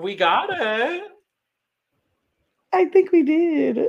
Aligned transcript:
We 0.00 0.14
got 0.14 0.48
it. 0.50 1.02
I 2.72 2.84
think 2.86 3.10
we 3.12 3.22
did. 3.22 3.88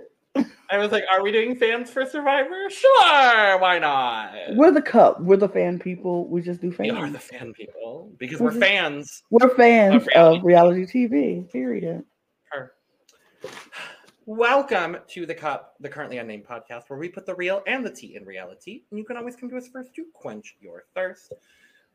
I 0.71 0.77
was 0.77 0.91
like, 0.91 1.03
are 1.11 1.21
we 1.21 1.31
doing 1.31 1.55
fans 1.55 1.89
for 1.91 2.05
Survivor? 2.05 2.69
Sure, 2.69 3.59
why 3.59 3.77
not? 3.79 4.33
We're 4.55 4.71
the 4.71 4.81
cup. 4.81 5.19
We're 5.21 5.37
the 5.37 5.49
fan 5.49 5.79
people. 5.79 6.27
We 6.27 6.41
just 6.41 6.61
do 6.61 6.71
fans. 6.71 6.91
We 6.91 6.97
are 6.97 7.09
the 7.09 7.19
fan 7.19 7.53
people 7.53 8.11
because 8.17 8.39
We're 8.39 8.51
we're 8.53 8.59
fans. 8.59 9.23
We're 9.29 9.49
fans 9.55 9.95
Of 9.95 10.07
reality. 10.07 10.37
of 10.37 10.43
reality 10.45 10.85
TV. 10.85 11.51
Period. 11.51 12.03
Her. 12.51 12.71
Welcome 14.25 14.97
to 15.09 15.25
the 15.25 15.33
Cup, 15.35 15.73
the 15.79 15.89
currently 15.89 16.19
unnamed 16.19 16.45
podcast 16.45 16.83
where 16.89 16.99
we 16.99 17.09
put 17.09 17.25
the 17.25 17.35
real 17.35 17.61
and 17.67 17.85
the 17.85 17.91
tea 17.91 18.15
in 18.15 18.23
reality. 18.25 18.83
And 18.91 18.97
you 18.99 19.03
can 19.05 19.17
always 19.17 19.35
come 19.35 19.49
to 19.49 19.57
us 19.57 19.67
first 19.67 19.93
to 19.95 20.05
quench 20.13 20.55
your 20.61 20.83
thirst. 20.95 21.33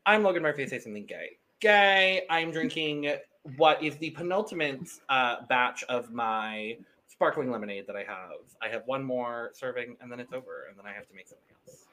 I'm 0.05 0.21
Logan 0.23 0.43
Murphy. 0.43 0.67
Say 0.67 0.79
something 0.79 1.05
gay. 1.05 1.37
Gay. 1.61 2.23
I'm 2.29 2.51
drinking 2.51 3.13
what 3.57 3.81
is 3.83 3.95
the 3.97 4.11
penultimate 4.11 4.89
uh, 5.09 5.37
batch 5.47 5.83
of 5.89 6.11
my 6.11 6.77
sparkling 7.07 7.51
lemonade 7.51 7.87
that 7.87 7.95
I 7.95 8.03
have. 8.03 8.39
I 8.61 8.67
have 8.67 8.83
one 8.85 9.03
more 9.03 9.51
serving 9.53 9.95
and 10.01 10.11
then 10.11 10.19
it's 10.19 10.33
over, 10.33 10.65
and 10.69 10.77
then 10.77 10.85
I 10.85 10.93
have 10.93 11.07
to 11.07 11.15
make 11.15 11.27
something 11.27 11.55
else. 11.67 11.85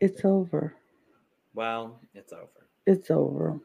It's 0.00 0.24
over. 0.24 0.74
Well, 1.54 2.00
it's 2.14 2.32
over. 2.32 2.68
It's 2.86 3.10
over. 3.10 3.60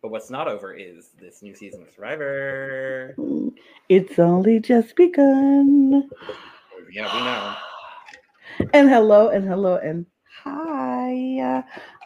But 0.00 0.10
what's 0.10 0.30
not 0.30 0.48
over 0.48 0.74
is 0.74 1.10
this 1.20 1.42
new 1.42 1.54
season 1.54 1.82
of 1.82 1.90
Survivor. 1.90 3.14
It's 3.88 4.18
only 4.18 4.58
just 4.58 4.96
begun. 4.96 6.08
Yeah, 6.90 7.14
we 7.14 7.22
know. 7.22 8.68
And 8.72 8.88
hello, 8.88 9.28
and 9.28 9.46
hello, 9.46 9.76
and 9.76 10.06
hi. 10.42 11.62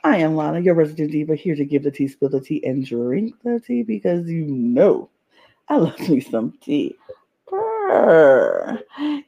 I 0.07 0.19
am 0.19 0.37
Lana, 0.37 0.61
your 0.61 0.77
resident 0.77 1.11
diva, 1.11 1.35
here 1.35 1.57
to 1.57 1.65
give 1.65 1.83
the 1.83 1.91
tea, 1.91 2.07
spill 2.07 2.29
the 2.29 2.41
tea, 2.41 2.65
and 2.65 2.87
drink 2.87 3.35
the 3.43 3.59
tea 3.59 3.83
because 3.83 4.29
you 4.29 4.47
know 4.47 5.11
I 5.69 5.79
love 5.79 5.99
me 6.09 6.21
some 6.21 6.55
tea. 6.63 6.95
And 7.51 8.79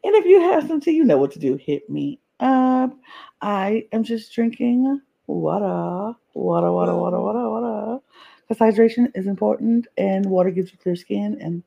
if 0.04 0.24
you 0.24 0.40
have 0.40 0.68
some 0.68 0.80
tea, 0.80 0.92
you 0.92 1.02
know 1.02 1.18
what 1.18 1.32
to 1.32 1.40
do. 1.40 1.56
Hit 1.56 1.90
me 1.90 2.20
up. 2.38 2.96
I 3.42 3.88
am 3.90 4.04
just 4.04 4.32
drinking 4.32 5.00
water, 5.26 6.16
water, 6.34 6.70
water, 6.70 6.94
water, 6.94 7.20
water, 7.20 7.50
water. 7.50 7.98
Because 8.46 8.76
hydration 8.76 9.10
is 9.16 9.26
important, 9.26 9.88
and 9.96 10.26
water 10.26 10.52
gives 10.52 10.70
you 10.70 10.78
clear 10.78 10.94
skin, 10.94 11.38
and 11.40 11.64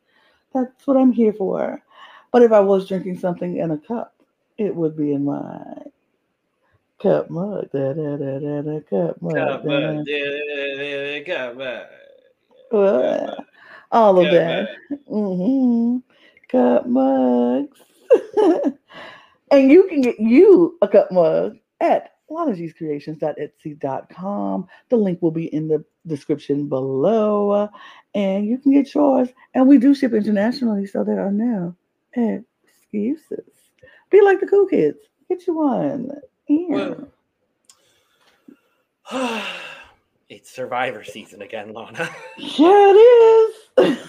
that's 0.54 0.86
what 0.86 0.96
I'm 0.96 1.12
here 1.12 1.34
for. 1.34 1.82
But 2.32 2.40
if 2.40 2.50
I 2.50 2.60
was 2.60 2.88
drinking 2.88 3.18
something 3.18 3.58
in 3.58 3.72
a 3.72 3.78
cup, 3.78 4.14
it 4.56 4.74
would 4.74 4.96
be 4.96 5.12
in 5.12 5.26
my 5.26 5.60
cup 7.02 7.28
mug. 7.30 7.68
Da, 7.72 7.92
da, 7.92 8.16
da, 8.16 8.38
da, 8.38 8.62
da, 8.62 8.80
cup 8.88 9.20
mug. 9.20 9.34
Cup, 9.34 9.64
da, 9.64 9.70
uh, 9.70 10.02
da. 10.04 11.18
uh, 11.18 11.24
cup, 11.24 11.58
uh, 11.60 11.84
Uh, 12.76 13.34
all 13.90 14.18
of 14.18 14.26
cup, 14.26 14.32
that. 14.32 14.68
uh, 14.92 14.96
hmm 15.08 15.98
Cup 16.48 16.86
mugs. 16.86 17.80
and 19.50 19.70
you 19.70 19.86
can 19.88 20.00
get 20.02 20.20
you 20.20 20.76
a 20.82 20.88
cup 20.88 21.10
mug 21.10 21.56
at 21.80 22.10
lanagcreations.etsy.com. 22.30 24.68
The 24.88 24.96
link 24.96 25.22
will 25.22 25.30
be 25.30 25.54
in 25.54 25.68
the 25.68 25.84
description 26.06 26.68
below. 26.68 27.68
And 28.14 28.46
you 28.46 28.58
can 28.58 28.72
get 28.72 28.94
yours. 28.94 29.28
And 29.54 29.66
we 29.68 29.78
do 29.78 29.94
ship 29.94 30.12
internationally, 30.12 30.86
so 30.86 31.04
there 31.04 31.20
are 31.20 31.30
no 31.30 31.74
excuses. 32.14 33.46
Be 34.10 34.20
like 34.22 34.40
the 34.40 34.46
cool 34.46 34.66
kids. 34.66 34.98
Get 35.28 35.46
you 35.46 35.54
one. 35.54 36.10
Yeah. 36.52 36.94
Well, 39.10 39.42
it's 40.28 40.50
Survivor 40.50 41.04
season 41.04 41.42
again, 41.42 41.72
Lana. 41.72 42.08
Yeah, 42.36 42.92
it 42.94 43.56
is. 43.78 43.98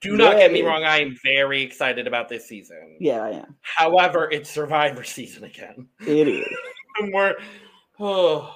Do 0.00 0.16
not 0.18 0.36
get 0.36 0.52
me 0.52 0.60
wrong, 0.62 0.84
I 0.84 1.00
am 1.00 1.16
very 1.24 1.62
excited 1.62 2.06
about 2.06 2.28
this 2.28 2.46
season. 2.46 2.96
yeah, 3.00 3.22
I 3.22 3.30
am. 3.30 3.56
However, 3.62 4.28
it's 4.30 4.50
Survivor 4.50 5.02
season 5.04 5.44
again. 5.44 5.88
It 6.06 6.28
is. 6.28 6.46
And 7.00 7.12
we're 7.12 7.34
oh, 7.98 8.54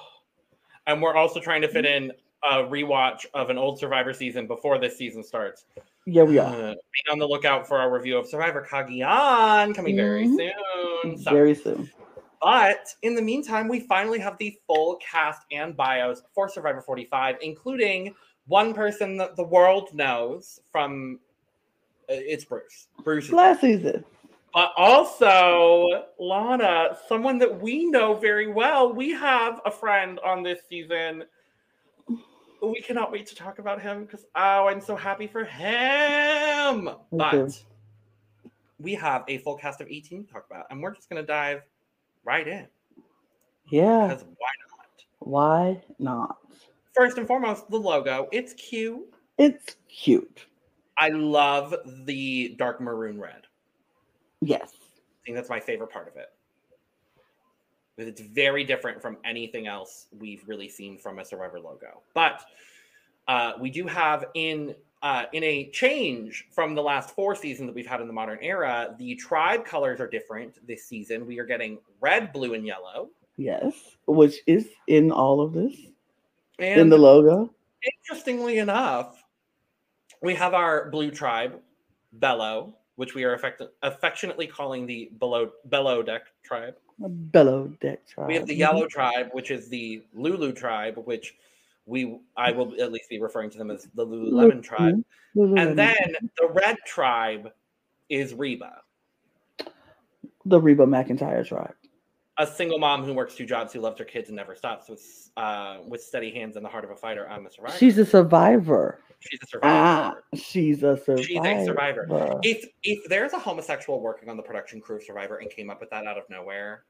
and 0.87 1.01
we're 1.01 1.13
also 1.13 1.41
trying 1.41 1.61
to 1.63 1.67
fit 1.67 1.85
in 1.85 2.13
a 2.41 2.59
rewatch 2.63 3.25
of 3.33 3.49
an 3.49 3.57
old 3.57 3.77
Survivor 3.79 4.13
season 4.13 4.47
before 4.47 4.79
this 4.79 4.97
season 4.97 5.23
starts. 5.25 5.65
Yeah, 6.05 6.23
we 6.23 6.37
are. 6.39 6.47
Uh, 6.47 6.71
be 6.73 7.11
on 7.11 7.19
the 7.19 7.25
lookout 7.27 7.67
for 7.67 7.79
our 7.79 7.91
review 7.93 8.17
of 8.17 8.27
Survivor 8.27 8.65
Cagayan 8.65 9.75
coming 9.75 9.97
very 9.97 10.25
Mhm. 10.25 10.37
soon. 11.03 11.17
So- 11.17 11.31
Very 11.31 11.53
soon. 11.53 11.91
But 12.41 12.93
in 13.01 13.15
the 13.15 13.21
meantime, 13.21 13.67
we 13.67 13.81
finally 13.81 14.19
have 14.19 14.37
the 14.37 14.57
full 14.65 14.97
cast 14.97 15.41
and 15.51 15.75
bios 15.75 16.23
for 16.33 16.47
Survivor 16.47 16.81
45, 16.81 17.35
including 17.41 18.15
one 18.47 18.73
person 18.73 19.17
that 19.17 19.35
the 19.35 19.43
world 19.43 19.93
knows 19.93 20.61
from 20.71 21.19
uh, 22.09 22.13
it's 22.15 22.45
Bruce. 22.45 22.87
Bruce, 23.03 23.25
is- 23.25 23.31
Last 23.33 23.61
season. 23.61 24.03
but 24.53 24.71
also 24.77 26.05
Lana, 26.17 26.97
someone 27.07 27.37
that 27.37 27.61
we 27.61 27.85
know 27.85 28.15
very 28.15 28.47
well. 28.51 28.91
We 28.91 29.11
have 29.11 29.61
a 29.65 29.71
friend 29.71 30.19
on 30.25 30.41
this 30.41 30.59
season. 30.67 31.25
We 32.61 32.81
cannot 32.81 33.11
wait 33.11 33.25
to 33.27 33.35
talk 33.35 33.59
about 33.59 33.81
him 33.81 34.05
because 34.05 34.25
oh, 34.35 34.67
I'm 34.67 34.81
so 34.81 34.95
happy 34.95 35.27
for 35.27 35.43
him. 35.45 36.89
But 37.11 37.63
we 38.79 38.95
have 38.95 39.23
a 39.27 39.37
full 39.39 39.55
cast 39.55 39.81
of 39.81 39.87
18 39.87 40.25
to 40.25 40.33
talk 40.33 40.45
about, 40.49 40.65
and 40.71 40.81
we're 40.81 40.95
just 40.95 41.09
gonna 41.09 41.23
dive 41.23 41.61
right 42.29 42.47
in 42.47 42.67
Yeah. 43.71 44.07
because 44.07 44.23
why 44.23 44.53
not? 44.69 45.27
Why 45.27 45.81
not? 45.97 46.37
First 46.95 47.17
and 47.17 47.25
foremost, 47.25 47.67
the 47.71 47.77
logo. 47.77 48.27
It's 48.31 48.53
cute. 48.53 49.11
It's 49.39 49.77
cute. 49.87 50.45
I 50.99 51.09
love 51.09 51.73
the 52.05 52.55
dark 52.59 52.81
maroon 52.81 53.19
red. 53.19 53.47
Yes. 54.41 54.73
I 54.75 55.19
think 55.25 55.37
that's 55.37 55.49
my 55.49 55.59
favorite 55.59 55.89
part 55.91 56.07
of 56.07 56.17
it. 56.17 56.27
Because 57.95 58.09
it's 58.11 58.21
very 58.21 58.63
different 58.63 59.01
from 59.01 59.17
anything 59.25 59.65
else 59.65 60.07
we've 60.19 60.43
really 60.47 60.69
seen 60.69 60.97
from 60.99 61.17
a 61.19 61.25
Survivor 61.25 61.59
logo. 61.59 62.03
But 62.13 62.43
uh, 63.27 63.53
we 63.59 63.71
do 63.71 63.87
have 63.87 64.25
in 64.35 64.75
uh, 65.01 65.25
in 65.33 65.43
a 65.43 65.69
change 65.71 66.45
from 66.51 66.75
the 66.75 66.81
last 66.81 67.11
four 67.11 67.35
seasons 67.35 67.67
that 67.67 67.75
we've 67.75 67.87
had 67.87 68.01
in 68.01 68.07
the 68.07 68.13
modern 68.13 68.39
era, 68.41 68.95
the 68.97 69.15
tribe 69.15 69.65
colors 69.65 69.99
are 69.99 70.07
different 70.07 70.65
this 70.67 70.85
season. 70.85 71.25
We 71.25 71.39
are 71.39 71.45
getting 71.45 71.77
red, 72.01 72.33
blue, 72.33 72.53
and 72.53 72.65
yellow. 72.65 73.09
Yes. 73.37 73.73
Which 74.05 74.37
is 74.45 74.67
in 74.87 75.11
all 75.11 75.41
of 75.41 75.53
this. 75.53 75.75
And 76.59 76.81
in 76.81 76.89
the 76.89 76.97
logo. 76.97 77.53
interestingly 77.81 78.57
enough, 78.57 79.23
we 80.21 80.35
have 80.35 80.53
our 80.53 80.89
blue 80.89 81.11
tribe, 81.11 81.59
Belo, 82.19 82.73
which 82.95 83.15
we 83.15 83.23
are 83.23 83.33
affect- 83.33 83.61
affectionately 83.81 84.45
calling 84.45 84.85
the 84.85 85.11
Below 85.19 85.51
Bellow 85.65 86.03
Deck 86.03 86.23
tribe. 86.43 86.75
Bellow 86.99 87.67
deck 87.79 88.05
tribe. 88.05 88.27
We 88.27 88.35
have 88.35 88.45
the 88.45 88.55
yellow 88.55 88.85
tribe, 88.85 89.29
which 89.31 89.51
is 89.51 89.69
the 89.69 90.03
Lulu 90.13 90.51
tribe, 90.51 90.97
which 91.05 91.37
we 91.89 92.19
I 92.37 92.51
will 92.51 92.79
at 92.81 92.91
least 92.91 93.09
be 93.09 93.19
referring 93.19 93.49
to 93.49 93.57
them 93.57 93.71
as 93.71 93.87
the 93.95 94.05
Lululemon 94.05 94.61
tribe. 94.63 95.03
Lululemon. 95.35 95.61
And 95.69 95.77
then 95.79 96.15
the 96.39 96.47
red 96.49 96.77
tribe 96.85 97.51
is 98.09 98.33
Reba, 98.33 98.81
the 100.45 100.59
Reba 100.61 100.85
McEntire 100.85 101.45
tribe. 101.45 101.73
a 102.37 102.47
single 102.47 102.79
mom 102.79 103.03
who 103.03 103.13
works 103.13 103.35
two 103.35 103.45
jobs, 103.45 103.73
who 103.73 103.81
loves 103.81 103.99
her 103.99 104.05
kids 104.05 104.29
and 104.29 104.35
never 104.35 104.55
stops 104.55 104.87
with 104.89 105.29
uh, 105.37 105.77
with 105.87 106.01
steady 106.01 106.31
hands 106.31 106.55
and 106.55 106.63
the 106.65 106.69
heart 106.69 106.83
of 106.85 106.91
a 106.91 106.95
fighter. 106.95 107.27
I'm 107.29 107.45
a 107.45 107.51
survivor. 107.51 107.77
She's 107.77 107.97
a 107.97 108.05
survivor. 108.05 108.99
She's 109.19 109.39
a 109.53 109.59
Ah, 109.63 110.13
survivor. 110.31 110.43
she's 110.43 110.83
a 110.83 110.95
survivor. 110.97 111.23
She's 111.23 111.37
a 111.37 111.65
survivor. 111.65 112.07
If 112.43 112.65
if 112.83 113.09
there's 113.09 113.33
a 113.33 113.39
homosexual 113.39 113.99
working 114.01 114.29
on 114.29 114.37
the 114.37 114.43
production 114.43 114.79
crew 114.79 114.97
of 114.97 115.03
Survivor 115.03 115.37
and 115.37 115.49
came 115.49 115.69
up 115.69 115.81
with 115.81 115.89
that 115.89 116.05
out 116.07 116.17
of 116.17 116.23
nowhere 116.29 116.83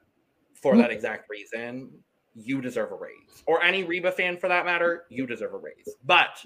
for 0.54 0.74
Mm. 0.76 0.80
that 0.80 0.92
exact 0.92 1.30
reason, 1.30 1.90
you 2.40 2.62
deserve 2.62 2.92
a 2.92 2.96
raise. 2.96 3.44
Or 3.46 3.62
any 3.64 3.84
Reba 3.84 4.12
fan 4.12 4.38
for 4.38 4.48
that 4.48 4.66
matter, 4.66 5.04
you 5.10 5.26
deserve 5.28 5.54
a 5.54 5.58
raise. 5.58 5.96
But 6.06 6.44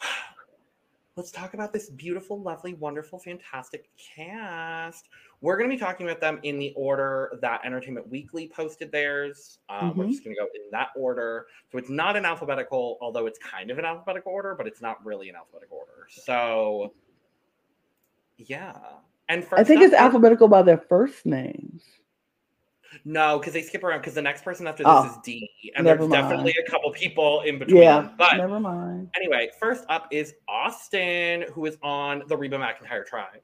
let's 1.16 1.30
talk 1.30 1.54
about 1.54 1.72
this 1.72 1.90
beautiful, 1.90 2.40
lovely, 2.40 2.74
wonderful, 2.74 3.18
fantastic 3.18 3.88
cast. 3.96 5.08
We're 5.40 5.56
going 5.56 5.70
to 5.70 5.76
be 5.76 5.80
talking 5.80 6.06
about 6.06 6.20
them 6.20 6.40
in 6.42 6.58
the 6.58 6.72
order 6.76 7.38
that 7.42 7.60
Entertainment 7.64 8.08
Weekly 8.08 8.48
posted 8.48 8.90
theirs. 8.90 9.58
Um, 9.68 9.96
We're 9.96 10.04
Mhm. 10.04 10.10
just 10.10 10.24
going 10.24 10.34
to 10.36 10.40
go 10.40 10.48
in 10.54 10.70
that 10.72 10.88
order. 10.96 11.46
So 11.70 11.78
it's 11.78 11.90
not 11.90 12.16
an 12.16 12.24
alphabetical, 12.24 12.98
although 13.00 13.26
it's 13.26 13.38
kind 13.38 13.70
of 13.70 13.78
an 13.78 13.84
alphabetical 13.84 14.32
order, 14.32 14.54
but 14.54 14.66
it's 14.66 14.80
not 14.80 15.04
really 15.04 15.28
an 15.28 15.36
alphabetical 15.36 15.78
order. 15.78 16.06
So, 16.08 16.92
yeah. 18.38 18.74
And 19.28 19.44
first 19.44 19.60
I 19.60 19.64
think 19.64 19.80
up 19.80 19.86
it's 19.86 19.94
alphabetical 19.94 20.48
by 20.48 20.62
their 20.62 20.78
first 20.78 21.26
names. 21.26 21.82
No, 23.04 23.38
because 23.38 23.52
they 23.52 23.62
skip 23.62 23.82
around. 23.84 24.00
Because 24.00 24.14
the 24.14 24.22
next 24.22 24.44
person 24.44 24.66
after 24.66 24.82
this 24.82 24.92
Oh, 24.92 25.06
is 25.06 25.16
D, 25.24 25.50
and 25.76 25.86
there's 25.86 25.98
mind. 26.00 26.12
definitely 26.12 26.54
a 26.64 26.70
couple 26.70 26.90
people 26.92 27.42
in 27.42 27.58
between. 27.58 27.82
Yeah. 27.82 28.10
But 28.16 28.36
never 28.36 28.60
mind. 28.60 29.10
Anyway, 29.16 29.50
first 29.60 29.84
up 29.88 30.08
is 30.10 30.34
Austin, 30.48 31.44
who 31.52 31.66
is 31.66 31.76
on 31.82 32.22
the 32.28 32.36
Reba 32.36 32.58
McEntire 32.58 33.04
tribe. 33.06 33.40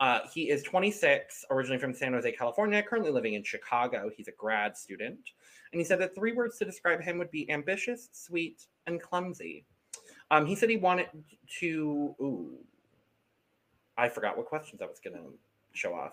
Uh, 0.00 0.20
he 0.32 0.48
is 0.48 0.62
26, 0.62 1.44
originally 1.50 1.78
from 1.78 1.92
San 1.92 2.12
Jose, 2.12 2.30
California, 2.32 2.80
currently 2.82 3.10
living 3.10 3.34
in 3.34 3.42
Chicago. 3.42 4.08
He's 4.16 4.28
a 4.28 4.32
grad 4.38 4.76
student. 4.76 5.18
And 5.72 5.80
he 5.80 5.84
said 5.84 6.00
that 6.00 6.14
three 6.14 6.32
words 6.32 6.56
to 6.58 6.64
describe 6.64 7.02
him 7.02 7.18
would 7.18 7.30
be 7.32 7.50
ambitious, 7.50 8.08
sweet, 8.12 8.66
and 8.86 9.02
clumsy. 9.02 9.64
Um, 10.30 10.46
he 10.46 10.54
said 10.54 10.70
he 10.70 10.76
wanted 10.76 11.08
to. 11.60 12.14
Ooh, 12.20 12.58
I 13.96 14.08
forgot 14.08 14.36
what 14.36 14.46
questions 14.46 14.80
I 14.80 14.86
was 14.86 15.00
going 15.00 15.16
to 15.16 15.32
show 15.72 15.94
off. 15.94 16.12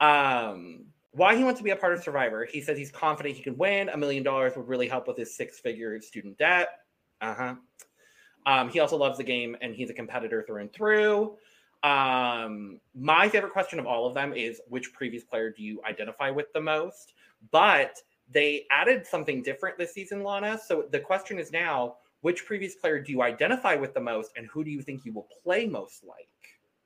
Um, 0.00 0.84
why 1.18 1.36
he 1.36 1.44
wants 1.44 1.58
to 1.58 1.64
be 1.64 1.70
a 1.70 1.76
part 1.76 1.92
of 1.92 2.02
Survivor. 2.02 2.44
He 2.44 2.60
says 2.60 2.78
he's 2.78 2.90
confident 2.90 3.36
he 3.36 3.42
can 3.42 3.56
win. 3.56 3.88
A 3.90 3.96
million 3.96 4.22
dollars 4.22 4.54
would 4.56 4.68
really 4.68 4.88
help 4.88 5.08
with 5.08 5.16
his 5.16 5.34
six 5.34 5.58
figure 5.58 6.00
student 6.00 6.38
debt. 6.38 6.68
Uh 7.20 7.34
huh. 7.34 7.54
Um, 8.46 8.70
he 8.70 8.80
also 8.80 8.96
loves 8.96 9.18
the 9.18 9.24
game 9.24 9.56
and 9.60 9.74
he's 9.74 9.90
a 9.90 9.94
competitor 9.94 10.44
through 10.46 10.62
and 10.62 10.72
through. 10.72 11.36
Um, 11.82 12.80
my 12.94 13.28
favorite 13.28 13.52
question 13.52 13.78
of 13.78 13.86
all 13.86 14.06
of 14.06 14.14
them 14.14 14.32
is 14.32 14.60
which 14.68 14.92
previous 14.92 15.24
player 15.24 15.50
do 15.50 15.62
you 15.62 15.80
identify 15.86 16.30
with 16.30 16.52
the 16.54 16.60
most? 16.60 17.14
But 17.50 18.00
they 18.30 18.66
added 18.70 19.06
something 19.06 19.42
different 19.42 19.76
this 19.76 19.92
season, 19.92 20.22
Lana. 20.22 20.58
So 20.64 20.86
the 20.90 21.00
question 21.00 21.38
is 21.38 21.52
now 21.52 21.96
which 22.20 22.46
previous 22.46 22.74
player 22.74 23.00
do 23.00 23.12
you 23.12 23.22
identify 23.22 23.74
with 23.74 23.92
the 23.92 24.00
most 24.00 24.32
and 24.36 24.46
who 24.46 24.64
do 24.64 24.70
you 24.70 24.82
think 24.82 25.04
you 25.04 25.12
will 25.12 25.28
play 25.42 25.66
most 25.66 26.04
like? 26.04 26.28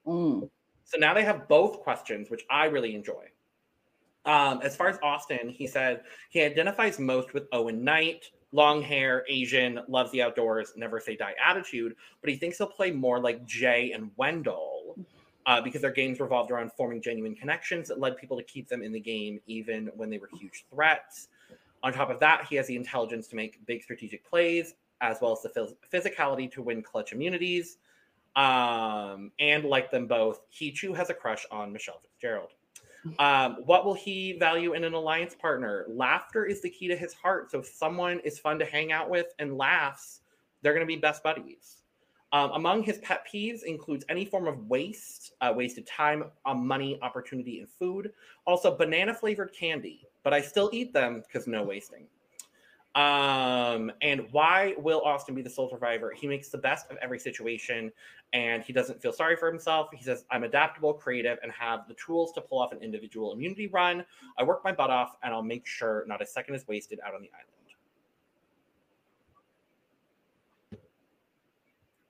Mm. 0.06 0.50
So 0.84 0.98
now 0.98 1.14
they 1.14 1.24
have 1.24 1.48
both 1.48 1.80
questions, 1.80 2.28
which 2.28 2.44
I 2.50 2.64
really 2.66 2.94
enjoy. 2.94 3.24
Um, 4.24 4.60
as 4.62 4.76
far 4.76 4.88
as 4.88 4.98
Austin, 5.02 5.48
he 5.48 5.66
said 5.66 6.02
he 6.30 6.42
identifies 6.42 6.98
most 6.98 7.34
with 7.34 7.48
Owen 7.52 7.82
Knight, 7.82 8.30
long 8.52 8.82
hair, 8.82 9.24
Asian, 9.28 9.80
loves 9.88 10.12
the 10.12 10.22
outdoors, 10.22 10.72
never 10.76 11.00
say 11.00 11.16
die 11.16 11.34
attitude, 11.44 11.96
but 12.20 12.30
he 12.30 12.36
thinks 12.36 12.58
he'll 12.58 12.66
play 12.68 12.90
more 12.90 13.18
like 13.18 13.44
Jay 13.46 13.92
and 13.92 14.10
Wendell 14.16 14.96
uh, 15.46 15.60
because 15.60 15.80
their 15.80 15.90
games 15.90 16.20
revolved 16.20 16.50
around 16.50 16.72
forming 16.72 17.02
genuine 17.02 17.34
connections 17.34 17.88
that 17.88 17.98
led 17.98 18.16
people 18.16 18.36
to 18.36 18.44
keep 18.44 18.68
them 18.68 18.82
in 18.82 18.92
the 18.92 19.00
game 19.00 19.40
even 19.46 19.90
when 19.96 20.08
they 20.08 20.18
were 20.18 20.28
huge 20.38 20.64
threats. 20.72 21.28
On 21.82 21.92
top 21.92 22.10
of 22.10 22.20
that, 22.20 22.46
he 22.48 22.54
has 22.56 22.68
the 22.68 22.76
intelligence 22.76 23.26
to 23.28 23.36
make 23.36 23.64
big 23.66 23.82
strategic 23.82 24.24
plays, 24.24 24.74
as 25.00 25.18
well 25.20 25.32
as 25.32 25.42
the 25.42 25.48
phys- 25.48 25.74
physicality 25.92 26.50
to 26.52 26.62
win 26.62 26.80
clutch 26.80 27.12
immunities. 27.12 27.78
Um, 28.36 29.32
and 29.40 29.64
like 29.64 29.90
them 29.90 30.06
both, 30.06 30.42
he 30.48 30.70
too 30.70 30.94
has 30.94 31.10
a 31.10 31.14
crush 31.14 31.44
on 31.50 31.72
Michelle 31.72 32.00
Fitzgerald. 32.00 32.50
Um, 33.18 33.56
what 33.64 33.84
will 33.84 33.94
he 33.94 34.34
value 34.38 34.74
in 34.74 34.84
an 34.84 34.94
alliance 34.94 35.34
partner? 35.34 35.86
Laughter 35.88 36.44
is 36.44 36.60
the 36.60 36.70
key 36.70 36.88
to 36.88 36.96
his 36.96 37.12
heart. 37.12 37.50
So 37.50 37.60
if 37.60 37.66
someone 37.66 38.20
is 38.20 38.38
fun 38.38 38.58
to 38.60 38.64
hang 38.64 38.92
out 38.92 39.10
with 39.10 39.34
and 39.38 39.56
laughs, 39.56 40.20
they're 40.62 40.72
going 40.72 40.86
to 40.86 40.92
be 40.92 40.96
best 40.96 41.22
buddies. 41.22 41.78
Um, 42.32 42.50
among 42.52 42.82
his 42.82 42.98
pet 42.98 43.26
peeves 43.30 43.62
includes 43.64 44.06
any 44.08 44.24
form 44.24 44.46
of 44.46 44.66
waste, 44.68 45.32
uh, 45.42 45.52
wasted 45.54 45.86
time, 45.86 46.24
uh, 46.46 46.54
money, 46.54 46.98
opportunity, 47.02 47.58
and 47.60 47.68
food. 47.68 48.12
Also, 48.46 48.74
banana 48.74 49.12
flavored 49.12 49.52
candy, 49.52 50.06
but 50.22 50.32
I 50.32 50.40
still 50.40 50.70
eat 50.72 50.94
them 50.94 51.22
because 51.26 51.46
no 51.46 51.62
wasting. 51.62 52.06
Um, 52.94 53.90
and 54.02 54.26
why 54.32 54.74
will 54.78 55.00
Austin 55.02 55.34
be 55.34 55.42
the 55.42 55.50
sole 55.50 55.68
survivor? 55.68 56.12
He 56.14 56.26
makes 56.26 56.48
the 56.48 56.58
best 56.58 56.90
of 56.90 56.96
every 57.02 57.18
situation 57.18 57.90
and 58.32 58.62
he 58.62 58.72
doesn't 58.72 59.00
feel 59.00 59.12
sorry 59.12 59.36
for 59.36 59.50
himself. 59.50 59.88
He 59.92 60.02
says, 60.02 60.24
I'm 60.30 60.44
adaptable, 60.44 60.94
creative, 60.94 61.38
and 61.42 61.52
have 61.52 61.86
the 61.86 61.94
tools 61.94 62.32
to 62.32 62.40
pull 62.40 62.60
off 62.60 62.72
an 62.72 62.78
individual 62.82 63.32
immunity 63.32 63.66
run. 63.66 64.04
I 64.38 64.42
work 64.42 64.62
my 64.64 64.72
butt 64.72 64.90
off 64.90 65.16
and 65.22 65.34
I'll 65.34 65.42
make 65.42 65.66
sure 65.66 66.04
not 66.06 66.22
a 66.22 66.26
second 66.26 66.54
is 66.54 66.66
wasted 66.66 66.98
out 67.06 67.14
on 67.14 67.20
the 67.20 67.30
island. 67.34 67.48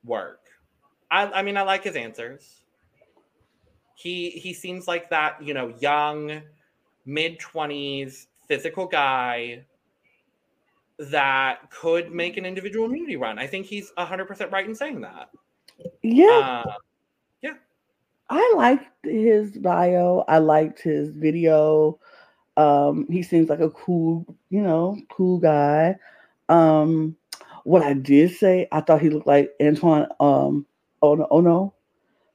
Work. 0.05 0.41
I, 1.11 1.27
I 1.27 1.43
mean, 1.43 1.57
I 1.57 1.63
like 1.63 1.85
his 1.85 1.97
answers. 1.97 2.63
He 3.95 4.31
he 4.31 4.53
seems 4.53 4.89
like 4.89 5.11
that, 5.11 5.41
you 5.41 5.55
know, 5.55 5.75
young, 5.79 6.43
mid 7.05 7.39
20s, 7.39 8.27
physical 8.49 8.87
guy 8.87 9.65
that 10.99 11.71
could 11.71 12.13
make 12.13 12.37
an 12.37 12.45
individual 12.45 12.87
immunity 12.87 13.17
run. 13.17 13.39
I 13.39 13.47
think 13.47 13.67
he's 13.67 13.93
100% 13.99 14.51
right 14.51 14.67
in 14.67 14.75
saying 14.75 15.01
that. 15.03 15.31
Yeah. 16.03 16.63
Uh, 16.67 16.73
yeah. 17.43 17.55
I 18.31 18.53
liked 18.57 19.05
his 19.05 19.59
bio. 19.59 20.25
I 20.29 20.39
liked 20.39 20.81
his 20.81 21.17
video. 21.17 21.99
Um, 22.57 23.07
he 23.11 23.23
seems 23.23 23.49
like 23.49 23.61
a 23.61 23.71
cool, 23.71 24.27
you 24.51 24.63
know, 24.63 24.99
cool 25.11 25.39
guy. 25.39 25.97
Um, 26.49 27.17
what 27.65 27.83
I 27.83 27.95
did 27.95 28.35
say, 28.37 28.69
I 28.73 28.81
thought 28.81 29.01
he 29.01 29.11
looked 29.11 29.27
like 29.27 29.53
Antoine 29.63 30.07
um 30.21 30.67
oh 31.01 31.15
no, 31.15 31.27
oh 31.31 31.41
no 31.41 31.75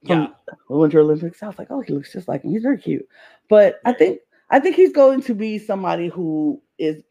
from 0.05 0.21
Yeah. 0.21 0.55
the 0.69 0.77
Winter 0.77 0.99
Olympics. 0.99 1.41
I 1.43 1.47
was 1.47 1.57
like, 1.59 1.67
oh, 1.69 1.81
he 1.81 1.93
looks 1.93 2.13
just 2.13 2.27
like 2.27 2.43
him. 2.43 2.51
He's 2.51 2.63
very 2.63 2.77
cute. 2.77 3.07
But 3.49 3.79
I 3.85 3.93
think 3.93 4.19
I 4.49 4.59
think 4.59 4.75
he's 4.75 4.93
going 4.93 5.21
to 5.23 5.33
be 5.35 5.59
somebody 5.59 6.07
who 6.07 6.61
is 6.77 7.03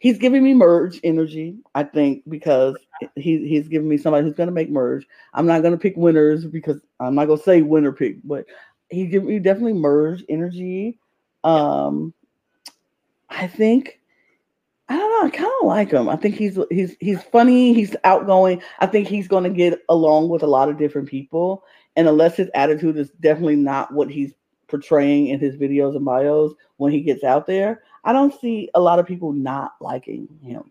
he's 0.00 0.18
giving 0.18 0.42
me 0.42 0.54
merge 0.54 0.98
energy, 1.04 1.56
I 1.76 1.84
think, 1.84 2.24
because 2.28 2.76
he, 3.14 3.46
he's 3.46 3.68
giving 3.68 3.88
me 3.88 3.96
somebody 3.96 4.26
who's 4.26 4.34
gonna 4.34 4.50
make 4.50 4.70
merge. 4.70 5.06
I'm 5.32 5.46
not 5.46 5.62
gonna 5.62 5.78
pick 5.78 5.96
winners 5.96 6.44
because 6.44 6.80
I'm 6.98 7.14
not 7.14 7.26
gonna 7.26 7.40
say 7.40 7.62
winner 7.62 7.92
pick, 7.92 8.16
but 8.24 8.46
he 8.88 9.06
give 9.06 9.22
me 9.22 9.38
definitely 9.38 9.74
merge 9.74 10.24
energy. 10.28 10.98
Um 11.44 12.12
I 13.28 13.46
think 13.46 14.00
I 14.88 14.96
don't 14.96 15.10
know. 15.10 15.26
I 15.28 15.30
kind 15.30 15.52
of 15.60 15.68
like 15.68 15.90
him. 15.92 16.08
I 16.08 16.16
think 16.16 16.34
he's 16.34 16.58
he's 16.68 16.96
he's 16.98 17.22
funny. 17.22 17.72
He's 17.72 17.94
outgoing. 18.02 18.60
I 18.80 18.86
think 18.86 19.06
he's 19.06 19.28
going 19.28 19.44
to 19.44 19.50
get 19.50 19.80
along 19.88 20.30
with 20.30 20.42
a 20.42 20.48
lot 20.48 20.68
of 20.68 20.78
different 20.78 21.08
people. 21.08 21.62
And 21.94 22.08
unless 22.08 22.36
his 22.36 22.50
attitude 22.54 22.96
is 22.96 23.10
definitely 23.20 23.54
not 23.54 23.94
what 23.94 24.10
he's 24.10 24.32
portraying 24.66 25.28
in 25.28 25.38
his 25.38 25.54
videos 25.56 25.94
and 25.94 26.04
bios 26.04 26.54
when 26.78 26.90
he 26.90 27.02
gets 27.02 27.22
out 27.22 27.46
there, 27.46 27.82
I 28.04 28.12
don't 28.12 28.38
see 28.40 28.70
a 28.74 28.80
lot 28.80 28.98
of 28.98 29.06
people 29.06 29.32
not 29.32 29.74
liking 29.80 30.28
him. 30.42 30.70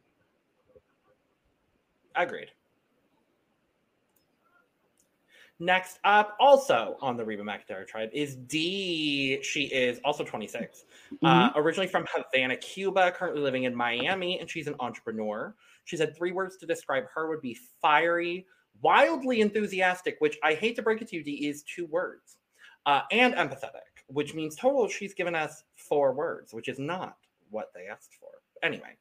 Agreed. 2.16 2.52
Next 5.62 6.00
up, 6.06 6.38
also 6.40 6.96
on 7.02 7.18
the 7.18 7.26
Reba 7.26 7.44
McEntire 7.44 7.86
tribe, 7.86 8.10
is 8.14 8.36
Dee. 8.36 9.42
She 9.44 9.64
is 9.66 10.00
also 10.06 10.24
26. 10.24 10.86
Uh, 11.22 11.50
originally 11.56 11.88
from 11.88 12.06
Havana, 12.14 12.56
Cuba, 12.56 13.12
currently 13.12 13.42
living 13.42 13.66
in 13.66 13.76
Miami, 13.76 14.40
and 14.40 14.50
she's 14.50 14.68
an 14.68 14.76
entrepreneur. 14.80 15.54
She 15.84 15.98
said 15.98 16.16
three 16.16 16.32
words 16.32 16.56
to 16.58 16.66
describe 16.66 17.06
her 17.14 17.28
would 17.28 17.42
be 17.42 17.58
fiery, 17.82 18.46
wildly 18.82 19.42
enthusiastic, 19.42 20.16
which 20.20 20.38
I 20.44 20.54
hate 20.54 20.78
to 20.78 20.82
break 20.82 21.02
it 21.02 21.10
to 21.10 21.18
you, 21.18 21.24
Dee, 21.24 21.50
is 21.50 21.64
two 21.64 21.88
words, 21.88 22.38
uh, 22.86 23.02
and 23.12 23.34
empathetic, 23.34 23.99
which 24.10 24.34
means 24.34 24.56
total 24.56 24.88
she's 24.88 25.14
given 25.14 25.36
us 25.36 25.64
four 25.76 26.14
words, 26.14 26.54
which 26.54 26.68
is 26.68 26.80
not 26.80 27.18
what 27.50 27.72
they 27.74 27.88
asked 27.88 28.14
for. 28.20 28.30
Anyway, 28.62 28.96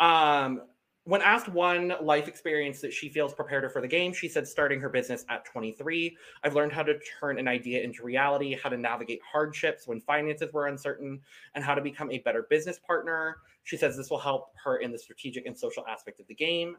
um, 0.00 0.62
when 1.06 1.20
asked 1.20 1.48
one 1.48 1.92
life 2.00 2.28
experience 2.28 2.80
that 2.80 2.92
she 2.92 3.10
feels 3.10 3.34
prepared 3.34 3.62
her 3.62 3.68
for 3.68 3.82
the 3.82 3.88
game, 3.88 4.12
she 4.12 4.26
said 4.26 4.48
starting 4.48 4.80
her 4.80 4.88
business 4.88 5.24
at 5.28 5.44
23. 5.44 6.16
I've 6.42 6.54
learned 6.54 6.72
how 6.72 6.82
to 6.82 6.98
turn 7.20 7.38
an 7.38 7.46
idea 7.46 7.82
into 7.82 8.02
reality, 8.02 8.56
how 8.60 8.70
to 8.70 8.78
navigate 8.78 9.20
hardships 9.30 9.86
when 9.86 10.00
finances 10.00 10.52
were 10.54 10.68
uncertain, 10.68 11.20
and 11.54 11.62
how 11.62 11.74
to 11.74 11.82
become 11.82 12.10
a 12.10 12.18
better 12.18 12.46
business 12.48 12.78
partner. 12.86 13.36
She 13.64 13.76
says 13.76 13.98
this 13.98 14.08
will 14.08 14.18
help 14.18 14.52
her 14.64 14.78
in 14.78 14.92
the 14.92 14.98
strategic 14.98 15.44
and 15.44 15.56
social 15.56 15.84
aspect 15.86 16.20
of 16.20 16.26
the 16.26 16.34
game. 16.34 16.76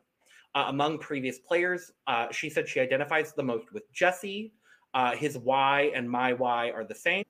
Uh, 0.56 0.66
among 0.70 0.98
previous 0.98 1.38
players, 1.38 1.92
uh, 2.08 2.28
she 2.32 2.50
said 2.50 2.68
she 2.68 2.80
identifies 2.80 3.34
the 3.34 3.44
most 3.44 3.72
with 3.74 3.92
Jesse. 3.94 4.54
Uh, 4.96 5.16
his 5.16 5.38
why 5.38 5.92
and 5.94 6.10
my 6.10 6.34
why 6.34 6.72
are 6.72 6.86
the 6.86 6.96
same. 6.96 7.26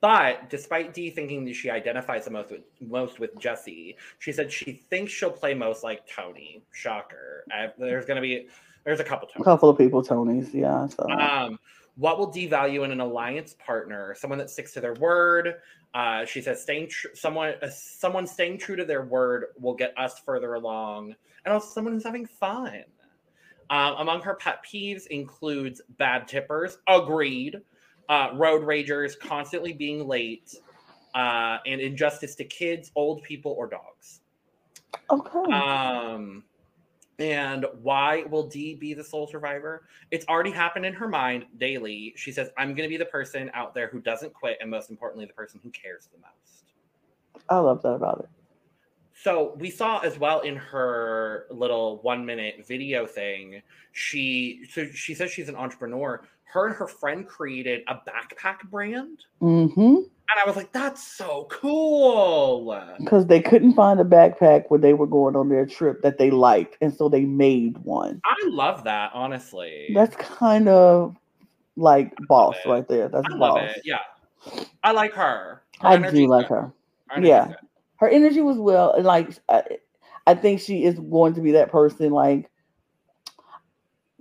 But 0.00 0.48
despite 0.48 0.94
Dee 0.94 1.10
thinking 1.10 1.44
that 1.46 1.54
she 1.54 1.70
identifies 1.70 2.24
the 2.24 2.30
most 2.30 2.50
with, 2.50 2.60
most 2.80 3.18
with 3.18 3.36
Jesse, 3.38 3.96
she 4.18 4.32
said 4.32 4.52
she 4.52 4.72
thinks 4.72 5.12
she'll 5.12 5.30
play 5.30 5.54
most 5.54 5.82
like 5.82 6.08
Tony. 6.08 6.62
Shocker. 6.72 7.44
I, 7.50 7.72
there's 7.78 8.04
going 8.04 8.16
to 8.16 8.22
be 8.22 8.48
there's 8.84 9.00
a 9.00 9.04
couple 9.04 9.28
Tonys. 9.28 9.40
A 9.40 9.44
couple 9.44 9.68
of 9.68 9.76
people, 9.76 10.02
Tony's, 10.02 10.54
yeah. 10.54 10.86
So 10.86 11.10
Um, 11.10 11.58
what 11.96 12.16
will 12.18 12.30
Dee 12.30 12.46
value 12.46 12.84
in 12.84 12.92
an 12.92 13.00
alliance 13.00 13.56
partner? 13.58 14.14
Someone 14.16 14.38
that 14.38 14.50
sticks 14.50 14.72
to 14.74 14.80
their 14.80 14.94
word. 14.94 15.56
Uh, 15.94 16.24
she 16.24 16.40
says 16.40 16.62
staying 16.62 16.88
tr- 16.88 17.08
someone 17.14 17.54
uh, 17.60 17.68
someone 17.70 18.26
staying 18.26 18.58
true 18.58 18.76
to 18.76 18.84
their 18.84 19.02
word 19.02 19.46
will 19.58 19.74
get 19.74 19.92
us 19.98 20.20
further 20.20 20.54
along, 20.54 21.14
and 21.44 21.52
also 21.52 21.68
someone 21.68 21.92
who's 21.92 22.04
having 22.04 22.26
fun. 22.26 22.84
Um, 23.70 23.94
among 23.98 24.22
her 24.22 24.34
pet 24.34 24.64
peeves 24.64 25.06
includes 25.08 25.82
bad 25.98 26.28
tippers. 26.28 26.78
Agreed. 26.86 27.60
Uh, 28.08 28.30
road 28.34 28.62
ragers, 28.62 29.18
constantly 29.18 29.72
being 29.72 30.06
late, 30.06 30.54
uh, 31.14 31.58
and 31.66 31.80
injustice 31.80 32.34
to 32.36 32.44
kids, 32.44 32.90
old 32.94 33.22
people, 33.22 33.52
or 33.58 33.66
dogs. 33.68 34.20
okay. 35.10 35.52
Um, 35.52 36.44
and 37.18 37.66
why 37.82 38.22
will 38.30 38.46
Dee 38.46 38.74
be 38.74 38.94
the 38.94 39.02
sole 39.02 39.26
survivor? 39.26 39.88
It's 40.10 40.24
already 40.26 40.52
happened 40.52 40.86
in 40.86 40.94
her 40.94 41.08
mind 41.08 41.46
daily. 41.58 42.14
She 42.16 42.30
says, 42.30 42.50
I'm 42.56 42.68
going 42.68 42.88
to 42.88 42.88
be 42.88 42.96
the 42.96 43.06
person 43.06 43.50
out 43.54 43.74
there 43.74 43.88
who 43.88 44.00
doesn't 44.00 44.32
quit, 44.32 44.58
and 44.60 44.70
most 44.70 44.88
importantly, 44.88 45.26
the 45.26 45.32
person 45.32 45.60
who 45.62 45.70
cares 45.70 46.08
the 46.12 46.18
most. 46.18 46.74
I 47.48 47.58
love 47.58 47.82
that 47.82 47.94
about 47.94 48.20
it. 48.20 48.37
So 49.22 49.56
we 49.58 49.70
saw 49.70 49.98
as 49.98 50.18
well 50.18 50.40
in 50.40 50.56
her 50.56 51.46
little 51.50 51.98
one 52.02 52.24
minute 52.24 52.64
video 52.66 53.06
thing, 53.06 53.62
she 53.92 54.64
so 54.70 54.86
she 54.92 55.14
says 55.14 55.30
she's 55.30 55.48
an 55.48 55.56
entrepreneur. 55.56 56.22
Her 56.44 56.68
and 56.68 56.76
her 56.76 56.86
friend 56.86 57.26
created 57.26 57.82
a 57.88 57.94
backpack 57.94 58.70
brand. 58.70 59.24
Mm-hmm. 59.42 59.80
And 59.80 60.38
I 60.40 60.46
was 60.46 60.56
like, 60.56 60.72
that's 60.72 61.06
so 61.06 61.46
cool. 61.50 62.78
Because 62.98 63.26
they 63.26 63.40
couldn't 63.40 63.72
find 63.72 63.98
a 63.98 64.04
backpack 64.04 64.64
where 64.68 64.78
they 64.78 64.92
were 64.92 65.06
going 65.06 65.36
on 65.36 65.48
their 65.48 65.66
trip 65.66 66.02
that 66.02 66.18
they 66.18 66.30
liked, 66.30 66.76
and 66.80 66.94
so 66.94 67.08
they 67.08 67.24
made 67.24 67.78
one. 67.78 68.20
I 68.24 68.36
love 68.46 68.84
that, 68.84 69.10
honestly. 69.14 69.90
That's 69.94 70.14
kind 70.16 70.68
of 70.68 71.16
like 71.76 72.14
boss 72.28 72.56
it. 72.64 72.68
right 72.68 72.86
there. 72.88 73.08
That's 73.08 73.26
I 73.26 73.36
love 73.36 73.54
boss. 73.54 73.70
it. 73.76 73.82
Yeah. 73.84 73.98
I 74.84 74.92
like 74.92 75.12
her. 75.14 75.62
Her 75.80 75.88
I 75.88 76.10
do 76.10 76.26
like 76.26 76.48
her. 76.48 76.72
Her 77.08 77.20
Yeah. 77.22 77.54
Her 77.98 78.08
energy 78.08 78.40
was 78.40 78.56
well, 78.56 78.92
and 78.92 79.04
like 79.04 79.30
I, 79.48 79.62
I 80.26 80.34
think 80.34 80.60
she 80.60 80.84
is 80.84 80.98
going 80.98 81.34
to 81.34 81.40
be 81.40 81.52
that 81.52 81.70
person 81.70 82.10
like 82.10 82.50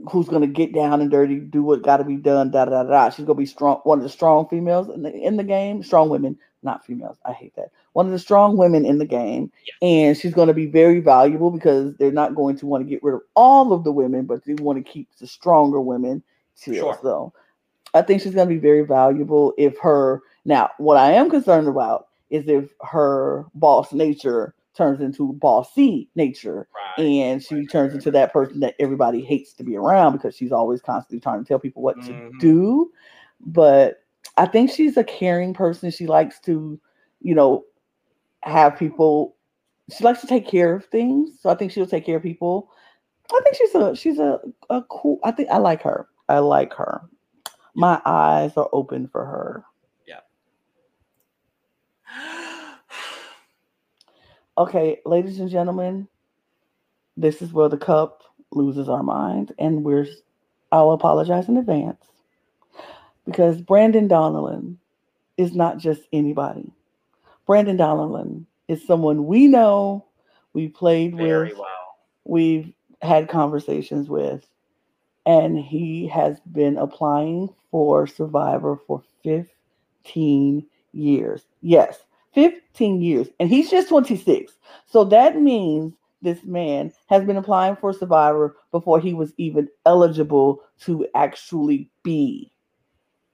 who's 0.09 0.29
going 0.29 0.41
to 0.41 0.47
get 0.47 0.73
down 0.73 1.01
and 1.01 1.09
dirty, 1.09 1.39
do 1.39 1.63
what 1.63 1.81
got 1.81 1.97
to 1.97 2.03
be 2.03 2.17
done. 2.17 2.51
Da 2.51 2.65
da 2.65 2.83
da. 2.83 2.89
da. 2.89 3.09
She's 3.09 3.25
going 3.25 3.35
to 3.35 3.41
be 3.41 3.45
strong. 3.45 3.79
One 3.83 3.97
of 3.97 4.03
the 4.03 4.09
strong 4.09 4.47
females 4.47 4.89
in 4.89 5.03
the 5.03 5.11
in 5.11 5.37
the 5.37 5.43
game. 5.43 5.83
Strong 5.83 6.09
women, 6.09 6.37
not 6.63 6.85
females. 6.85 7.17
I 7.25 7.33
hate 7.33 7.55
that. 7.55 7.71
One 7.93 8.05
of 8.05 8.11
the 8.11 8.19
strong 8.19 8.57
women 8.57 8.85
in 8.85 8.99
the 8.99 9.05
game, 9.05 9.51
and 9.81 10.15
she's 10.15 10.33
going 10.33 10.49
to 10.49 10.53
be 10.53 10.67
very 10.67 10.99
valuable 10.99 11.49
because 11.49 11.95
they're 11.95 12.11
not 12.11 12.35
going 12.35 12.57
to 12.57 12.67
want 12.67 12.83
to 12.83 12.89
get 12.89 13.03
rid 13.03 13.15
of 13.15 13.21
all 13.35 13.73
of 13.73 13.83
the 13.83 13.91
women, 13.91 14.25
but 14.25 14.45
they 14.45 14.53
want 14.53 14.77
to 14.77 14.91
keep 14.91 15.09
the 15.19 15.27
stronger 15.27 15.81
women 15.81 16.21
too. 16.59 16.75
Sure. 16.75 16.99
So, 17.01 17.33
I 17.93 18.01
think 18.03 18.21
she's 18.21 18.35
going 18.35 18.47
to 18.47 18.53
be 18.53 18.59
very 18.59 18.85
valuable 18.85 19.53
if 19.57 19.77
her. 19.79 20.21
Now, 20.45 20.69
what 20.77 20.97
I 20.97 21.13
am 21.13 21.29
concerned 21.29 21.67
about 21.67 22.07
is 22.29 22.47
if 22.47 22.73
her 22.81 23.45
boss 23.55 23.93
nature 23.93 24.53
turns 24.75 25.01
into 25.01 25.33
bossy 25.33 26.09
nature 26.15 26.67
Right. 26.97 27.03
and 27.05 27.43
she 27.43 27.55
right, 27.55 27.69
turns 27.69 27.91
right, 27.91 27.95
into 27.95 28.11
that 28.11 28.31
person 28.33 28.59
that 28.61 28.75
everybody 28.79 29.21
hates 29.23 29.53
to 29.53 29.63
be 29.63 29.75
around 29.75 30.13
because 30.13 30.35
she's 30.35 30.51
always 30.51 30.81
constantly 30.81 31.19
trying 31.19 31.43
to 31.43 31.47
tell 31.47 31.59
people 31.59 31.81
what 31.81 32.01
to 32.03 32.13
Mhm. 32.13 32.39
do. 32.39 32.91
But 33.41 34.03
I 34.37 34.45
think 34.45 34.71
she's 34.71 34.97
a 34.97 35.03
caring 35.03 35.53
person. 35.53 35.89
She 35.91 36.07
likes 36.07 36.39
to, 36.41 36.79
you 37.21 37.35
know, 37.35 37.65
have 38.43 38.77
people. 38.77 39.35
She 39.95 40.03
likes 40.03 40.21
to 40.21 40.27
take 40.27 40.47
care 40.47 40.75
of 40.75 40.85
things, 40.85 41.39
so 41.41 41.49
I 41.49 41.55
think 41.55 41.71
she'll 41.71 41.87
take 41.87 42.05
care 42.05 42.17
of 42.17 42.23
people. 42.23 42.69
I 43.31 43.39
think 43.43 43.55
she's 43.55 43.75
a 43.75 43.95
she's 43.95 44.19
a, 44.19 44.39
a 44.69 44.81
cool. 44.83 45.19
I 45.23 45.31
think 45.31 45.49
I 45.49 45.57
like 45.57 45.81
her. 45.83 46.07
I 46.29 46.39
like 46.39 46.73
her. 46.73 47.01
My 47.75 48.01
eyes 48.05 48.57
are 48.57 48.69
open 48.73 49.07
for 49.07 49.25
her. 49.25 49.63
Okay, 54.57 54.99
ladies 55.05 55.39
and 55.39 55.49
gentlemen, 55.51 56.07
this 57.15 57.43
is 57.43 57.53
where 57.53 57.69
the 57.69 57.77
cup 57.77 58.23
loses 58.51 58.89
our 58.89 59.03
mind, 59.03 59.53
and 59.59 59.83
we're. 59.83 60.07
I'll 60.71 60.91
apologize 60.91 61.47
in 61.47 61.57
advance 61.57 62.03
because 63.25 63.61
Brandon 63.61 64.09
Donlon 64.09 64.77
is 65.37 65.53
not 65.53 65.77
just 65.77 66.01
anybody. 66.11 66.73
Brandon 67.45 67.77
Donlon 67.77 68.45
is 68.67 68.85
someone 68.85 69.27
we 69.27 69.47
know, 69.47 70.05
we 70.53 70.67
played 70.67 71.15
Very 71.15 71.49
with, 71.49 71.57
well. 71.59 71.97
we've 72.25 72.73
had 73.01 73.29
conversations 73.29 74.09
with, 74.09 74.45
and 75.25 75.57
he 75.57 76.07
has 76.07 76.39
been 76.51 76.77
applying 76.77 77.53
for 77.71 78.07
Survivor 78.07 78.77
for 78.87 79.03
15 79.23 80.65
years. 80.93 81.45
Yes, 81.67 82.05
15 82.33 83.01
years. 83.01 83.27
And 83.41 83.49
he's 83.49 83.69
just 83.69 83.89
26. 83.89 84.53
So 84.85 85.03
that 85.03 85.35
means 85.41 85.93
this 86.21 86.41
man 86.45 86.93
has 87.07 87.25
been 87.25 87.35
applying 87.35 87.75
for 87.75 87.91
Survivor 87.91 88.55
before 88.71 89.01
he 89.01 89.13
was 89.13 89.33
even 89.37 89.67
eligible 89.85 90.61
to 90.81 91.05
actually 91.13 91.91
be 92.03 92.49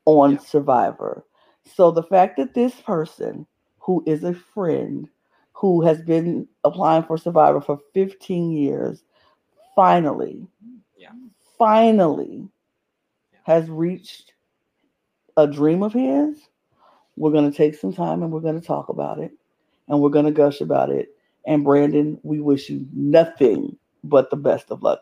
on 0.06 0.32
Yeah. 0.32 0.38
Survivor. 0.40 1.24
So 1.64 1.92
the 1.92 2.02
fact 2.02 2.38
that 2.38 2.56
this 2.56 2.74
person, 2.82 3.46
who 3.78 4.04
is 4.08 4.24
a 4.24 4.34
friend, 4.34 5.08
who 5.52 5.82
has 5.84 6.02
been 6.02 6.48
applying 6.64 7.04
for 7.04 7.18
Survivor 7.20 7.62
for 7.62 7.80
15 7.94 8.52
years, 8.52 9.04
finally, 9.76 10.48
Yeah. 10.98 11.12
finally 11.60 12.50
Yeah. 13.32 13.40
has 13.44 13.70
reached 13.70 14.34
a 15.38 15.46
dream 15.46 15.84
of 15.84 15.94
his. 15.94 16.50
We're 17.16 17.32
going 17.32 17.50
to 17.50 17.56
take 17.56 17.76
some 17.76 17.94
time 17.94 18.24
and 18.24 18.32
we're 18.32 18.40
going 18.40 18.60
to 18.60 18.66
talk 18.66 18.90
about 18.90 19.20
it 19.20 19.32
and 19.88 20.00
we're 20.00 20.10
going 20.10 20.26
to 20.26 20.32
gush 20.32 20.62
about 20.62 20.90
it. 20.90 21.10
And 21.46 21.64
Brandon, 21.64 22.20
we 22.24 22.40
wish 22.40 22.70
you 22.70 22.86
nothing 22.94 23.78
but 24.04 24.30
the 24.30 24.36
best 24.36 24.72
of 24.72 24.82
luck 24.82 25.02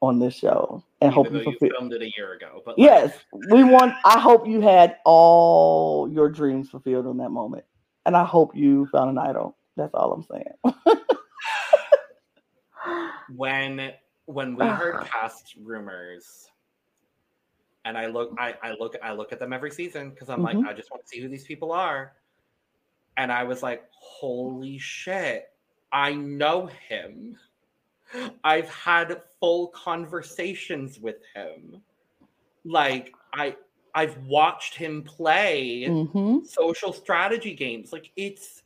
on 0.00 0.18
this 0.18 0.34
show 0.34 0.82
and 1.00 1.12
hope 1.12 1.26
Even 1.26 1.38
you 1.38 1.44
though 1.44 1.50
you 1.60 1.70
filmed 1.70 1.92
it 1.92 2.02
a 2.02 2.10
year 2.16 2.34
ago. 2.34 2.62
But 2.64 2.78
like, 2.78 2.84
Yes, 2.84 3.16
we 3.50 3.64
want. 3.64 3.94
I 4.04 4.18
hope 4.18 4.46
you 4.46 4.60
had 4.60 4.96
all 5.04 6.10
your 6.10 6.28
dreams 6.28 6.68
fulfilled 6.70 7.06
in 7.06 7.16
that 7.18 7.30
moment, 7.30 7.64
and 8.04 8.16
I 8.16 8.24
hope 8.24 8.54
you 8.54 8.86
found 8.86 9.10
an 9.10 9.18
idol. 9.18 9.56
That's 9.76 9.94
all 9.94 10.12
I'm 10.12 10.24
saying. 10.24 10.98
when 13.36 13.92
when 14.26 14.56
we 14.56 14.66
heard 14.66 15.04
cast 15.06 15.54
rumors 15.62 16.48
and 17.84 17.96
i 17.98 18.06
look 18.06 18.34
i, 18.38 18.54
I 18.62 18.72
look 18.74 18.96
i 19.02 19.12
look 19.12 19.32
at 19.32 19.38
them 19.38 19.52
every 19.52 19.70
season 19.70 20.10
because 20.10 20.28
i'm 20.28 20.40
Mhm. 20.40 20.44
like 20.44 20.56
i 20.68 20.72
just 20.72 20.90
want 20.90 21.02
to 21.02 21.08
see 21.08 21.20
who 21.20 21.28
these 21.28 21.44
people 21.44 21.72
are. 21.72 22.12
And 23.16 23.30
i 23.30 23.44
was 23.44 23.62
like 23.62 23.84
holy 23.92 24.78
shit. 24.78 25.48
I 25.92 26.14
know 26.14 26.66
him. 26.88 27.36
I've 28.42 28.70
had 28.70 29.20
full 29.40 29.68
conversations 29.68 30.98
with 30.98 31.16
him. 31.34 31.82
Like 32.64 33.12
i 33.34 33.56
i've 33.94 34.16
watched 34.26 34.74
him 34.74 35.02
play 35.02 35.86
hmm 35.86 36.38
social 36.44 36.92
strategy 36.92 37.54
games. 37.54 37.92
Like 37.92 38.10
it's 38.16 38.62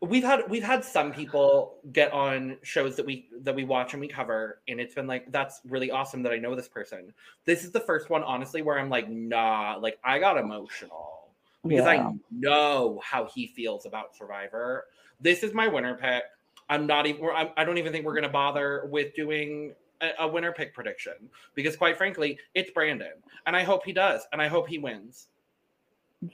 we've 0.00 0.22
had 0.22 0.48
we've 0.48 0.62
had 0.62 0.84
some 0.84 1.12
people 1.12 1.74
get 1.92 2.12
on 2.12 2.56
shows 2.62 2.94
that 2.96 3.04
we 3.04 3.28
that 3.40 3.54
we 3.54 3.64
watch 3.64 3.94
and 3.94 4.00
we 4.00 4.06
cover 4.06 4.60
and 4.68 4.80
it's 4.80 4.94
been 4.94 5.06
like 5.08 5.30
that's 5.32 5.60
really 5.68 5.90
awesome 5.90 6.22
that 6.22 6.32
i 6.32 6.36
know 6.36 6.54
this 6.54 6.68
person. 6.68 7.12
This 7.44 7.64
is 7.64 7.72
the 7.72 7.80
first 7.80 8.08
one 8.08 8.22
honestly 8.22 8.62
where 8.62 8.78
i'm 8.78 8.88
like 8.88 9.08
nah 9.08 9.76
like 9.80 9.98
i 10.04 10.18
got 10.20 10.38
emotional 10.38 11.30
because 11.66 11.84
Yeah. 11.84 12.08
i 12.08 12.14
know 12.30 13.00
how 13.02 13.26
he 13.26 13.48
feels 13.48 13.86
about 13.86 14.14
survivor. 14.16 14.86
This 15.20 15.42
is 15.42 15.52
my 15.52 15.66
winner 15.66 15.96
pick. 15.96 16.22
I'm 16.70 16.86
not 16.86 17.06
even 17.06 17.28
I'm, 17.34 17.48
i 17.56 17.64
don't 17.64 17.78
even 17.78 17.92
think 17.92 18.04
we're 18.04 18.12
going 18.14 18.22
to 18.22 18.28
bother 18.28 18.86
with 18.90 19.14
doing 19.16 19.74
a, 20.00 20.10
a 20.20 20.28
winner 20.28 20.52
pick 20.52 20.74
prediction 20.74 21.14
because 21.56 21.74
quite 21.76 21.98
frankly 21.98 22.38
it's 22.54 22.70
brandon 22.70 23.14
and 23.46 23.56
i 23.56 23.64
hope 23.64 23.84
he 23.84 23.92
does 23.92 24.28
and 24.32 24.40
i 24.40 24.46
hope 24.46 24.68
he 24.68 24.78
wins. 24.78 25.26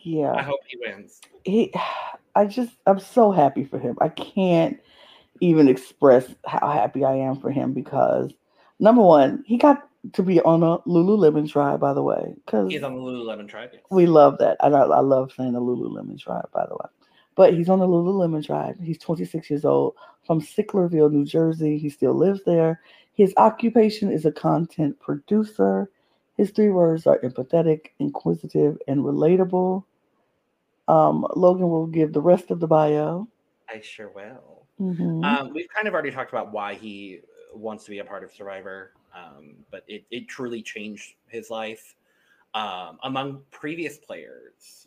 Yeah. 0.02 0.32
I 0.32 0.42
hope 0.42 0.60
he 0.66 0.78
wins. 0.80 1.20
He. 1.44 1.72
I 2.34 2.46
just. 2.46 2.72
I'm 2.86 3.00
so 3.00 3.30
happy 3.30 3.64
for 3.64 3.78
him. 3.78 3.96
I 4.00 4.08
can't 4.08 4.78
even 5.40 5.68
express 5.68 6.26
how 6.46 6.70
happy 6.70 7.04
I 7.04 7.14
am 7.14 7.40
for 7.40 7.50
him 7.50 7.72
because 7.72 8.32
number 8.78 9.02
one, 9.02 9.44
he 9.46 9.56
got 9.56 9.88
to 10.12 10.22
be 10.22 10.40
on 10.42 10.62
a 10.62 10.78
Lululemon 10.80 11.50
tribe. 11.50 11.80
By 11.80 11.94
the 11.94 12.02
way, 12.02 12.34
because 12.44 12.70
He's 12.72 12.82
on 12.82 12.94
the 12.94 13.00
Lululemon 13.00 13.48
tribe. 13.48 13.70
yes. 13.72 13.82
We 13.90 14.06
love 14.06 14.38
that. 14.38 14.56
I, 14.60 14.68
I 14.68 15.00
love 15.00 15.32
saying 15.36 15.52
the 15.52 15.60
Lululemon 15.60 16.20
tribe, 16.20 16.48
by 16.52 16.66
the 16.66 16.74
way. 16.74 16.88
But 17.36 17.54
he's 17.54 17.68
on 17.68 17.80
the 17.80 17.86
Lululemon 17.86 18.44
tribe. 18.46 18.80
He's 18.80 18.98
26 18.98 19.50
years 19.50 19.64
old 19.64 19.94
from 20.26 20.40
Sicklerville, 20.40 21.10
New 21.10 21.24
Jersey. 21.24 21.78
He 21.78 21.88
still 21.88 22.14
lives 22.14 22.40
there. 22.44 22.80
His 23.14 23.34
occupation 23.36 24.10
is 24.12 24.24
a 24.24 24.32
content 24.32 24.98
producer. 25.00 25.90
His 26.36 26.50
three 26.50 26.70
words 26.70 27.06
are 27.06 27.18
empathetic, 27.20 27.86
inquisitive, 27.98 28.78
and 28.88 29.00
relatable. 29.00 29.84
Um, 30.88 31.26
Logan 31.34 31.68
will 31.68 31.86
give 31.86 32.12
the 32.12 32.20
rest 32.20 32.50
of 32.50 32.60
the 32.60 32.66
bio. 32.66 33.28
I 33.68 33.80
sure 33.80 34.10
will. 34.10 34.66
Mhm. 34.80 35.24
Um, 35.24 35.54
we've 35.54 35.68
kind 35.74 35.88
of 35.88 35.94
already 35.94 36.10
talked 36.10 36.30
about 36.30 36.52
why 36.52 36.74
he 36.74 37.20
wants 37.54 37.84
to 37.84 37.90
be 37.90 38.00
a 38.00 38.04
part 38.04 38.24
of 38.24 38.32
Survivor, 38.32 38.92
um, 39.14 39.56
but 39.70 39.84
it, 39.86 40.04
it 40.10 40.28
truly 40.28 40.62
changed 40.62 41.14
his 41.28 41.50
life 41.50 41.94
um, 42.54 42.98
among 43.02 43.42
previous 43.50 43.98
players. 43.98 44.86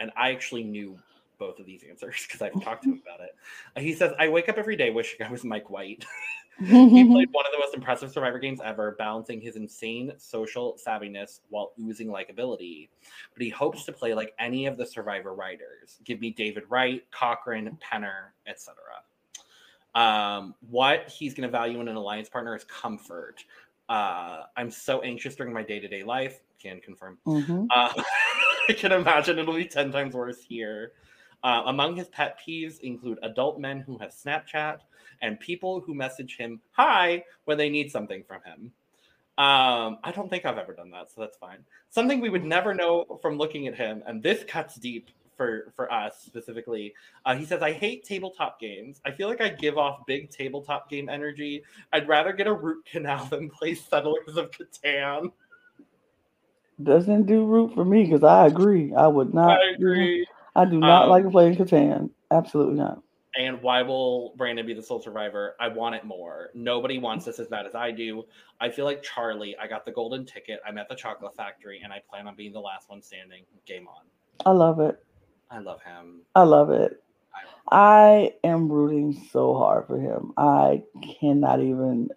And 0.00 0.10
I 0.16 0.32
actually 0.32 0.64
knew 0.64 0.98
both 1.38 1.58
of 1.58 1.66
these 1.66 1.84
answers 1.88 2.22
because 2.26 2.42
I've 2.42 2.60
talked 2.62 2.84
to 2.84 2.90
him 2.90 3.02
about 3.02 3.20
it. 3.20 3.34
He 3.80 3.94
says, 3.94 4.12
I 4.18 4.28
wake 4.28 4.48
up 4.48 4.58
every 4.58 4.76
day 4.76 4.90
wishing 4.90 5.24
I 5.24 5.30
was 5.30 5.44
Mike 5.44 5.70
White. 5.70 6.04
he 6.58 7.04
played 7.10 7.28
one 7.32 7.46
of 7.46 7.52
the 7.52 7.58
most 7.58 7.74
impressive 7.74 8.10
Survivor 8.10 8.38
games 8.38 8.60
ever, 8.64 8.96
balancing 8.98 9.40
his 9.40 9.56
insane 9.56 10.12
social 10.18 10.78
savviness 10.84 11.40
while 11.50 11.72
oozing 11.80 12.08
likability. 12.08 12.88
But 13.34 13.42
he 13.42 13.50
hopes 13.50 13.84
to 13.84 13.92
play 13.92 14.14
like 14.14 14.34
any 14.38 14.66
of 14.66 14.76
the 14.76 14.86
Survivor 14.86 15.34
writers. 15.34 15.98
Give 16.04 16.20
me 16.20 16.30
David 16.30 16.64
Wright, 16.68 17.04
Cochran, 17.10 17.78
Penner, 17.80 18.30
etc. 18.46 18.76
Um, 19.94 20.54
what 20.68 21.08
he's 21.08 21.34
going 21.34 21.48
to 21.48 21.50
value 21.50 21.80
in 21.80 21.88
an 21.88 21.96
alliance 21.96 22.28
partner 22.28 22.54
is 22.54 22.64
comfort. 22.64 23.44
Uh, 23.88 24.42
I'm 24.56 24.70
so 24.70 25.00
anxious 25.00 25.34
during 25.34 25.52
my 25.52 25.62
day 25.62 25.80
to 25.80 25.88
day 25.88 26.02
life. 26.02 26.40
Can 26.60 26.80
confirm. 26.80 27.18
Mhm. 27.26 27.68
Uh, 27.70 27.92
I 28.68 28.72
can 28.74 28.92
imagine 28.92 29.38
it'll 29.38 29.54
be 29.54 29.64
10 29.64 29.92
times 29.92 30.14
worse 30.14 30.42
here. 30.42 30.92
Uh, 31.42 31.62
among 31.66 31.96
his 31.96 32.08
pet 32.08 32.38
peeves 32.44 32.80
include 32.80 33.18
adult 33.22 33.60
men 33.60 33.80
who 33.80 33.96
have 33.98 34.10
Snapchat 34.10 34.78
and 35.22 35.38
people 35.40 35.80
who 35.80 35.94
message 35.94 36.36
him 36.36 36.60
hi 36.72 37.24
when 37.44 37.58
they 37.58 37.68
need 37.68 37.90
something 37.90 38.22
from 38.24 38.42
him. 38.42 38.72
Um, 39.38 39.98
I 40.02 40.10
don't 40.12 40.28
think 40.28 40.44
I've 40.44 40.58
ever 40.58 40.72
done 40.72 40.90
that, 40.90 41.12
so 41.12 41.20
that's 41.20 41.36
fine. 41.36 41.58
Something 41.90 42.20
we 42.20 42.28
would 42.28 42.44
never 42.44 42.74
know 42.74 43.18
from 43.22 43.38
looking 43.38 43.68
at 43.68 43.74
him, 43.74 44.02
and 44.06 44.20
this 44.22 44.42
cuts 44.44 44.74
deep 44.74 45.10
for 45.36 45.72
for 45.76 45.90
us 45.92 46.20
specifically. 46.26 46.92
Uh, 47.24 47.36
he 47.36 47.44
says, 47.44 47.62
"I 47.62 47.72
hate 47.72 48.02
tabletop 48.02 48.58
games. 48.60 49.00
I 49.04 49.12
feel 49.12 49.28
like 49.28 49.40
I 49.40 49.50
give 49.50 49.78
off 49.78 50.04
big 50.06 50.30
tabletop 50.30 50.90
game 50.90 51.08
energy. 51.08 51.62
I'd 51.92 52.08
rather 52.08 52.32
get 52.32 52.48
a 52.48 52.52
root 52.52 52.84
canal 52.84 53.24
than 53.26 53.48
play 53.48 53.74
Settlers 53.74 54.36
of 54.36 54.50
Catan." 54.50 55.30
Doesn't 56.82 57.26
do 57.26 57.44
root 57.44 57.74
for 57.74 57.84
me 57.84 58.04
because 58.04 58.24
I 58.24 58.46
agree. 58.46 58.92
I 58.94 59.06
would 59.06 59.32
not. 59.34 59.60
I 59.60 59.70
agree. 59.70 60.26
I 60.56 60.64
do 60.64 60.78
not 60.80 61.04
Um, 61.04 61.10
like 61.10 61.30
playing 61.30 61.56
Catan. 61.56 62.10
Absolutely 62.32 62.74
not. 62.74 63.02
And 63.38 63.62
why 63.62 63.82
will 63.82 64.34
Brandon 64.36 64.66
be 64.66 64.74
the 64.74 64.82
sole 64.82 65.00
survivor? 65.00 65.54
I 65.60 65.68
want 65.68 65.94
it 65.94 66.04
more. 66.04 66.50
Nobody 66.54 66.98
wants 66.98 67.24
this 67.24 67.38
as 67.38 67.46
bad 67.46 67.66
as 67.66 67.74
I 67.76 67.92
do. 67.92 68.24
I 68.60 68.68
feel 68.68 68.84
like 68.84 69.00
Charlie. 69.00 69.56
I 69.58 69.68
got 69.68 69.84
the 69.84 69.92
golden 69.92 70.26
ticket. 70.26 70.60
I'm 70.66 70.76
at 70.76 70.88
the 70.88 70.96
chocolate 70.96 71.36
factory, 71.36 71.80
and 71.84 71.92
I 71.92 72.02
plan 72.10 72.26
on 72.26 72.34
being 72.34 72.52
the 72.52 72.60
last 72.60 72.90
one 72.90 73.00
standing. 73.00 73.44
Game 73.64 73.86
on. 73.86 74.02
I 74.44 74.50
love 74.50 74.80
it. 74.80 75.04
I 75.52 75.60
love 75.60 75.80
him. 75.82 76.22
I 76.34 76.42
love 76.42 76.70
it. 76.70 77.00
I 77.70 78.32
am 78.42 78.68
rooting 78.68 79.28
so 79.30 79.54
hard 79.54 79.86
for 79.86 80.00
him. 80.00 80.32
I 80.36 80.82
cannot 81.20 81.62
even. 81.62 82.10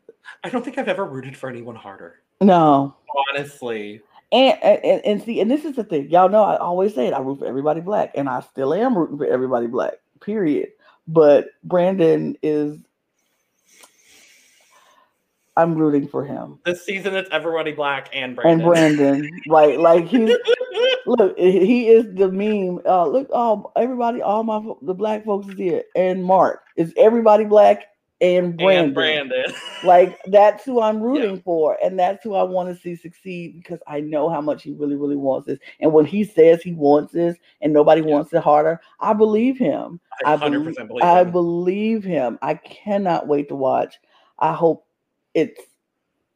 I 0.43 0.49
don't 0.49 0.65
think 0.65 0.79
I've 0.79 0.87
ever 0.87 1.05
rooted 1.05 1.37
for 1.37 1.49
anyone 1.49 1.75
harder. 1.75 2.21
No. 2.41 2.95
Honestly. 3.29 4.01
And, 4.31 4.57
and 4.63 5.05
and 5.05 5.21
see, 5.21 5.39
and 5.39 5.51
this 5.51 5.65
is 5.65 5.75
the 5.75 5.83
thing, 5.83 6.09
y'all 6.09 6.29
know. 6.29 6.43
I 6.43 6.55
always 6.55 6.95
say 6.95 7.07
it. 7.07 7.13
I 7.13 7.19
root 7.19 7.39
for 7.39 7.45
everybody 7.45 7.81
black, 7.81 8.11
and 8.15 8.27
I 8.29 8.39
still 8.39 8.73
am 8.73 8.97
rooting 8.97 9.17
for 9.17 9.25
everybody 9.27 9.67
black. 9.67 9.95
Period. 10.21 10.69
But 11.07 11.47
Brandon 11.63 12.37
is. 12.41 12.77
I'm 15.57 15.75
rooting 15.75 16.07
for 16.07 16.23
him 16.23 16.59
This 16.65 16.85
season 16.85 17.13
it's 17.13 17.29
everybody 17.31 17.73
black 17.73 18.09
and 18.13 18.35
Brandon. 18.35 18.61
and 18.61 18.69
Brandon. 18.69 19.41
Right? 19.47 19.77
Like 19.79 20.07
he's 20.07 20.31
look, 21.05 21.37
he 21.37 21.89
is 21.89 22.05
the 22.15 22.31
meme. 22.31 22.79
Uh, 22.85 23.07
look, 23.07 23.29
all 23.33 23.71
everybody, 23.75 24.21
all 24.21 24.43
my 24.43 24.61
the 24.81 24.93
black 24.93 25.25
folks 25.25 25.47
is 25.47 25.57
here, 25.57 25.83
and 25.95 26.23
Mark 26.23 26.61
is 26.77 26.93
everybody 26.97 27.43
black 27.43 27.85
and 28.21 28.57
Brandon. 28.57 28.85
and 28.85 28.93
Brandon. 28.93 29.45
Like 29.83 30.19
that's 30.25 30.63
who 30.63 30.79
I'm 30.79 31.01
rooting 31.01 31.41
for, 31.41 31.75
and 31.83 31.97
that's 31.97 32.23
who 32.23 32.35
I 32.35 32.43
want 32.43 32.69
to 32.69 32.79
see 32.79 32.95
succeed 32.95 33.55
because 33.57 33.79
I 33.87 33.99
know 33.99 34.29
how 34.29 34.39
much 34.39 34.61
he 34.61 34.73
really, 34.73 34.95
really 34.95 35.15
wants 35.15 35.47
this. 35.47 35.57
And 35.79 35.91
when 35.91 36.05
he 36.05 36.23
says 36.23 36.61
he 36.61 36.73
wants 36.73 37.13
this, 37.13 37.35
and 37.61 37.73
nobody 37.73 38.01
wants 38.01 38.31
it 38.31 38.43
harder, 38.43 38.79
I 38.99 39.13
believe 39.13 39.57
him. 39.57 39.99
I 40.23 40.33
I 40.33 40.37
100% 40.37 40.63
believe, 40.63 40.87
believe 40.87 41.03
I 41.03 41.21
him. 41.21 41.31
believe 41.31 42.03
him. 42.03 42.37
I 42.43 42.53
cannot 42.53 43.27
wait 43.27 43.47
to 43.49 43.55
watch. 43.55 43.95
I 44.37 44.53
hope 44.53 44.85
it's 45.33 45.59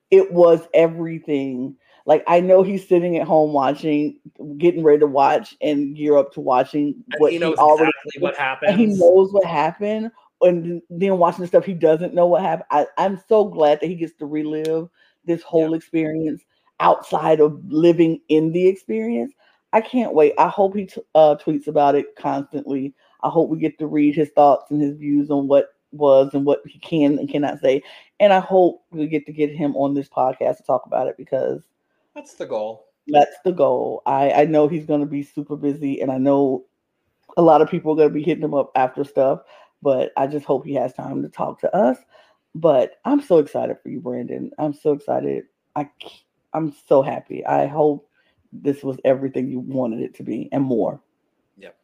it 0.09 0.31
was 0.31 0.67
everything. 0.73 1.75
Like 2.07 2.23
I 2.27 2.39
know 2.39 2.63
he's 2.63 2.87
sitting 2.87 3.17
at 3.17 3.27
home 3.27 3.53
watching, 3.53 4.19
getting 4.57 4.83
ready 4.83 4.99
to 4.99 5.07
watch, 5.07 5.55
and 5.61 5.95
gear 5.95 6.17
up 6.17 6.33
to 6.33 6.41
watching 6.41 6.95
what 7.19 7.31
he 7.31 7.37
he, 7.37 7.39
knows 7.39 7.57
already 7.57 7.91
exactly 8.03 8.21
what 8.23 8.35
happened. 8.35 8.79
he 8.79 8.87
knows 8.87 9.31
what 9.31 9.45
happened. 9.45 10.11
And 10.41 10.81
then 10.89 11.17
watching 11.17 11.41
the 11.41 11.47
stuff 11.47 11.65
he 11.65 11.73
doesn't 11.73 12.13
know 12.13 12.27
what 12.27 12.41
happened. 12.41 12.67
I, 12.71 12.87
I'm 12.97 13.21
so 13.27 13.45
glad 13.45 13.79
that 13.79 13.87
he 13.87 13.95
gets 13.95 14.13
to 14.19 14.25
relive 14.25 14.89
this 15.25 15.41
whole 15.41 15.73
experience 15.73 16.43
outside 16.79 17.39
of 17.39 17.59
living 17.67 18.19
in 18.29 18.51
the 18.51 18.67
experience. 18.67 19.33
I 19.73 19.81
can't 19.81 20.13
wait. 20.13 20.33
I 20.37 20.47
hope 20.47 20.75
he 20.75 20.85
t- 20.85 21.01
uh, 21.15 21.35
tweets 21.35 21.67
about 21.67 21.95
it 21.95 22.15
constantly. 22.17 22.93
I 23.23 23.29
hope 23.29 23.49
we 23.49 23.57
get 23.57 23.77
to 23.79 23.87
read 23.87 24.15
his 24.15 24.29
thoughts 24.29 24.71
and 24.71 24.81
his 24.81 24.95
views 24.97 25.31
on 25.31 25.47
what 25.47 25.69
was 25.91 26.33
and 26.33 26.45
what 26.45 26.61
he 26.65 26.77
can 26.79 27.17
and 27.17 27.29
cannot 27.29 27.59
say. 27.59 27.81
And 28.19 28.31
I 28.33 28.39
hope 28.39 28.83
we 28.91 29.07
get 29.07 29.25
to 29.25 29.33
get 29.33 29.49
him 29.49 29.75
on 29.75 29.93
this 29.93 30.09
podcast 30.09 30.57
to 30.57 30.63
talk 30.63 30.85
about 30.85 31.07
it 31.07 31.17
because 31.17 31.63
That's 32.13 32.33
the 32.35 32.45
goal. 32.45 32.87
that's 33.07 33.35
the 33.43 33.51
goal. 33.51 34.01
I, 34.05 34.31
I 34.31 34.45
know 34.45 34.67
he's 34.67 34.85
going 34.85 35.01
to 35.01 35.05
be 35.05 35.23
super 35.23 35.55
busy, 35.55 36.01
and 36.01 36.11
I 36.11 36.17
know 36.17 36.65
a 37.37 37.41
lot 37.41 37.61
of 37.61 37.69
people 37.69 37.91
are 37.93 37.95
going 37.95 38.09
to 38.09 38.13
be 38.13 38.23
hitting 38.23 38.43
him 38.43 38.53
up 38.53 38.71
after 38.75 39.03
stuff. 39.03 39.41
But 39.81 40.11
I 40.17 40.27
just 40.27 40.45
hope 40.45 40.65
he 40.65 40.73
has 40.75 40.93
time 40.93 41.21
to 41.23 41.29
talk 41.29 41.59
to 41.61 41.75
us. 41.75 41.97
But 42.55 42.93
I'm 43.03 43.21
so 43.21 43.39
excited 43.39 43.77
for 43.81 43.89
you, 43.89 43.99
Brandon. 43.99 44.51
I'm 44.57 44.73
so 44.73 44.93
excited. 44.93 45.45
I 45.75 45.89
I'm 46.53 46.73
so 46.87 47.01
happy. 47.01 47.45
I 47.45 47.67
hope 47.67 48.09
this 48.53 48.83
was 48.83 48.97
everything 49.03 49.49
you 49.49 49.59
wanted 49.59 49.99
it 49.99 50.15
to 50.15 50.23
be 50.23 50.47
and 50.53 50.63
more. 50.63 51.01
Yep. 51.57 51.75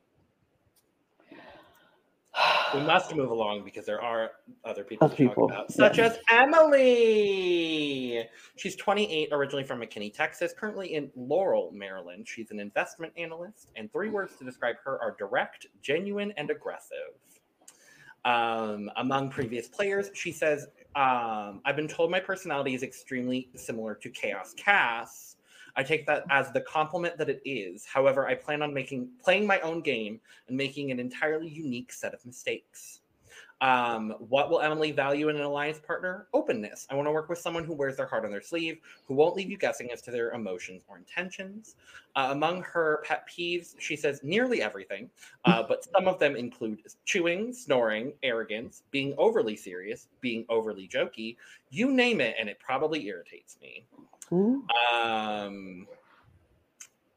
We 2.73 2.79
must 2.81 3.13
move 3.13 3.31
along 3.31 3.65
because 3.65 3.85
there 3.85 4.01
are 4.01 4.31
other 4.63 4.85
people 4.85 5.05
Other 5.05 5.15
to 5.15 5.27
people, 5.27 5.49
talk 5.49 5.57
about, 5.57 5.73
such 5.73 5.97
yeah. 5.97 6.05
as 6.05 6.19
Emily. 6.31 8.25
She's 8.55 8.77
28, 8.77 9.29
originally 9.33 9.65
from 9.65 9.81
McKinney, 9.81 10.13
Texas, 10.13 10.53
currently 10.57 10.93
in 10.93 11.11
Laurel, 11.17 11.71
Maryland. 11.73 12.25
She's 12.29 12.51
an 12.51 12.61
investment 12.61 13.11
analyst, 13.17 13.71
and 13.75 13.91
three 13.91 14.09
words 14.09 14.37
to 14.37 14.45
describe 14.45 14.77
her 14.85 15.01
are 15.01 15.17
direct, 15.19 15.67
genuine, 15.81 16.31
and 16.37 16.49
aggressive. 16.49 17.11
Um, 18.23 18.89
among 18.97 19.29
previous 19.29 19.67
players, 19.67 20.09
she 20.13 20.31
says, 20.31 20.67
um, 20.95 21.61
I've 21.65 21.75
been 21.75 21.87
told 21.87 22.11
my 22.11 22.19
personality 22.19 22.75
is 22.75 22.83
extremely 22.83 23.49
similar 23.55 23.95
to 23.95 24.09
Chaos 24.09 24.53
Kass. 24.55 25.37
I 25.75 25.83
take 25.83 26.05
that 26.07 26.25
as 26.29 26.51
the 26.51 26.61
compliment 26.61 27.17
that 27.17 27.29
it 27.29 27.41
is. 27.45 27.85
However, 27.85 28.27
I 28.27 28.35
plan 28.35 28.61
on 28.61 28.73
making 28.73 29.09
playing 29.23 29.47
my 29.47 29.59
own 29.61 29.81
game 29.81 30.19
and 30.47 30.57
making 30.57 30.91
an 30.91 30.99
entirely 30.99 31.47
unique 31.47 31.93
set 31.93 32.13
of 32.13 32.25
mistakes. 32.25 33.00
Um, 33.61 34.15
what 34.17 34.49
will 34.49 34.59
Emily 34.59 34.91
value 34.91 35.29
in 35.29 35.35
an 35.35 35.43
alliance 35.43 35.79
partner? 35.79 36.27
Openness. 36.33 36.87
I 36.89 36.95
want 36.95 37.07
to 37.07 37.11
work 37.11 37.29
with 37.29 37.37
someone 37.37 37.63
who 37.63 37.73
wears 37.73 37.95
their 37.95 38.07
heart 38.07 38.25
on 38.25 38.31
their 38.31 38.41
sleeve, 38.41 38.79
who 39.05 39.13
won't 39.13 39.35
leave 39.35 39.51
you 39.51 39.57
guessing 39.57 39.91
as 39.91 40.01
to 40.03 40.11
their 40.11 40.31
emotions 40.31 40.83
or 40.87 40.97
intentions. 40.97 41.75
Uh, 42.15 42.29
among 42.31 42.63
her 42.63 43.03
pet 43.05 43.27
peeves, 43.29 43.75
she 43.77 43.95
says 43.95 44.19
nearly 44.23 44.63
everything, 44.63 45.09
uh, 45.45 45.61
but 45.61 45.85
some 45.95 46.07
of 46.07 46.17
them 46.19 46.35
include 46.35 46.81
chewing, 47.05 47.53
snoring, 47.53 48.13
arrogance, 48.23 48.81
being 48.89 49.13
overly 49.17 49.55
serious, 49.55 50.07
being 50.21 50.43
overly 50.49 50.87
jokey. 50.87 51.37
You 51.69 51.91
name 51.91 52.19
it, 52.19 52.35
and 52.39 52.49
it 52.49 52.59
probably 52.59 53.05
irritates 53.05 53.57
me. 53.61 53.85
Um, 54.91 55.87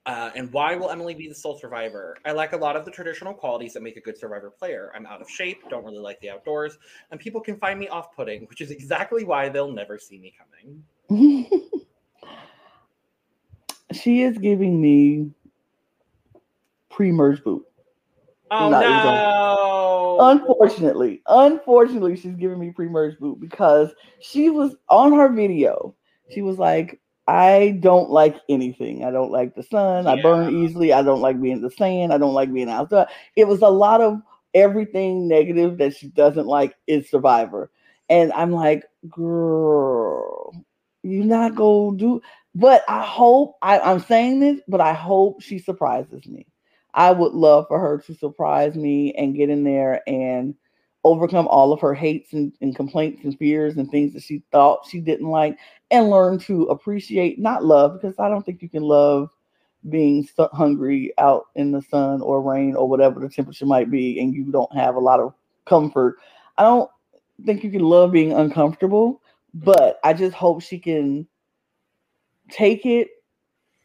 uh, 0.06 0.30
and 0.34 0.52
why 0.52 0.76
will 0.76 0.90
Emily 0.90 1.14
be 1.14 1.28
the 1.28 1.34
sole 1.34 1.58
survivor? 1.58 2.16
I 2.26 2.32
lack 2.32 2.52
a 2.52 2.56
lot 2.56 2.76
of 2.76 2.84
the 2.84 2.90
traditional 2.90 3.32
qualities 3.32 3.72
that 3.72 3.82
make 3.82 3.96
a 3.96 4.00
good 4.00 4.18
survivor 4.18 4.50
player. 4.50 4.92
I'm 4.94 5.06
out 5.06 5.22
of 5.22 5.30
shape, 5.30 5.62
don't 5.70 5.84
really 5.84 5.98
like 5.98 6.20
the 6.20 6.30
outdoors, 6.30 6.78
and 7.10 7.18
people 7.18 7.40
can 7.40 7.56
find 7.56 7.78
me 7.78 7.88
off 7.88 8.14
putting, 8.14 8.42
which 8.46 8.60
is 8.60 8.70
exactly 8.70 9.24
why 9.24 9.48
they'll 9.48 9.72
never 9.72 9.98
see 9.98 10.18
me 10.18 10.34
coming. 10.38 11.50
she 13.92 14.22
is 14.22 14.36
giving 14.36 14.80
me 14.80 15.30
pre-merge 16.90 17.42
boot. 17.42 17.64
Oh 18.50 18.68
Not 18.68 18.82
no! 18.82 20.18
Unfortunately, 20.20 21.22
unfortunately, 21.26 22.16
she's 22.16 22.36
giving 22.36 22.58
me 22.58 22.70
pre-merge 22.70 23.18
boot 23.18 23.40
because 23.40 23.92
she 24.20 24.50
was 24.50 24.76
on 24.90 25.12
her 25.14 25.30
video. 25.32 25.94
She 26.30 26.42
was 26.42 26.58
like, 26.58 27.00
I 27.26 27.78
don't 27.80 28.10
like 28.10 28.36
anything. 28.48 29.04
I 29.04 29.10
don't 29.10 29.30
like 29.30 29.54
the 29.54 29.62
sun. 29.62 30.06
I 30.06 30.20
burn 30.20 30.54
easily. 30.54 30.92
I 30.92 31.02
don't 31.02 31.22
like 31.22 31.40
being 31.40 31.56
in 31.56 31.62
the 31.62 31.70
sand. 31.70 32.12
I 32.12 32.18
don't 32.18 32.34
like 32.34 32.52
being 32.52 32.68
outside. 32.68 33.08
It 33.34 33.48
was 33.48 33.62
a 33.62 33.68
lot 33.68 34.02
of 34.02 34.20
everything 34.52 35.26
negative 35.26 35.78
that 35.78 35.96
she 35.96 36.08
doesn't 36.08 36.46
like 36.46 36.74
is 36.86 37.10
Survivor. 37.10 37.70
And 38.10 38.32
I'm 38.34 38.52
like, 38.52 38.84
girl, 39.08 40.52
you're 41.02 41.24
not 41.24 41.54
gonna 41.54 41.96
do. 41.96 42.20
But 42.54 42.84
I 42.88 43.02
hope 43.02 43.56
I, 43.62 43.80
I'm 43.80 44.00
saying 44.00 44.40
this, 44.40 44.60
but 44.68 44.80
I 44.80 44.92
hope 44.92 45.40
she 45.40 45.58
surprises 45.58 46.26
me. 46.26 46.46
I 46.92 47.10
would 47.10 47.32
love 47.32 47.66
for 47.68 47.80
her 47.80 47.98
to 48.06 48.14
surprise 48.14 48.76
me 48.76 49.12
and 49.14 49.34
get 49.34 49.50
in 49.50 49.64
there 49.64 50.02
and 50.06 50.54
overcome 51.04 51.46
all 51.48 51.72
of 51.72 51.80
her 51.80 51.94
hates 51.94 52.32
and, 52.32 52.52
and 52.60 52.74
complaints 52.74 53.24
and 53.24 53.38
fears 53.38 53.76
and 53.76 53.90
things 53.90 54.14
that 54.14 54.22
she 54.22 54.42
thought 54.50 54.88
she 54.88 55.00
didn't 55.00 55.28
like 55.28 55.58
and 55.90 56.10
learn 56.10 56.38
to 56.38 56.64
appreciate, 56.64 57.38
not 57.38 57.64
love, 57.64 57.92
because 57.92 58.18
I 58.18 58.28
don't 58.28 58.44
think 58.44 58.62
you 58.62 58.68
can 58.68 58.82
love 58.82 59.28
being 59.90 60.26
hungry 60.52 61.12
out 61.18 61.46
in 61.54 61.70
the 61.70 61.82
sun 61.82 62.22
or 62.22 62.40
rain 62.40 62.74
or 62.74 62.88
whatever 62.88 63.20
the 63.20 63.28
temperature 63.28 63.66
might 63.66 63.90
be 63.90 64.18
and 64.18 64.34
you 64.34 64.50
don't 64.50 64.74
have 64.74 64.94
a 64.94 65.00
lot 65.00 65.20
of 65.20 65.34
comfort. 65.66 66.16
I 66.56 66.62
don't 66.62 66.90
think 67.44 67.62
you 67.62 67.70
can 67.70 67.82
love 67.82 68.10
being 68.10 68.32
uncomfortable, 68.32 69.20
but 69.52 70.00
I 70.02 70.14
just 70.14 70.34
hope 70.34 70.62
she 70.62 70.78
can 70.78 71.26
take 72.50 72.86
it 72.86 73.08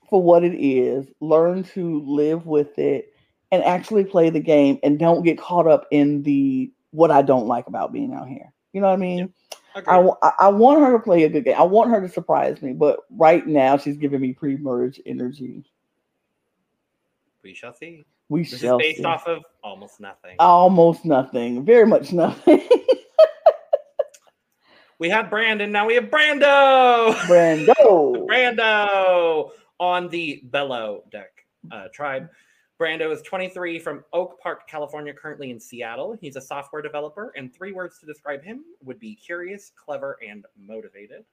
for 0.10 0.22
what 0.22 0.44
it 0.44 0.56
is, 0.56 1.06
learn 1.20 1.64
to 1.64 2.02
live 2.06 2.46
with 2.46 2.80
it, 2.80 3.14
and 3.52 3.64
actually 3.64 4.06
play 4.06 4.30
the 4.30 4.40
game 4.40 4.80
and 4.84 5.00
don't 5.00 5.24
get 5.24 5.38
caught 5.38 5.68
up 5.68 5.86
in 5.92 6.24
the 6.24 6.72
what 6.92 7.12
I 7.12 7.22
don't 7.22 7.48
like 7.48 7.68
about 7.68 7.94
being 7.94 8.14
out 8.14 8.28
here. 8.28 8.52
You 8.74 8.82
know 8.82 8.88
what 8.88 8.94
I 8.94 8.98
mean? 8.98 9.34
I, 9.76 9.80
Agreed. 9.80 10.06
wa- 10.06 10.18
I 10.22 10.32
I 10.40 10.48
want 10.50 10.82
her 10.82 10.92
to 10.94 11.00
play 11.00 11.24
a 11.24 11.30
good 11.30 11.46
game. 11.46 11.56
I 11.58 11.64
want 11.64 11.92
her 11.92 12.02
to 12.02 12.10
surprise 12.10 12.62
me, 12.62 12.74
but 12.74 13.00
right 13.12 13.46
now 13.46 13.78
she's 13.78 13.98
giving 13.98 14.22
me 14.22 14.34
pre-merge 14.34 15.00
energy. 15.06 15.64
We 17.44 17.54
shall 17.54 17.74
see. 17.74 18.06
We 18.30 18.44
This 18.44 18.60
shall 18.60 18.78
is 18.80 18.84
based 18.84 18.98
see. 19.00 19.06
off 19.06 19.28
of 19.28 19.44
almost 19.64 20.00
nothing. 20.00 20.36
almost 20.40 21.06
nothing, 21.06 21.66
very 21.66 21.86
much 21.86 22.12
nothing. 22.14 22.68
we 25.00 25.10
had 25.10 25.30
Brandon, 25.30 25.72
now 25.72 25.86
we 25.88 25.96
have 25.96 26.06
Brando. 26.06 27.14
Brando. 27.30 28.28
Brando 28.28 29.52
on 29.80 30.10
the 30.10 30.42
Bellow 30.44 31.04
deck 31.12 31.32
uh, 31.72 31.86
tribe. 31.94 32.30
Brando 32.80 33.12
is 33.12 33.22
23 33.24 33.78
from 33.78 34.06
Oak 34.14 34.40
Park, 34.40 34.66
California, 34.70 35.14
currently 35.14 35.52
in 35.52 35.60
Seattle. 35.60 36.18
He's 36.22 36.38
a 36.38 36.42
software 36.42 36.82
developer, 36.82 37.34
and 37.36 37.54
three 37.54 37.74
words 37.74 38.00
to 38.00 38.06
describe 38.06 38.42
him 38.42 38.64
would 38.82 39.00
be 39.00 39.16
curious, 39.16 39.74
clever, 39.76 40.18
and 40.26 40.46
motivated. 40.58 41.26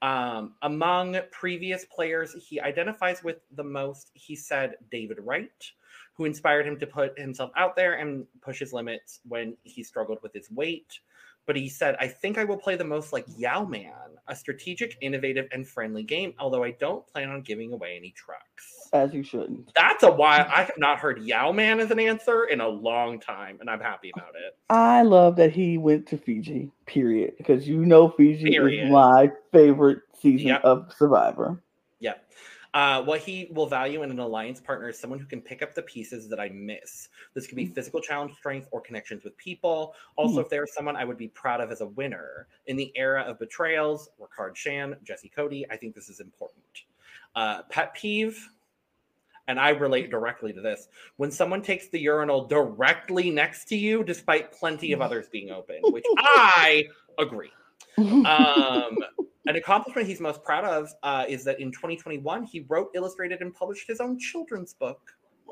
Um, 0.00 0.54
among 0.62 1.18
previous 1.32 1.86
players 1.86 2.36
he 2.48 2.60
identifies 2.60 3.24
with 3.24 3.38
the 3.56 3.64
most, 3.64 4.12
he 4.14 4.36
said 4.36 4.76
David 4.92 5.18
Wright, 5.18 5.72
who 6.14 6.24
inspired 6.24 6.68
him 6.68 6.78
to 6.78 6.86
put 6.86 7.18
himself 7.18 7.50
out 7.56 7.74
there 7.74 7.94
and 7.94 8.24
push 8.40 8.60
his 8.60 8.72
limits 8.72 9.18
when 9.26 9.56
he 9.64 9.82
struggled 9.82 10.18
with 10.22 10.32
his 10.32 10.48
weight. 10.52 11.00
But 11.46 11.56
he 11.56 11.68
said, 11.68 11.96
I 11.98 12.06
think 12.06 12.38
I 12.38 12.44
will 12.44 12.58
play 12.58 12.76
the 12.76 12.84
most 12.84 13.12
like 13.12 13.26
Yau-Man, 13.36 14.18
a 14.28 14.36
strategic, 14.36 14.96
innovative, 15.00 15.48
and 15.50 15.66
friendly 15.66 16.04
game, 16.04 16.34
although 16.38 16.62
I 16.62 16.72
don't 16.72 17.04
plan 17.08 17.30
on 17.30 17.42
giving 17.42 17.72
away 17.72 17.96
any 17.96 18.12
trucks. 18.12 18.75
As 18.96 19.12
you 19.14 19.22
shouldn't. 19.22 19.72
That's 19.74 20.02
a 20.02 20.10
while. 20.10 20.46
I 20.48 20.62
have 20.62 20.72
not 20.78 20.98
heard 20.98 21.22
Yau-Man 21.22 21.80
as 21.80 21.90
an 21.90 22.00
answer 22.00 22.44
in 22.44 22.60
a 22.60 22.68
long 22.68 23.20
time, 23.20 23.58
and 23.60 23.68
I'm 23.68 23.80
happy 23.80 24.10
about 24.14 24.30
it. 24.34 24.56
I 24.70 25.02
love 25.02 25.36
that 25.36 25.52
he 25.52 25.76
went 25.78 26.06
to 26.08 26.16
Fiji, 26.18 26.70
period. 26.86 27.34
Because 27.38 27.68
you 27.68 27.84
know 27.84 28.08
Fiji 28.08 28.50
Period. 28.50 28.86
is 28.86 28.92
my 28.92 29.30
favorite 29.52 30.00
season 30.20 30.48
Yep. 30.48 30.64
of 30.64 30.92
Survivor. 30.96 31.62
Yep. 32.00 32.22
Uh, 32.74 33.02
what 33.02 33.20
he 33.20 33.48
will 33.52 33.66
value 33.66 34.02
in 34.02 34.10
an 34.10 34.18
alliance 34.18 34.60
partner 34.60 34.88
is 34.90 34.98
someone 34.98 35.18
who 35.18 35.24
can 35.24 35.40
pick 35.40 35.62
up 35.62 35.74
the 35.74 35.80
pieces 35.82 36.28
that 36.28 36.38
I 36.38 36.50
miss. 36.50 37.08
This 37.34 37.46
could 37.46 37.56
be 37.56 37.64
physical 37.64 38.00
challenge, 38.02 38.34
strength, 38.34 38.68
or 38.70 38.82
connections 38.82 39.24
with 39.24 39.34
people. 39.38 39.94
Also, 40.16 40.34
Hmm. 40.34 40.40
if 40.40 40.48
there's 40.50 40.74
someone 40.74 40.94
I 40.96 41.04
would 41.04 41.16
be 41.16 41.28
proud 41.28 41.60
of 41.62 41.70
as 41.70 41.80
a 41.80 41.86
winner 41.86 42.48
in 42.66 42.76
the 42.76 42.92
era 42.96 43.22
of 43.22 43.38
betrayals, 43.38 44.10
Ricard 44.20 44.56
Shan, 44.56 44.96
Jesse 45.04 45.30
Cody, 45.30 45.64
I 45.70 45.76
think 45.78 45.94
this 45.94 46.08
is 46.10 46.20
important. 46.20 46.64
Uh, 47.34 47.62
pet 47.70 47.94
peeve, 47.94 48.46
and 49.48 49.58
I 49.60 49.70
relate 49.70 50.10
directly 50.10 50.52
to 50.52 50.60
this 50.60 50.88
when 51.16 51.30
someone 51.30 51.62
takes 51.62 51.88
the 51.88 52.00
urinal 52.00 52.46
directly 52.46 53.30
next 53.30 53.66
to 53.66 53.76
you, 53.76 54.04
despite 54.04 54.52
plenty 54.52 54.92
of 54.92 55.00
others 55.00 55.28
being 55.28 55.50
open, 55.50 55.80
which 55.84 56.04
I 56.18 56.84
agree 57.18 57.50
um, 57.98 58.98
an 59.46 59.56
accomplishment 59.56 60.06
he's 60.06 60.20
most 60.20 60.42
proud 60.42 60.64
of 60.64 60.92
uh, 61.02 61.24
is 61.28 61.44
that 61.44 61.60
in 61.60 61.70
2021 61.72 62.44
he 62.44 62.66
wrote, 62.68 62.90
illustrated, 62.94 63.40
and 63.40 63.54
published 63.54 63.86
his 63.86 64.00
own 64.00 64.18
children's 64.18 64.74
book. 64.74 65.00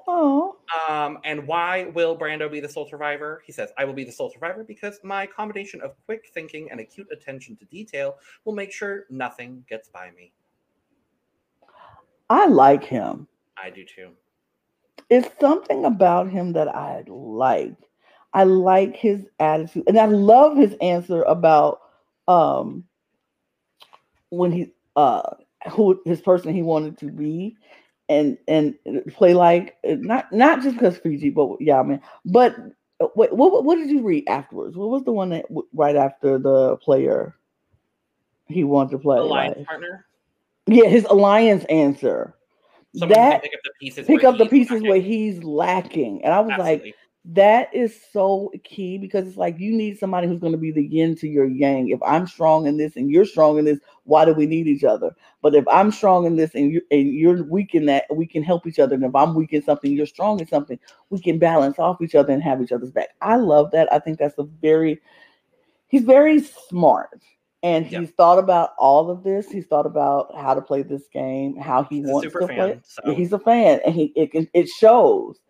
oh, 0.06 0.56
Um, 0.88 1.18
and 1.24 1.46
why 1.46 1.86
will 1.94 2.16
Brando 2.16 2.50
be 2.50 2.60
the 2.60 2.68
sole 2.68 2.88
survivor? 2.88 3.42
He 3.46 3.52
says, 3.52 3.72
"I 3.78 3.84
will 3.84 3.94
be 3.94 4.04
the 4.04 4.12
sole 4.12 4.30
survivor 4.30 4.64
because 4.64 4.98
my 5.02 5.26
combination 5.26 5.80
of 5.80 5.94
quick 6.06 6.30
thinking 6.34 6.70
and 6.70 6.80
acute 6.80 7.08
attention 7.12 7.56
to 7.56 7.64
detail 7.66 8.16
will 8.44 8.54
make 8.54 8.72
sure 8.72 9.06
nothing 9.10 9.64
gets 9.68 9.88
by 9.88 10.10
me." 10.10 10.32
I 12.30 12.46
like 12.46 12.84
him. 12.84 13.28
I 13.56 13.70
do 13.70 13.84
too. 13.84 14.10
It's 15.10 15.28
something 15.40 15.84
about 15.84 16.30
him 16.30 16.52
that 16.54 16.68
I 16.68 17.04
like. 17.06 17.76
I 18.32 18.44
like 18.44 18.96
his 18.96 19.26
attitude, 19.38 19.84
and 19.86 19.98
I 19.98 20.06
love 20.06 20.56
his 20.56 20.74
answer 20.80 21.22
about 21.22 21.80
um 22.26 22.84
when 24.30 24.50
he 24.50 24.72
uh 24.96 25.22
who 25.70 26.00
his 26.04 26.20
person 26.20 26.54
he 26.54 26.62
wanted 26.62 26.98
to 26.98 27.10
be 27.10 27.56
and 28.08 28.36
and 28.48 28.74
play 29.08 29.34
like 29.34 29.76
not 29.84 30.32
not 30.32 30.62
just 30.62 30.76
because 30.76 30.98
Fiji, 30.98 31.30
but 31.30 31.56
yeah, 31.60 31.80
I 31.80 31.82
man. 31.82 32.00
But 32.24 32.56
uh, 33.00 33.08
wait, 33.14 33.32
what 33.32 33.64
what 33.64 33.76
did 33.76 33.90
you 33.90 34.02
read 34.02 34.28
afterwards? 34.28 34.76
What 34.76 34.90
was 34.90 35.04
the 35.04 35.12
one 35.12 35.30
that 35.30 35.46
right 35.72 35.96
after 35.96 36.38
the 36.38 36.76
player 36.78 37.34
he 38.46 38.64
wanted 38.64 38.90
to 38.92 38.98
play? 38.98 39.18
Alliance 39.18 39.58
like- 39.58 39.66
partner. 39.66 40.06
yeah, 40.66 40.86
his 40.86 41.04
alliance 41.04 41.64
answer. 41.66 42.34
Someone 42.94 43.18
that 43.18 43.42
pick 43.42 43.54
up 43.54 43.60
the 43.64 43.70
pieces. 43.80 44.06
pick 44.06 44.22
where 44.22 44.32
up 44.32 44.38
the 44.38 44.44
he's 44.44 44.50
pieces 44.50 44.82
lacking. 44.82 44.88
where 44.88 45.00
he's 45.00 45.42
lacking, 45.42 46.24
and 46.24 46.32
I 46.32 46.40
was 46.40 46.58
like, 46.58 46.94
that 47.26 47.74
is 47.74 47.98
so 48.12 48.52
key 48.64 48.98
because 48.98 49.26
it's 49.26 49.38
like 49.38 49.58
you 49.58 49.74
need 49.74 49.98
somebody 49.98 50.26
who's 50.28 50.40
going 50.40 50.52
to 50.52 50.58
be 50.58 50.70
the 50.70 50.84
yin 50.84 51.16
to 51.16 51.28
your 51.28 51.46
yang. 51.46 51.88
If 51.88 52.02
I'm 52.02 52.26
strong 52.26 52.66
in 52.66 52.76
this 52.76 52.96
and 52.96 53.10
you're 53.10 53.24
strong 53.24 53.58
in 53.58 53.64
this, 53.64 53.78
why 54.04 54.26
do 54.26 54.34
we 54.34 54.46
need 54.46 54.66
each 54.66 54.84
other? 54.84 55.10
But 55.40 55.54
if 55.54 55.66
I'm 55.68 55.90
strong 55.90 56.26
in 56.26 56.36
this 56.36 56.54
and 56.54 56.70
you 56.70 56.82
and 56.90 57.14
you're 57.14 57.42
weak 57.44 57.74
in 57.74 57.86
that, 57.86 58.04
we 58.14 58.26
can 58.26 58.42
help 58.42 58.66
each 58.66 58.78
other. 58.78 58.94
And 58.94 59.04
if 59.04 59.14
I'm 59.14 59.34
weak 59.34 59.54
in 59.54 59.62
something, 59.62 59.90
you're 59.90 60.04
strong 60.04 60.38
in 60.38 60.46
something, 60.46 60.78
we 61.08 61.18
can 61.18 61.38
balance 61.38 61.78
off 61.78 62.02
each 62.02 62.14
other 62.14 62.32
and 62.32 62.42
have 62.42 62.60
each 62.60 62.72
other's 62.72 62.92
back. 62.92 63.08
I 63.22 63.36
love 63.36 63.70
that. 63.70 63.90
I 63.90 64.00
think 64.00 64.18
that's 64.18 64.38
a 64.38 64.44
very 64.44 65.00
he's 65.88 66.04
very 66.04 66.42
smart. 66.42 67.22
And 67.64 67.90
Yep. 67.90 68.00
he's 68.02 68.10
thought 68.10 68.38
about 68.38 68.70
all 68.78 69.10
of 69.10 69.24
this. 69.24 69.50
He's 69.50 69.66
thought 69.66 69.86
about 69.86 70.36
how 70.36 70.52
to 70.54 70.60
play 70.60 70.82
this 70.82 71.08
game, 71.08 71.56
how 71.56 71.82
he 71.84 71.96
He's 72.00 72.08
a 72.08 72.12
wants 72.12 72.26
super 72.26 72.40
to 72.40 72.46
fan, 72.46 72.56
play. 72.56 72.70
it. 72.72 72.80
so- 72.86 73.14
He's 73.14 73.32
a 73.32 73.38
fan, 73.38 73.80
and 73.86 73.94
he 73.94 74.12
it 74.14 74.48
it 74.52 74.68
shows. 74.68 75.40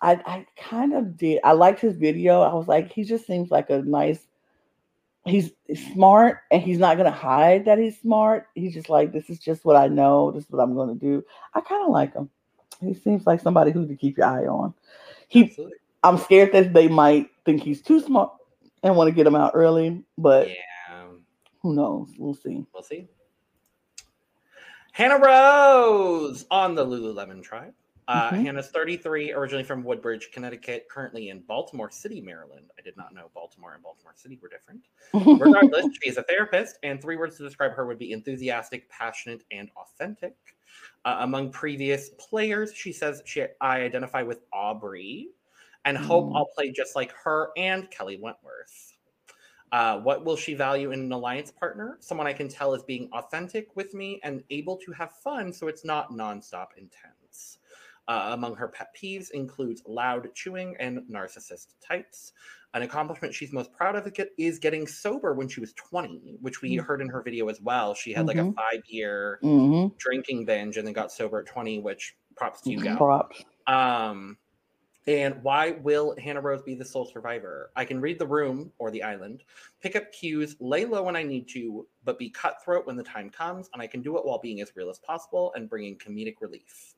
I 0.00 0.12
I 0.24 0.46
kind 0.56 0.94
of 0.94 1.16
did. 1.16 1.40
I 1.42 1.52
liked 1.52 1.80
his 1.80 1.96
video. 1.96 2.40
I 2.42 2.54
was 2.54 2.68
like, 2.68 2.90
he 2.92 3.02
just 3.04 3.26
seems 3.26 3.50
like 3.50 3.70
a 3.70 3.82
nice. 3.82 4.24
He's 5.24 5.52
smart, 5.92 6.38
and 6.50 6.62
he's 6.62 6.78
not 6.78 6.96
gonna 6.96 7.10
hide 7.10 7.64
that 7.66 7.78
he's 7.78 8.00
smart. 8.00 8.46
He's 8.54 8.74
just 8.74 8.88
like, 8.88 9.12
this 9.12 9.28
is 9.30 9.38
just 9.38 9.64
what 9.64 9.76
I 9.76 9.86
know. 9.88 10.30
This 10.32 10.44
is 10.44 10.50
what 10.50 10.62
I'm 10.62 10.74
gonna 10.76 10.94
do. 10.94 11.24
I 11.54 11.60
kind 11.60 11.84
of 11.84 11.90
like 11.90 12.14
him. 12.14 12.30
He 12.80 12.94
seems 12.94 13.26
like 13.26 13.40
somebody 13.40 13.70
who 13.72 13.86
to 13.86 13.94
keep 13.96 14.16
your 14.16 14.26
eye 14.26 14.46
on. 14.46 14.74
He, 15.28 15.44
Absolutely. 15.44 15.76
I'm 16.02 16.18
scared 16.18 16.52
that 16.52 16.72
they 16.72 16.88
might 16.88 17.30
think 17.44 17.62
he's 17.62 17.80
too 17.82 18.00
smart 18.00 18.32
and 18.82 18.96
want 18.96 19.06
to 19.08 19.14
get 19.14 19.26
him 19.26 19.36
out 19.36 19.52
early, 19.54 20.02
but 20.18 20.48
Yeah. 20.48 20.54
Who 21.62 21.74
knows? 21.74 22.10
We'll 22.18 22.34
see. 22.34 22.64
We'll 22.74 22.82
see. 22.82 23.08
Hannah 24.92 25.18
Rose 25.18 26.44
on 26.50 26.74
the 26.74 26.84
Lululemon 26.84 27.42
tribe. 27.42 27.72
Uh, 28.08 28.32
Mhm. 28.32 28.42
Hannah's 28.42 28.68
33, 28.68 29.32
originally 29.32 29.62
from 29.64 29.84
Woodbridge, 29.84 30.30
Connecticut, 30.32 30.86
currently 30.90 31.28
in 31.28 31.40
Baltimore 31.42 31.90
City, 31.90 32.20
Maryland. 32.20 32.68
I 32.76 32.82
did 32.82 32.96
not 32.96 33.14
know 33.14 33.30
Baltimore 33.32 33.74
and 33.74 33.82
Baltimore 33.82 34.12
City 34.16 34.38
were 34.42 34.48
different. 34.48 34.82
Regardless, 35.72 35.86
she 36.02 36.10
is 36.10 36.18
a 36.18 36.24
therapist, 36.24 36.78
and 36.82 37.00
three 37.00 37.16
words 37.16 37.36
to 37.38 37.44
describe 37.44 37.72
her 37.72 37.86
would 37.86 37.98
be 37.98 38.12
enthusiastic, 38.12 38.88
passionate, 38.90 39.44
and 39.52 39.70
authentic. 39.76 40.34
Uh, 41.04 41.18
among 41.20 41.52
previous 41.52 42.10
players, 42.18 42.74
she 42.74 42.92
says 42.92 43.22
she 43.24 43.46
I 43.60 43.80
identify 43.82 44.22
with 44.22 44.40
Aubrey 44.52 45.28
and 45.84 45.96
hope 45.96 46.26
Mm. 46.26 46.36
I'll 46.36 46.46
play 46.46 46.70
just 46.70 46.96
like 46.96 47.12
her 47.12 47.50
and 47.56 47.90
Kelly 47.90 48.18
Wentworth. 48.20 48.91
Uh, 49.72 49.98
what 50.00 50.24
will 50.24 50.36
she 50.36 50.54
value 50.54 50.92
in 50.92 51.00
an 51.00 51.12
alliance 51.12 51.50
partner? 51.50 51.98
Someone 52.00 52.26
I 52.28 52.34
can 52.34 52.48
tell 52.48 52.74
is 52.74 52.82
being 52.84 53.08
authentic 53.12 53.74
with 53.74 53.94
me 53.94 54.20
and 54.22 54.44
able 54.50 54.76
to 54.78 54.92
have 54.92 55.12
fun 55.24 55.52
so 55.52 55.66
it's 55.68 55.84
not 55.84 56.10
nonstop 56.10 56.68
intense. 56.76 57.58
Uh, 58.08 58.30
among 58.34 58.56
her 58.56 58.68
pet 58.68 58.88
peeves 59.00 59.30
includes 59.30 59.82
loud 59.86 60.34
chewing 60.34 60.76
and 60.78 60.98
narcissist 61.10 61.74
types. 61.80 62.32
An 62.74 62.82
accomplishment 62.82 63.34
she's 63.34 63.52
most 63.52 63.72
proud 63.72 63.96
of 63.96 64.12
is 64.38 64.58
getting 64.58 64.86
sober 64.86 65.34
when 65.34 65.48
she 65.48 65.60
was 65.60 65.72
20, 65.74 66.36
which 66.40 66.62
we 66.62 66.74
Mm. 66.74 66.86
heard 66.86 67.00
in 67.00 67.08
her 67.08 67.22
video 67.22 67.48
as 67.48 67.60
well. 67.60 67.94
She 67.94 68.12
had 68.12 68.26
like 68.26 68.38
a 68.38 68.44
Mhm. 68.44 68.56
five 68.56 68.82
year 68.86 69.42
hmm 69.42 69.88
drinking 69.98 70.46
binge 70.46 70.76
and 70.76 70.86
then 70.86 70.94
got 70.94 71.12
sober 71.12 71.40
at 71.40 71.46
20, 71.46 71.78
which 71.80 72.16
props 72.36 72.62
to 72.62 72.74
you, 72.74 72.80
gal. 72.80 73.06
Props. 73.06 73.44
Um, 73.66 74.38
and 75.06 75.42
why 75.42 75.72
will 75.82 76.14
Hannah 76.18 76.40
Rose 76.40 76.62
be 76.62 76.74
the 76.74 76.84
sole 76.84 77.04
survivor? 77.04 77.70
I 77.74 77.84
can 77.84 78.00
read 78.00 78.18
the 78.18 78.26
room 78.26 78.70
or 78.78 78.90
the 78.90 79.02
island, 79.02 79.42
pick 79.80 79.96
up 79.96 80.12
cues, 80.12 80.56
lay 80.60 80.84
low 80.84 81.02
when 81.02 81.16
I 81.16 81.22
need 81.24 81.48
to, 81.48 81.86
but 82.04 82.18
be 82.18 82.30
cutthroat 82.30 82.86
when 82.86 82.96
the 82.96 83.02
time 83.02 83.28
comes, 83.28 83.68
and 83.72 83.82
I 83.82 83.86
can 83.86 84.00
do 84.02 84.16
it 84.16 84.24
while 84.24 84.38
being 84.38 84.60
as 84.60 84.72
real 84.76 84.90
as 84.90 84.98
possible 84.98 85.52
and 85.56 85.68
bringing 85.68 85.96
comedic 85.96 86.36
relief. 86.40 86.94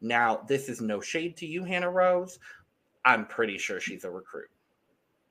Now, 0.00 0.42
this 0.46 0.68
is 0.68 0.82
no 0.82 1.00
shade 1.00 1.36
to 1.38 1.46
you, 1.46 1.64
Hannah 1.64 1.90
Rose. 1.90 2.38
I'm 3.06 3.26
pretty 3.26 3.56
sure 3.56 3.80
she's 3.80 4.04
a 4.04 4.10
recruit. 4.10 4.50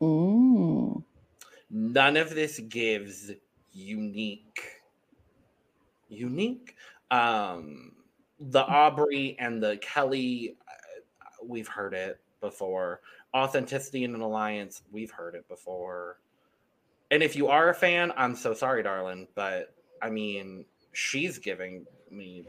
Mm. 0.01 1.03
None 1.69 2.17
of 2.17 2.31
this 2.31 2.59
gives 2.59 3.31
unique, 3.71 4.61
unique. 6.09 6.75
Um, 7.11 7.91
the 8.39 8.65
Aubrey 8.65 9.35
and 9.39 9.61
the 9.61 9.77
Kelly, 9.77 10.57
we've 11.47 11.67
heard 11.67 11.93
it 11.93 12.19
before. 12.41 13.01
Authenticity 13.35 14.03
in 14.03 14.13
an 14.13 14.21
alliance, 14.21 14.83
we've 14.91 15.11
heard 15.11 15.35
it 15.35 15.47
before. 15.47 16.19
And 17.11 17.23
if 17.23 17.35
you 17.35 17.47
are 17.47 17.69
a 17.69 17.73
fan, 17.73 18.11
I'm 18.17 18.35
so 18.35 18.53
sorry, 18.53 18.83
darling, 18.83 19.27
but 19.35 19.73
I 20.01 20.09
mean, 20.09 20.65
she's 20.91 21.37
giving 21.37 21.85
me 22.11 22.45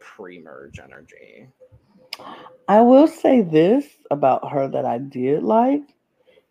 pre-merge 0.00 0.78
energy. 0.78 1.48
I 2.68 2.80
will 2.80 3.06
say 3.06 3.42
this 3.42 3.86
about 4.10 4.50
her 4.50 4.68
that 4.68 4.84
I 4.84 4.98
did 4.98 5.42
like, 5.42 5.82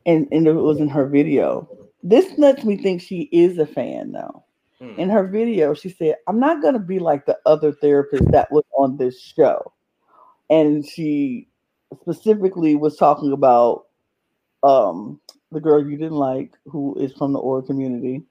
and, 0.05 0.27
and 0.31 0.47
it 0.47 0.53
was 0.53 0.79
in 0.79 0.89
her 0.89 1.07
video. 1.07 1.67
This 2.03 2.37
lets 2.37 2.63
me 2.63 2.77
think 2.77 3.01
she 3.01 3.21
is 3.31 3.57
a 3.57 3.65
fan 3.65 4.11
though. 4.11 4.43
Hmm. 4.79 4.99
In 4.99 5.09
her 5.09 5.27
video, 5.27 5.73
she 5.73 5.89
said, 5.89 6.17
I'm 6.27 6.39
not 6.39 6.61
going 6.61 6.73
to 6.73 6.79
be 6.79 6.99
like 6.99 7.25
the 7.25 7.39
other 7.45 7.71
therapist 7.71 8.29
that 8.31 8.51
was 8.51 8.65
on 8.77 8.97
this 8.97 9.19
show. 9.19 9.73
And 10.49 10.85
she 10.85 11.47
specifically 12.01 12.75
was 12.75 12.97
talking 12.97 13.31
about 13.31 13.85
um 14.63 15.19
the 15.51 15.59
girl 15.61 15.83
you 15.85 15.97
didn't 15.97 16.17
like 16.17 16.53
who 16.65 16.95
is 16.99 17.13
from 17.13 17.33
the 17.33 17.39
Aura 17.39 17.61
community. 17.63 18.23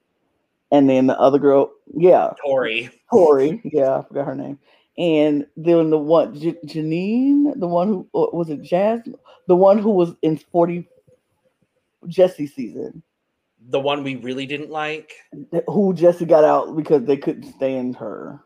And 0.73 0.91
then 0.91 1.07
the 1.07 1.19
other 1.21 1.39
girl, 1.39 1.71
yeah, 1.97 2.31
Tori. 2.45 2.91
Tori, 3.11 3.61
yeah, 3.65 3.99
I 3.99 4.03
forgot 4.03 4.27
her 4.27 4.35
name. 4.35 4.59
And 4.99 5.47
then 5.57 5.91
the 5.91 5.99
one 5.99 6.39
J- 6.39 6.59
Janine, 6.67 7.59
the 7.59 7.67
one 7.69 7.89
who 7.89 8.09
was 8.13 8.51
it 8.51 8.63
Jazz, 8.63 9.01
the 9.47 9.57
one 9.57 9.79
who 9.79 9.91
was 9.91 10.15
in 10.23 10.37
40 10.37 10.89
Jesse 12.09 12.47
season, 12.47 13.03
The 13.69 13.81
one 13.81 14.03
we 14.03 14.17
really 14.17 14.47
didn't 14.47 14.71
like. 14.71 15.13
who 15.69 15.95
Jesse 15.95 16.25
got 16.25 16.45
out 16.45 16.77
because 16.77 17.05
they 17.05 17.17
couldn't 17.17 17.53
stand 17.55 17.97
her. 17.97 18.41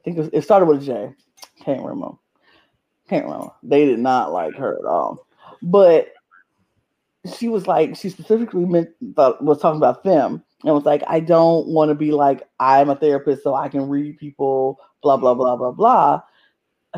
I 0.00 0.02
think 0.02 0.16
it, 0.16 0.20
was, 0.20 0.30
it 0.32 0.42
started 0.42 0.66
with 0.66 0.82
a 0.82 0.84
J. 0.84 1.14
Can't 1.64 1.82
remember. 1.82 2.16
Can't 3.08 3.24
remember. 3.24 3.52
They 3.62 3.84
did 3.86 3.98
not 3.98 4.32
like 4.32 4.54
her 4.56 4.78
at 4.78 4.84
all. 4.84 5.26
But 5.62 6.12
she 7.36 7.48
was 7.48 7.66
like, 7.66 7.96
she 7.96 8.10
specifically 8.10 8.64
meant 8.64 8.90
thought, 9.16 9.42
was 9.42 9.60
talking 9.60 9.78
about 9.78 10.04
them 10.04 10.42
and 10.64 10.74
was 10.74 10.84
like, 10.84 11.02
I 11.06 11.20
don't 11.20 11.66
want 11.68 11.90
to 11.90 11.94
be 11.94 12.12
like 12.12 12.42
I'm 12.60 12.90
a 12.90 12.96
therapist, 12.96 13.42
so 13.42 13.54
I 13.54 13.68
can 13.68 13.88
read 13.88 14.18
people, 14.18 14.80
blah 15.02 15.16
blah 15.16 15.34
blah 15.34 15.56
blah 15.56 15.72
blah. 15.72 16.22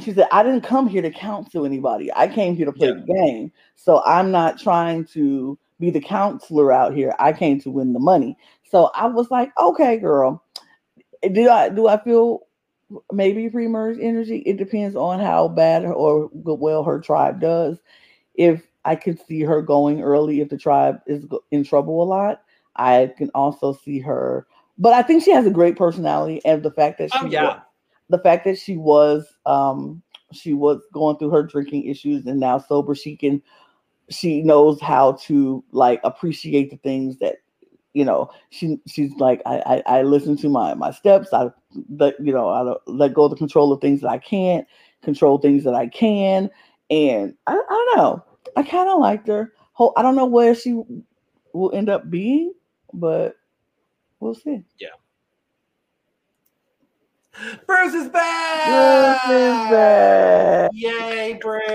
She 0.01 0.12
said, 0.12 0.29
I 0.31 0.42
didn't 0.42 0.62
come 0.62 0.87
here 0.87 1.03
to 1.03 1.11
counsel 1.11 1.66
anybody. 1.66 2.11
I 2.14 2.29
came 2.29 2.55
here 2.55 2.66
to 2.66 2.73
play 2.73 2.88
Yeah. 2.88 2.94
the 2.94 3.12
game. 3.12 3.53
So 3.75 4.03
I'm 4.07 4.31
not 4.31 4.59
trying 4.59 5.05
to 5.07 5.59
be 5.81 5.90
the 5.90 6.01
counselor 6.01 6.73
out 6.73 6.94
here. 6.94 7.12
I 7.18 7.33
came 7.33 7.61
to 7.62 7.70
win 7.70 7.92
the 7.92 7.99
money. 7.99 8.37
So 8.70 8.90
I 8.94 9.07
was 9.07 9.31
like, 9.31 9.51
okay, 9.59 9.99
girl. 9.99 10.44
Do 11.33 11.51
I 11.51 11.68
do 11.68 11.88
I 11.88 12.03
feel 12.03 12.40
maybe 13.12 13.48
pre-merge 13.48 13.98
energy? 14.00 14.38
It 14.46 14.57
depends 14.57 14.96
on 14.96 15.20
how 15.20 15.48
bad 15.48 15.85
or 15.85 16.29
good 16.44 16.61
well 16.61 16.85
her 16.85 17.00
tribe 17.00 17.40
does. 17.40 17.79
If 18.35 18.66
I 18.85 18.96
could 18.96 19.20
see 19.26 19.42
her 19.42 19.62
going 19.62 20.03
early, 20.03 20.40
if 20.40 20.48
the 20.48 20.57
tribe 20.57 21.00
is 21.07 21.24
in 21.50 21.64
trouble 21.64 22.03
a 22.03 22.05
lot, 22.05 22.42
I 22.76 23.12
can 23.16 23.31
also 23.35 23.72
see 23.72 23.98
her. 24.00 24.46
But 24.79 24.94
I 24.94 25.03
think 25.03 25.22
she 25.22 25.31
has 25.33 25.46
a 25.46 25.50
great 25.50 25.76
personality, 25.76 26.40
and 26.44 26.62
the 26.62 26.70
fact 26.70 26.98
that 26.98 27.12
she 27.12 27.18
Oh 27.22 27.26
yeah. 27.26 27.61
the 28.09 28.18
fact 28.18 28.44
that 28.44 28.59
she 28.59 28.76
was 28.76 29.26
um 29.46 30.03
she 30.33 30.55
was 30.55 30.81
going 30.92 31.16
through 31.16 31.31
her 31.31 31.42
drinking 31.42 31.85
issues 31.87 32.26
and 32.26 32.38
now 32.38 32.59
sober 32.59 32.94
she 32.94 33.16
can 33.16 33.42
she 34.11 34.42
knows 34.42 34.81
how 34.81 35.12
to 35.12 35.64
like 35.72 36.00
appreciate 36.05 36.70
the 36.70 36.76
things 36.79 37.18
that 37.18 37.37
you 37.94 38.05
know 38.05 38.31
she 38.50 38.79
she's 38.87 39.12
like 39.16 39.42
i 39.46 39.83
i, 39.87 39.98
I 39.98 40.03
listen 40.03 40.37
to 40.38 40.48
my 40.48 40.74
my 40.74 40.90
steps 40.90 41.33
i 41.33 41.50
let 41.88 42.14
you 42.24 42.33
know 42.33 42.48
i 42.48 42.62
don't 42.62 42.81
let 42.87 43.14
go 43.14 43.24
of 43.24 43.31
the 43.31 43.37
control 43.37 43.72
of 43.72 43.81
things 43.81 44.00
that 44.00 44.11
i 44.11 44.18
can't 44.18 44.66
control 45.03 45.38
things 45.38 45.64
that 45.64 45.74
i 45.74 45.88
can 45.88 46.50
and 46.90 47.35
i, 47.46 47.53
I 47.53 47.57
don't 47.57 47.96
know 47.96 48.24
i 48.57 48.62
kind 48.62 48.88
of 48.88 49.00
liked 49.00 49.26
her 49.29 49.53
i 49.96 50.03
don't 50.03 50.16
know 50.16 50.26
where 50.26 50.55
she 50.55 50.81
will 51.53 51.72
end 51.74 51.88
up 51.88 52.11
being 52.11 52.53
but 52.92 53.37
we'll 54.20 54.35
see 54.35 54.62
Bruce 57.66 57.94
is 57.94 58.09
back. 58.09 59.24
Bruce 59.24 59.37
is 59.37 59.70
back. 59.70 60.70
Yay, 60.74 61.38
Bruce. 61.40 61.70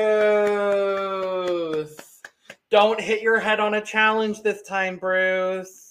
Don't 2.69 2.99
hit 2.99 3.21
your 3.21 3.39
head 3.39 3.59
on 3.59 3.75
a 3.75 3.81
challenge 3.81 4.41
this 4.41 4.61
time, 4.63 4.97
Bruce. 4.97 5.84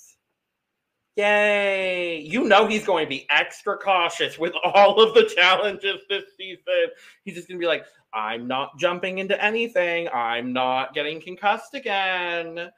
Yay. 1.17 2.21
You 2.21 2.45
know 2.45 2.67
he's 2.67 2.85
going 2.85 3.07
to 3.07 3.09
be 3.09 3.27
extra 3.31 3.79
cautious 3.79 4.39
with 4.39 4.53
all 4.65 5.01
of 5.01 5.15
the 5.15 5.25
challenges 5.35 6.01
this 6.09 6.25
season. 6.37 6.91
He's 7.25 7.35
just 7.35 7.49
going 7.49 7.59
to 7.59 7.63
be 7.63 7.69
like, 7.69 7.85
I'm 8.13 8.49
not 8.49 8.79
jumping 8.79 9.19
into 9.19 9.43
anything. 9.43 10.09
I'm 10.09 10.53
not 10.53 10.95
getting 10.95 11.21
concussed 11.21 11.75
again. 11.75 12.71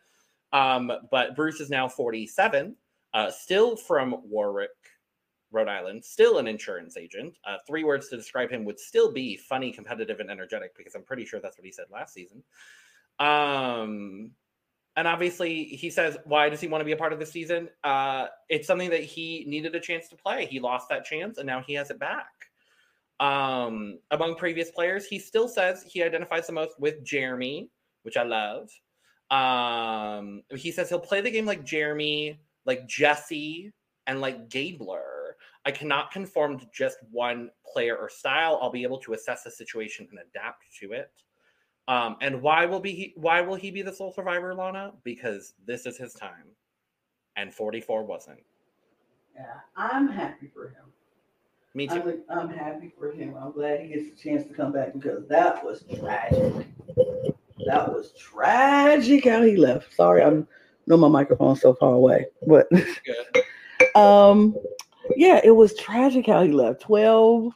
Um, 0.53 0.93
but 1.11 1.35
Bruce 1.35 1.61
is 1.61 1.71
now 1.71 1.89
47, 1.89 2.77
uh, 3.15 3.31
still 3.31 3.77
from 3.77 4.17
Warwick, 4.25 4.71
Rhode 5.51 5.69
Island, 5.69 6.05
still 6.05 6.39
an 6.39 6.47
insurance 6.47 6.97
agent. 6.97 7.39
Uh, 7.47 7.57
three 7.67 7.85
words 7.85 8.09
to 8.09 8.17
describe 8.17 8.51
him 8.51 8.65
would 8.65 8.79
still 8.79 9.13
be 9.13 9.37
funny, 9.37 9.73
competitive, 9.73 10.21
and 10.21 10.31
energetic 10.31 10.77
because 10.77 10.95
I'm 10.95 11.03
pretty 11.03 11.25
sure 11.25 11.41
that's 11.41 11.59
what 11.59 11.67
he 11.67 11.73
said 11.73 11.87
last 11.91 12.15
season. 12.15 12.43
Um, 13.19 14.31
and 14.97 15.07
obviously, 15.07 15.65
he 15.65 15.91
says, 15.91 16.17
why 16.25 16.49
does 16.49 16.61
he 16.61 16.69
want 16.69 16.81
to 16.81 16.87
be 16.87 16.93
a 16.93 16.97
part 16.97 17.13
of 17.13 17.19
this 17.19 17.31
season? 17.31 17.69
Uh, 17.85 18.27
it's 18.49 18.67
something 18.67 18.91
that 18.91 19.03
he 19.03 19.45
needed 19.47 19.75
a 19.75 19.81
chance 19.81 20.09
to 20.09 20.17
play. 20.17 20.47
He 20.47 20.59
lost 20.59 20.89
that 20.89 21.05
chance, 21.05 21.37
and 21.37 21.47
now 21.47 21.63
he 21.67 21.75
has 21.75 21.91
it 21.91 21.99
back. 21.99 22.33
Um, 23.21 23.99
among 24.11 24.37
previous 24.37 24.71
players, 24.71 25.07
he 25.07 25.19
still 25.19 25.49
says 25.49 25.85
he 25.87 26.03
identifies 26.03 26.47
the 26.47 26.55
most 26.55 26.81
with 26.81 27.05
Jeremy, 27.05 27.71
which 28.03 28.17
I 28.17 28.23
love. 28.23 28.71
Um, 29.31 30.43
he 30.55 30.71
says 30.71 30.89
he'll 30.89 30.99
play 30.99 31.21
the 31.21 31.31
game 31.31 31.47
like 31.47 31.65
Jeremy, 31.65 32.41
like 32.65 32.87
Jesse, 32.87 33.73
and 34.07 34.21
like 34.21 34.49
Gabler. 34.49 35.37
I 35.67 35.73
cannot 35.73 36.13
conform 36.13 36.59
to 36.61 36.67
just 36.73 36.99
one 37.11 37.51
player 37.71 37.97
or 37.97 38.09
style. 38.09 38.59
I'll 38.63 38.71
be 38.71 38.85
able 38.85 38.99
to 38.99 39.15
assess 39.15 39.43
the 39.43 39.51
situation 39.51 40.07
and 40.11 40.21
adapt 40.21 40.63
to 40.81 40.93
it. 40.93 41.11
Um, 41.89 42.17
and 42.21 42.43
why 42.43 42.67
will 42.67 42.81
be 42.81 43.13
why 43.17 43.41
will 43.41 43.55
he 43.55 43.71
be 43.71 43.83
the 43.83 43.93
sole 43.93 44.13
survivor, 44.13 44.55
Lana? 44.55 44.93
Because 45.05 45.55
this 45.67 45.87
is 45.87 45.97
his 45.97 46.15
time, 46.15 46.47
and 47.37 47.53
44 47.55 48.05
wasn't. 48.05 48.41
yeah 49.35 49.61
i'm 49.77 50.09
happy 50.09 50.49
for 50.53 50.69
him 50.69 50.87
Me 51.75 51.87
too. 51.87 52.25
I'm, 52.31 52.39
I'm 52.39 52.49
happy 52.49 52.91
for 52.99 53.13
him. 53.13 53.35
I'm 53.39 53.53
glad 53.53 53.81
he 53.81 53.89
gets 53.89 54.09
a 54.09 54.23
chance 54.23 54.47
to 54.49 54.55
come 54.55 54.73
back 54.73 54.95
because 54.95 55.29
that 55.29 55.63
was 55.63 55.85
tragic. 55.99 56.67
That 57.67 57.93
was 57.93 58.13
tragic 58.19 59.29
how 59.29 59.43
he 59.43 59.57
left. 59.57 59.95
Sorry, 59.95 60.23
I'm 60.23 60.49
know 60.87 60.97
my 60.97 61.09
microphone's 61.09 61.61
so 61.61 61.75
far 61.75 61.93
away, 61.93 62.27
but 62.47 62.67
um, 63.95 64.57
yeah, 65.17 65.41
it 65.45 65.51
was 65.51 65.77
tragic 65.77 66.27
how 66.27 66.43
he 66.43 66.51
left. 66.51 66.81
Twelve 66.81 67.53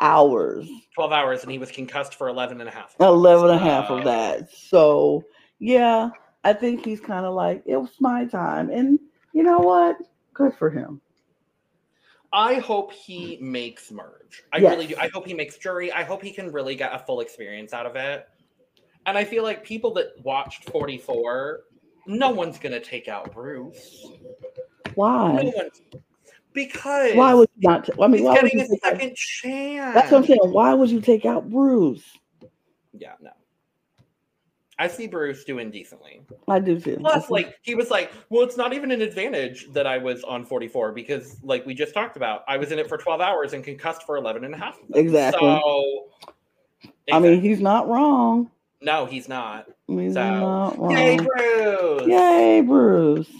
hours, 0.00 0.68
12 0.94 1.12
hours, 1.12 1.42
and 1.42 1.52
he 1.52 1.58
was 1.58 1.70
concussed 1.70 2.14
for 2.14 2.28
11 2.28 2.60
and 2.60 2.68
a 2.68 2.72
half. 2.72 2.94
11 3.00 3.50
and 3.50 3.60
a 3.60 3.62
half 3.62 3.88
So- 3.88 3.98
of 3.98 4.04
that. 4.04 4.50
So 4.50 5.24
yeah, 5.58 6.10
I 6.44 6.52
think 6.54 6.84
he's 6.84 7.00
kind 7.00 7.26
of 7.26 7.34
like 7.34 7.62
it 7.66 7.76
was 7.76 7.90
my 8.00 8.24
time, 8.24 8.70
and 8.70 8.98
you 9.32 9.42
know 9.42 9.58
what? 9.58 9.96
Good 10.34 10.54
for 10.54 10.70
him. 10.70 11.00
I 12.32 12.54
hope 12.54 12.92
he 12.92 13.38
makes 13.40 13.90
merge. 13.90 14.44
I 14.52 14.58
Yes. 14.58 14.72
really 14.72 14.86
do. 14.86 14.94
I 14.98 15.08
hope 15.08 15.26
he 15.26 15.34
makes 15.34 15.58
jury. 15.58 15.90
I 15.92 16.04
hope 16.04 16.22
he 16.22 16.30
can 16.32 16.52
really 16.52 16.76
get 16.76 16.94
a 16.94 16.98
full 16.98 17.20
experience 17.20 17.72
out 17.72 17.86
of 17.86 17.96
it. 17.96 18.28
And 19.06 19.18
I 19.18 19.24
feel 19.24 19.42
like 19.42 19.64
people 19.64 19.92
that 19.94 20.12
watched 20.22 20.70
44, 20.70 21.64
no 22.06 22.30
one's 22.30 22.58
gonna 22.58 22.78
take 22.80 23.08
out 23.08 23.32
Bruce. 23.32 24.06
No 24.06 24.92
Why? 24.94 25.32
one's 25.54 25.82
because 26.52 27.14
Why 27.14 27.34
would 27.34 27.48
you 27.58 27.68
not? 27.68 27.84
T- 27.86 27.92
I 28.00 28.06
mean, 28.06 28.18
he's 28.18 28.22
why 28.22 28.40
would 28.42 28.52
you 28.52 28.60
a 28.60 28.62
take 28.68 28.84
out- 28.84 28.92
second 28.92 29.16
chance. 29.16 29.94
That's 29.94 30.10
what 30.10 30.18
I'm 30.18 30.26
saying. 30.26 30.40
Why 30.52 30.74
would 30.74 30.90
you 30.90 31.00
take 31.00 31.24
out 31.24 31.48
Bruce? 31.50 32.04
Yeah, 32.92 33.12
no. 33.20 33.30
I 34.78 34.88
see 34.88 35.06
Bruce 35.06 35.44
doing 35.44 35.70
decently. 35.70 36.22
I 36.48 36.58
do 36.58 36.80
too. 36.80 36.96
I 36.98 37.00
Plus, 37.00 37.30
like 37.30 37.54
he 37.60 37.74
was 37.74 37.90
like, 37.90 38.12
well, 38.30 38.42
it's 38.42 38.56
not 38.56 38.72
even 38.72 38.90
an 38.90 39.02
advantage 39.02 39.70
that 39.72 39.86
I 39.86 39.98
was 39.98 40.24
on 40.24 40.44
44 40.46 40.92
because, 40.92 41.36
like 41.42 41.66
we 41.66 41.74
just 41.74 41.92
talked 41.92 42.16
about, 42.16 42.44
I 42.48 42.56
was 42.56 42.72
in 42.72 42.78
it 42.78 42.88
for 42.88 42.96
12 42.96 43.20
hours 43.20 43.52
and 43.52 43.62
concussed 43.62 44.04
for 44.04 44.16
11 44.16 44.42
and 44.44 44.54
a 44.54 44.56
half. 44.56 44.80
of 44.80 44.88
them. 44.88 45.04
Exactly. 45.04 45.40
So, 45.40 46.06
I 47.12 47.18
mean, 47.18 47.42
he's 47.42 47.60
not 47.60 47.88
wrong. 47.88 48.50
no, 48.80 49.04
he's 49.04 49.28
not. 49.28 49.66
He's 49.86 50.14
So, 50.14 50.22
not 50.30 50.78
wrong. 50.78 50.92
Yay, 50.92 51.16
Bruce! 51.18 52.06
Yay, 52.06 52.60
Bruce. 52.62 53.30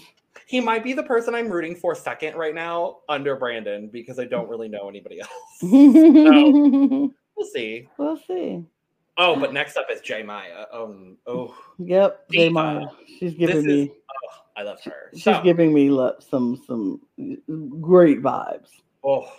He 0.51 0.59
might 0.59 0.83
be 0.83 0.91
the 0.91 1.03
person 1.03 1.33
I'm 1.33 1.47
rooting 1.49 1.75
for 1.75 1.95
second 1.95 2.35
right 2.35 2.53
now 2.53 2.97
under 3.07 3.37
Brandon 3.37 3.87
because 3.87 4.19
I 4.19 4.25
don't 4.25 4.49
really 4.49 4.67
know 4.67 4.89
anybody 4.89 5.21
else. 5.21 5.31
we'll 5.61 7.47
see. 7.53 7.87
We'll 7.97 8.17
see. 8.17 8.65
Oh, 9.17 9.39
but 9.39 9.53
next 9.53 9.77
up 9.77 9.87
is 9.89 10.01
Jay 10.01 10.23
Maya. 10.23 10.65
Um, 10.73 11.15
oh, 11.25 11.55
Yep, 11.79 12.31
J 12.33 12.37
Diva. 12.49 12.51
Maya. 12.53 12.85
She's 13.07 13.31
this 13.31 13.35
giving 13.35 13.59
is. 13.59 13.65
me. 13.65 13.91
Oh, 13.93 14.41
I 14.57 14.63
love 14.63 14.81
her. 14.83 15.11
She's 15.13 15.23
So, 15.23 15.41
giving 15.41 15.73
me 15.73 15.87
some 16.29 16.61
some 16.67 16.99
great 17.79 18.21
vibes. 18.21 18.71
Oh, 19.05 19.31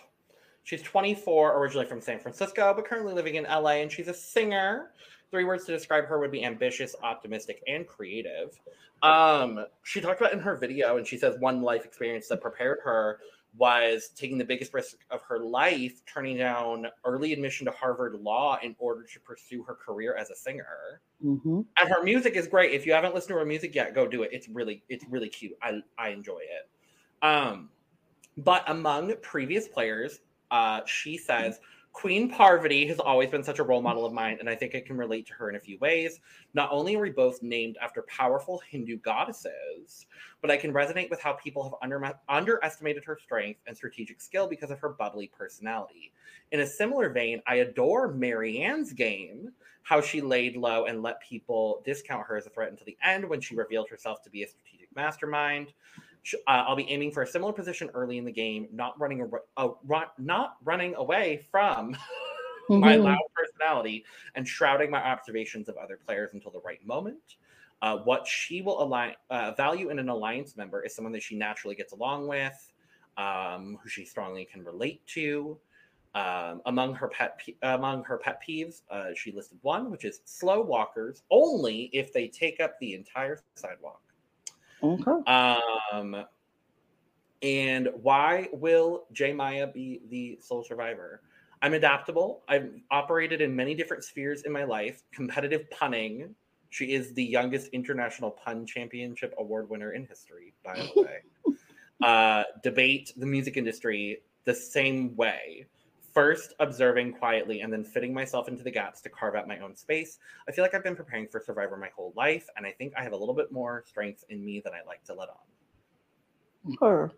she's 0.64 0.82
24, 0.82 1.58
originally 1.58 1.86
from 1.86 2.00
San 2.00 2.18
Francisco, 2.18 2.72
but 2.74 2.84
currently 2.86 3.12
living 3.14 3.36
in 3.36 3.44
LA, 3.44 3.80
and 3.82 3.90
she's 3.90 4.08
a 4.08 4.14
singer. 4.14 4.92
Three 5.30 5.44
words 5.44 5.64
to 5.64 5.72
describe 5.72 6.04
her 6.06 6.18
would 6.18 6.30
be 6.30 6.44
ambitious, 6.44 6.94
optimistic, 7.02 7.62
and 7.66 7.86
creative. 7.86 8.60
Um, 9.02 9.64
she 9.82 10.00
talked 10.00 10.20
about 10.20 10.32
in 10.32 10.40
her 10.40 10.56
video, 10.56 10.96
and 10.96 11.06
she 11.06 11.18
says 11.18 11.38
one 11.38 11.62
life 11.62 11.84
experience 11.84 12.28
that 12.28 12.40
prepared 12.40 12.78
her 12.84 13.20
was 13.56 14.10
taking 14.16 14.38
the 14.38 14.44
biggest 14.44 14.72
risk 14.72 14.98
of 15.10 15.22
her 15.22 15.38
life, 15.38 16.04
turning 16.06 16.38
down 16.38 16.86
early 17.04 17.32
admission 17.32 17.66
to 17.66 17.72
Harvard 17.72 18.14
Law 18.14 18.58
in 18.62 18.74
order 18.78 19.04
to 19.04 19.20
pursue 19.20 19.62
her 19.64 19.74
career 19.74 20.14
as 20.14 20.30
a 20.30 20.36
singer. 20.36 21.02
hmm 21.20 21.62
And 21.80 21.88
her 21.88 22.02
music 22.02 22.34
is 22.34 22.46
great. 22.48 22.72
If 22.72 22.86
you 22.86 22.92
haven't 22.92 23.14
listened 23.14 23.30
to 23.30 23.38
her 23.38 23.44
music 23.46 23.74
yet, 23.74 23.94
go 23.94 24.06
do 24.06 24.22
it. 24.22 24.30
It's 24.32 24.48
really, 24.48 24.84
it's 24.88 25.04
really 25.08 25.28
cute. 25.28 25.56
I 25.62 25.80
I 25.98 26.08
enjoy 26.10 26.40
it. 26.40 26.70
Um, 27.26 27.70
but 28.36 28.64
among 28.68 29.16
previous 29.22 29.68
players, 29.68 30.20
uh, 30.52 30.82
she 30.86 31.16
says 31.16 31.58
Queen 31.92 32.30
Parvati 32.30 32.86
has 32.86 32.98
always 32.98 33.28
been 33.28 33.42
such 33.42 33.58
a 33.58 33.62
role 33.62 33.82
model 33.82 34.06
of 34.06 34.12
mine, 34.12 34.38
and 34.40 34.48
I 34.48 34.54
think 34.54 34.74
I 34.74 34.80
can 34.80 34.96
relate 34.96 35.26
to 35.26 35.34
her 35.34 35.50
in 35.50 35.56
a 35.56 35.60
few 35.60 35.78
ways. 35.78 36.20
Not 36.54 36.70
only 36.70 36.96
are 36.96 37.00
we 37.00 37.10
both 37.10 37.42
named 37.42 37.76
after 37.82 38.02
powerful 38.02 38.62
Hindu 38.68 38.98
goddesses, 38.98 40.06
but 40.40 40.50
I 40.50 40.56
can 40.56 40.72
resonate 40.72 41.10
with 41.10 41.20
how 41.20 41.34
people 41.34 41.62
have 41.64 41.74
under- 41.82 42.18
underestimated 42.28 43.04
her 43.04 43.18
strength 43.22 43.60
and 43.66 43.76
strategic 43.76 44.20
skill 44.20 44.46
because 44.46 44.70
of 44.70 44.78
her 44.80 44.90
bubbly 44.90 45.30
personality. 45.36 46.12
In 46.50 46.60
a 46.60 46.66
similar 46.66 47.10
vein, 47.10 47.42
I 47.46 47.56
adore 47.56 48.12
Maryanne's 48.12 48.92
game, 48.92 49.52
how 49.82 50.00
she 50.00 50.20
laid 50.20 50.56
low 50.56 50.86
and 50.86 51.02
let 51.02 51.20
people 51.20 51.82
discount 51.84 52.26
her 52.26 52.36
as 52.36 52.46
a 52.46 52.50
threat 52.50 52.70
until 52.70 52.86
the 52.86 52.96
end 53.02 53.28
when 53.28 53.40
she 53.40 53.54
revealed 53.54 53.88
herself 53.90 54.22
to 54.22 54.30
be 54.30 54.44
a 54.44 54.48
strategic 54.48 54.94
mastermind. 54.94 55.72
Uh, 56.46 56.50
I'll 56.50 56.76
be 56.76 56.88
aiming 56.88 57.12
for 57.12 57.22
a 57.22 57.26
similar 57.26 57.52
position 57.52 57.90
early 57.94 58.18
in 58.18 58.24
the 58.24 58.32
game, 58.32 58.68
not 58.72 58.98
running 59.00 59.28
a, 59.56 59.68
run, 59.84 60.06
not 60.18 60.56
running 60.64 60.94
away 60.94 61.46
from 61.50 61.94
mm-hmm. 62.70 62.78
my 62.78 62.96
loud 62.96 63.18
personality 63.34 64.04
and 64.34 64.46
shrouding 64.46 64.90
my 64.90 65.02
observations 65.02 65.68
of 65.68 65.76
other 65.76 65.98
players 66.06 66.30
until 66.32 66.50
the 66.50 66.60
right 66.60 66.84
moment. 66.86 67.36
Uh, 67.80 67.98
what 67.98 68.26
she 68.26 68.62
will 68.62 68.80
align 68.80 69.14
uh, 69.30 69.52
value 69.56 69.90
in 69.90 69.98
an 69.98 70.08
alliance 70.08 70.56
member 70.56 70.84
is 70.84 70.94
someone 70.94 71.12
that 71.12 71.22
she 71.22 71.34
naturally 71.34 71.74
gets 71.74 71.92
along 71.92 72.28
with, 72.28 72.72
um, 73.16 73.76
who 73.82 73.88
she 73.88 74.04
strongly 74.04 74.44
can 74.44 74.64
relate 74.64 75.04
to. 75.06 75.58
Um, 76.14 76.60
among 76.66 76.94
her 76.94 77.08
pet 77.08 77.40
among 77.62 78.04
her 78.04 78.18
pet 78.18 78.40
peeves, 78.46 78.82
uh, 78.90 79.14
she 79.16 79.32
listed 79.32 79.58
one, 79.62 79.90
which 79.90 80.04
is 80.04 80.20
slow 80.26 80.60
walkers 80.60 81.22
only 81.30 81.88
if 81.94 82.12
they 82.12 82.28
take 82.28 82.60
up 82.60 82.78
the 82.80 82.94
entire 82.94 83.40
sidewalk. 83.54 84.02
Okay. 84.82 85.32
Um, 85.32 86.24
and 87.42 87.88
why 87.94 88.48
will 88.52 89.04
J 89.12 89.32
Maya 89.32 89.66
be 89.66 90.00
the 90.08 90.38
sole 90.40 90.64
survivor? 90.64 91.22
I'm 91.60 91.74
adaptable. 91.74 92.42
I've 92.48 92.70
operated 92.90 93.40
in 93.40 93.54
many 93.54 93.74
different 93.74 94.04
spheres 94.04 94.42
in 94.42 94.52
my 94.52 94.64
life. 94.64 95.02
Competitive 95.12 95.68
punning. 95.70 96.34
She 96.70 96.92
is 96.94 97.12
the 97.14 97.22
youngest 97.22 97.68
international 97.68 98.30
pun 98.30 98.66
championship 98.66 99.34
award 99.38 99.68
winner 99.68 99.92
in 99.92 100.06
history, 100.06 100.54
by 100.64 100.76
the 100.76 101.02
way. 101.02 101.56
uh, 102.02 102.44
debate 102.62 103.12
the 103.16 103.26
music 103.26 103.56
industry 103.56 104.22
the 104.44 104.54
same 104.54 105.14
way 105.16 105.66
first 106.12 106.54
observing 106.60 107.14
quietly 107.14 107.60
and 107.60 107.72
then 107.72 107.84
fitting 107.84 108.12
myself 108.12 108.48
into 108.48 108.62
the 108.62 108.70
gaps 108.70 109.00
to 109.02 109.08
carve 109.08 109.34
out 109.34 109.48
my 109.48 109.58
own 109.58 109.74
space. 109.74 110.18
I 110.48 110.52
feel 110.52 110.62
like 110.62 110.74
I've 110.74 110.84
been 110.84 110.96
preparing 110.96 111.26
for 111.26 111.40
Survivor 111.40 111.76
my 111.76 111.90
whole 111.96 112.12
life, 112.16 112.46
and 112.56 112.66
I 112.66 112.72
think 112.72 112.92
I 112.96 113.02
have 113.02 113.12
a 113.12 113.16
little 113.16 113.34
bit 113.34 113.50
more 113.50 113.84
strength 113.86 114.24
in 114.28 114.44
me 114.44 114.60
than 114.64 114.72
I 114.74 114.86
like 114.86 115.02
to 115.04 115.14
let 115.14 115.28
on. 115.28 116.76
Her. 116.80 117.10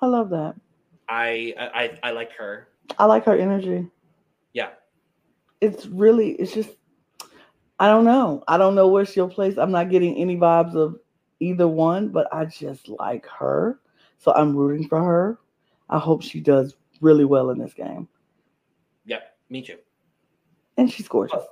I 0.00 0.06
love 0.06 0.30
that. 0.30 0.54
I 1.08 1.54
I 1.58 1.98
I 2.02 2.10
like 2.12 2.32
her. 2.32 2.68
I 2.98 3.04
like 3.06 3.24
her 3.24 3.36
energy. 3.36 3.88
Yeah. 4.52 4.70
It's 5.60 5.86
really 5.86 6.32
it's 6.32 6.52
just 6.52 6.70
I 7.78 7.88
don't 7.88 8.04
know. 8.04 8.42
I 8.48 8.56
don't 8.56 8.74
know 8.74 8.88
where 8.88 9.04
she'll 9.04 9.28
place. 9.28 9.58
I'm 9.58 9.70
not 9.70 9.90
getting 9.90 10.16
any 10.16 10.36
vibes 10.36 10.74
of 10.74 10.98
either 11.40 11.68
one, 11.68 12.08
but 12.08 12.26
I 12.32 12.46
just 12.46 12.88
like 12.88 13.26
her. 13.26 13.80
So 14.18 14.32
I'm 14.34 14.56
rooting 14.56 14.88
for 14.88 15.02
her. 15.02 15.38
I 15.88 15.98
hope 15.98 16.22
she 16.22 16.40
does 16.40 16.76
really 17.00 17.24
well 17.24 17.50
in 17.50 17.58
this 17.58 17.74
game. 17.74 18.08
Yep, 19.06 19.22
me 19.50 19.62
too. 19.62 19.78
And 20.76 20.90
she's 20.90 21.08
gorgeous. 21.08 21.32
Plus, 21.32 21.46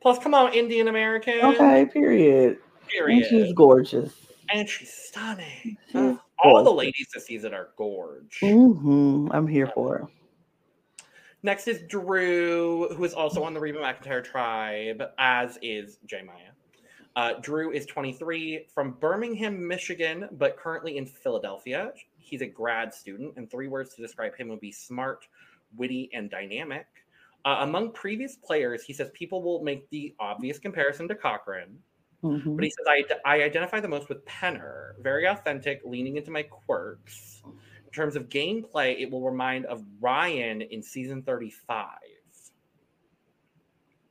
plus 0.00 0.18
come 0.18 0.34
on, 0.34 0.52
Indian 0.52 0.88
American. 0.88 1.40
Okay, 1.40 1.86
period. 1.86 2.58
Period. 2.88 3.22
And 3.22 3.26
she's 3.26 3.52
gorgeous. 3.52 4.12
And 4.50 4.68
she's 4.68 4.92
stunning. 4.92 5.76
She's 5.90 6.16
all 6.42 6.64
the 6.64 6.72
ladies 6.72 7.08
this 7.12 7.26
season 7.26 7.52
are 7.54 7.70
gorge. 7.76 8.38
Mm-hmm. 8.42 9.28
I'm 9.32 9.46
here 9.46 9.70
for 9.74 9.98
it. 9.98 11.04
Next 11.42 11.68
is 11.68 11.82
Drew, 11.88 12.88
who 12.94 13.04
is 13.04 13.14
also 13.14 13.42
on 13.44 13.54
the 13.54 13.60
Reba 13.60 13.78
McEntire 13.78 14.24
tribe, 14.24 15.02
as 15.18 15.58
is 15.62 15.98
J 16.06 16.22
Maya. 16.22 16.50
Uh, 17.14 17.34
Drew 17.40 17.72
is 17.72 17.86
23 17.86 18.66
from 18.72 18.92
Birmingham, 19.00 19.66
Michigan, 19.66 20.28
but 20.32 20.56
currently 20.56 20.96
in 20.96 21.06
Philadelphia. 21.06 21.92
He's 22.28 22.42
a 22.42 22.46
grad 22.46 22.92
student, 22.92 23.34
and 23.36 23.50
three 23.50 23.68
words 23.68 23.94
to 23.94 24.02
describe 24.02 24.36
him 24.36 24.48
would 24.48 24.60
be 24.60 24.72
smart, 24.72 25.26
witty, 25.76 26.10
and 26.12 26.30
dynamic. 26.30 26.86
Uh, 27.44 27.58
among 27.60 27.92
previous 27.92 28.36
players, 28.36 28.82
he 28.82 28.92
says 28.92 29.10
people 29.14 29.42
will 29.42 29.62
make 29.62 29.88
the 29.90 30.14
obvious 30.18 30.58
comparison 30.58 31.08
to 31.08 31.14
Cochran, 31.14 31.78
mm-hmm. 32.22 32.56
but 32.56 32.64
he 32.64 32.70
says 32.70 32.86
I, 32.86 33.04
I 33.24 33.42
identify 33.42 33.80
the 33.80 33.88
most 33.88 34.08
with 34.08 34.24
Penner, 34.26 34.92
very 35.00 35.26
authentic, 35.26 35.80
leaning 35.84 36.16
into 36.16 36.30
my 36.30 36.42
quirks. 36.42 37.42
In 37.44 37.92
terms 37.92 38.16
of 38.16 38.28
gameplay, 38.28 39.00
it 39.00 39.10
will 39.10 39.22
remind 39.22 39.64
of 39.66 39.82
Ryan 40.00 40.62
in 40.62 40.82
season 40.82 41.22
35. 41.22 41.86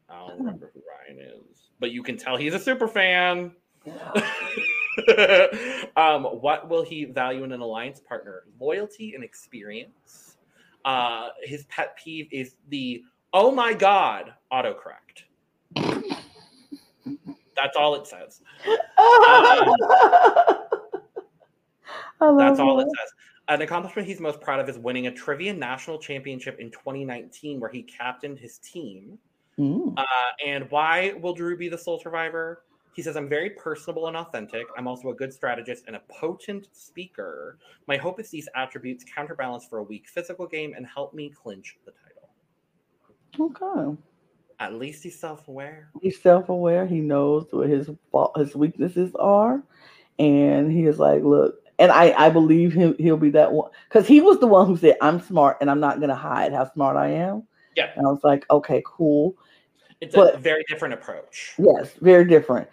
I 0.10 0.28
don't 0.28 0.40
remember 0.40 0.72
who 0.74 0.82
Ryan 0.82 1.20
is 1.20 1.68
but 1.80 1.92
you 1.92 2.04
can 2.04 2.18
tell 2.18 2.38
he's 2.38 2.54
a 2.54 2.60
super 2.60 2.88
fan. 2.88 3.52
um, 5.98 6.24
what 6.24 6.70
will 6.70 6.84
he 6.84 7.06
value 7.06 7.44
in 7.44 7.52
an 7.52 7.62
alliance 7.62 8.00
partner? 8.00 8.44
Loyalty 8.60 9.14
and 9.16 9.24
experience. 9.24 10.38
Uh, 10.86 11.30
his 11.44 11.66
pet 11.66 11.98
peeve 12.02 12.28
is 12.32 12.56
the 12.70 13.04
oh 13.34 13.52
my 13.52 13.74
god 13.74 14.34
autocorrect. 14.52 15.26
That's 17.56 17.76
all 17.76 17.96
it 17.96 18.08
says. 18.08 18.42
Um, 22.20 22.38
that's 22.38 22.60
all 22.60 22.80
it 22.80 22.88
says. 22.88 23.14
An 23.48 23.62
accomplishment 23.62 24.08
he's 24.08 24.20
most 24.20 24.42
proud 24.42 24.60
of 24.60 24.68
is 24.68 24.78
winning 24.78 25.08
a 25.08 25.12
trivia 25.12 25.54
national 25.54 26.00
championship 26.00 26.60
in 26.60 26.72
2019, 26.72 27.60
where 27.60 27.70
he 27.70 27.84
captained 27.84 28.40
his 28.40 28.58
team. 28.58 29.18
Mm. 29.60 29.94
Uh, 29.98 30.04
and 30.46 30.70
why 30.70 31.14
will 31.22 31.34
Drew 31.34 31.56
be 31.58 31.70
the 31.70 31.78
sole 31.78 32.00
survivor? 32.00 32.64
He 32.98 33.04
says, 33.04 33.16
I'm 33.16 33.30
very 33.30 33.52
personable 33.52 34.08
and 34.08 34.18
authentic. 34.18 34.66
I'm 34.76 34.88
also 34.88 35.10
a 35.10 35.14
good 35.14 35.32
strategist 35.32 35.84
and 35.86 35.96
a 35.96 36.02
potent 36.10 36.68
speaker. 36.72 37.60
My 37.86 37.96
hope 37.96 38.20
is 38.20 38.32
these 38.32 38.50
attributes 38.56 39.06
counterbalance 39.14 39.68
for 39.70 39.78
a 39.78 39.84
weak 39.84 40.08
physical 40.10 40.48
game 40.48 40.74
and 40.76 40.84
help 40.88 41.14
me 41.14 41.30
clinch 41.30 41.78
the 41.86 41.92
title. 41.92 42.28
Okay. 43.40 44.02
At 44.60 44.74
least 44.74 45.04
he's 45.04 45.20
self 45.20 45.48
aware. 45.48 45.92
He's 46.02 46.20
self 46.20 46.50
aware. 46.50 46.88
He 46.88 47.00
knows 47.00 47.46
what 47.52 47.70
his 47.70 47.88
his 48.36 48.56
weaknesses 48.56 49.14
are. 49.20 49.62
And 50.18 50.72
he 50.72 50.88
is 50.88 50.98
like, 50.98 51.22
look, 51.22 51.54
and 51.78 51.92
I, 51.92 52.14
I 52.18 52.32
believe 52.32 52.74
him 52.74 52.96
he'll 52.98 53.16
be 53.16 53.30
that 53.30 53.52
one 53.52 53.70
because 53.88 54.08
he 54.08 54.22
was 54.22 54.40
the 54.40 54.48
one 54.48 54.66
who 54.66 54.76
said, 54.76 54.98
I'm 55.04 55.22
smart 55.22 55.58
and 55.62 55.70
I'm 55.70 55.80
not 55.80 56.00
gonna 56.00 56.16
hide 56.16 56.52
how 56.52 56.68
smart 56.74 56.98
I 56.98 57.10
am. 57.10 57.44
Yeah. 57.76 57.92
And 57.96 58.08
I 58.08 58.10
was 58.10 58.24
like, 58.24 58.44
okay, 58.50 58.82
cool. 58.84 59.38
It's 60.02 60.16
but, 60.16 60.36
a 60.36 60.38
very 60.38 60.64
different 60.68 60.94
approach. 60.94 61.54
Yes, 61.58 61.94
very 62.02 62.26
different. 62.26 62.68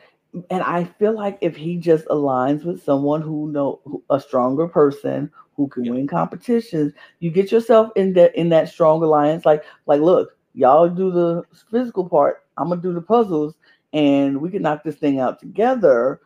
And 0.51 0.63
I 0.63 0.85
feel 0.85 1.13
like 1.13 1.39
if 1.41 1.57
he 1.57 1.77
just 1.77 2.07
aligns 2.07 2.65
with 2.65 2.83
someone 2.83 3.23
who 3.23 3.51
know 3.53 3.81
a 4.11 4.21
stronger 4.21 4.67
person 4.67 5.31
who 5.57 5.69
can 5.69 5.85
yep. 5.85 5.95
win 5.95 6.07
competitions, 6.09 6.93
you 7.21 7.31
get 7.31 7.53
yourself 7.53 7.91
in 7.95 8.15
that 8.15 8.35
in 8.35 8.49
that 8.49 8.69
strong 8.69 9.03
alliance. 9.03 9.45
Like, 9.45 9.65
like, 9.87 10.01
look, 10.01 10.37
y'all 10.55 10.89
do 10.89 11.13
the 11.13 11.43
physical 11.71 12.09
part. 12.09 12.45
I'm 12.57 12.69
gonna 12.69 12.81
do 12.81 12.93
the 12.93 13.01
puzzles, 13.01 13.55
and 13.93 14.41
we 14.41 14.51
can 14.51 14.63
knock 14.63 14.83
this 14.83 14.97
thing 14.97 15.21
out 15.21 15.39
together. 15.39 16.21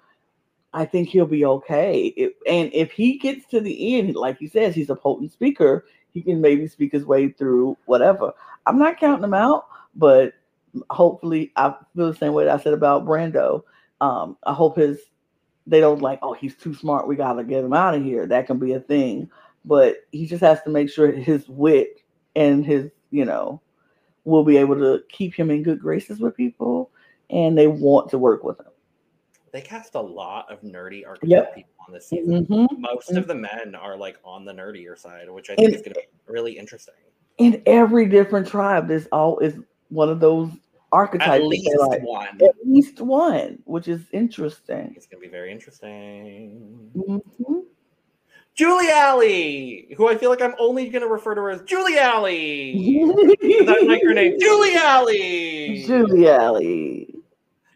I 0.72 0.84
think 0.84 1.08
he'll 1.08 1.26
be 1.26 1.44
okay. 1.44 2.06
It, 2.16 2.36
and 2.46 2.70
if 2.72 2.92
he 2.92 3.18
gets 3.18 3.46
to 3.46 3.60
the 3.60 3.98
end, 3.98 4.14
like 4.14 4.38
he 4.38 4.48
says, 4.48 4.74
he's 4.74 4.90
a 4.90 4.94
potent 4.94 5.32
speaker. 5.32 5.84
He 6.12 6.22
can 6.22 6.40
maybe 6.40 6.66
speak 6.66 6.92
his 6.92 7.04
way 7.04 7.30
through 7.30 7.76
whatever. 7.86 8.32
I'm 8.66 8.78
not 8.78 8.98
counting 8.98 9.24
him 9.24 9.34
out, 9.34 9.66
but 9.94 10.34
hopefully 10.90 11.52
I 11.56 11.74
feel 11.94 12.12
the 12.12 12.18
same 12.18 12.32
way 12.32 12.44
that 12.44 12.60
I 12.60 12.62
said 12.62 12.74
about 12.74 13.06
Brando. 13.06 13.62
Um, 14.00 14.36
I 14.44 14.52
hope 14.52 14.76
his 14.76 14.98
they 15.66 15.80
don't 15.80 16.00
like, 16.00 16.18
oh, 16.22 16.32
he's 16.32 16.56
too 16.56 16.74
smart. 16.74 17.06
We 17.06 17.16
gotta 17.16 17.44
get 17.44 17.64
him 17.64 17.74
out 17.74 17.94
of 17.94 18.02
here. 18.02 18.26
That 18.26 18.46
can 18.46 18.58
be 18.58 18.72
a 18.72 18.80
thing, 18.80 19.30
but 19.64 19.96
he 20.12 20.26
just 20.26 20.40
has 20.40 20.62
to 20.62 20.70
make 20.70 20.90
sure 20.90 21.12
his 21.12 21.48
wit 21.48 22.00
and 22.34 22.64
his, 22.64 22.90
you 23.10 23.24
know, 23.24 23.60
will 24.24 24.44
be 24.44 24.56
able 24.56 24.76
to 24.76 25.02
keep 25.10 25.34
him 25.34 25.50
in 25.50 25.62
good 25.62 25.80
graces 25.80 26.20
with 26.20 26.36
people, 26.36 26.90
and 27.30 27.56
they 27.56 27.66
want 27.66 28.10
to 28.10 28.18
work 28.18 28.44
with 28.44 28.58
him. 28.58 28.66
They 29.52 29.60
cast 29.60 29.94
a 29.94 30.00
lot 30.00 30.50
of 30.50 30.60
nerdy 30.62 31.06
archetype 31.06 31.28
yep. 31.28 31.54
people 31.54 31.72
on 31.86 31.94
this 31.94 32.08
season. 32.08 32.46
Mm-hmm. 32.46 32.80
Most 32.80 33.08
mm-hmm. 33.08 33.18
of 33.18 33.26
the 33.26 33.34
men 33.34 33.74
are 33.74 33.96
like 33.96 34.18
on 34.24 34.44
the 34.44 34.52
nerdier 34.52 34.98
side, 34.98 35.30
which 35.30 35.50
I 35.50 35.56
think 35.56 35.66
and, 35.66 35.74
is 35.74 35.82
going 35.82 35.94
to 35.94 36.00
be 36.00 36.06
really 36.26 36.58
interesting. 36.58 36.94
In 37.38 37.62
every 37.66 38.06
different 38.06 38.46
tribe, 38.46 38.88
there's 38.88 39.06
all 39.06 39.38
is 39.38 39.58
one 39.88 40.08
of 40.08 40.20
those 40.20 40.50
archetypes. 40.92 41.30
At 41.30 41.44
least 41.44 41.76
like. 41.78 42.02
one. 42.02 42.42
At 42.42 42.54
least 42.64 43.00
one, 43.00 43.58
which 43.64 43.88
is 43.88 44.02
interesting. 44.12 44.92
It's 44.96 45.06
going 45.06 45.22
to 45.22 45.26
be 45.26 45.30
very 45.30 45.52
interesting. 45.52 46.90
Mm-hmm. 46.96 47.58
Julie 48.54 48.90
Alley, 48.90 49.94
who 49.96 50.08
I 50.08 50.16
feel 50.16 50.30
like 50.30 50.42
I'm 50.42 50.54
only 50.58 50.88
going 50.88 51.02
to 51.02 51.08
refer 51.08 51.36
to 51.36 51.40
her 51.42 51.50
as 51.50 51.62
Julie 51.62 51.96
Alley. 51.96 53.04
That's 53.64 53.84
like 53.84 54.02
her 54.02 54.12
name, 54.12 54.36
Julie 54.40 54.74
Alley. 54.74 55.84
Julie 55.86 56.28
Alley. 56.28 57.14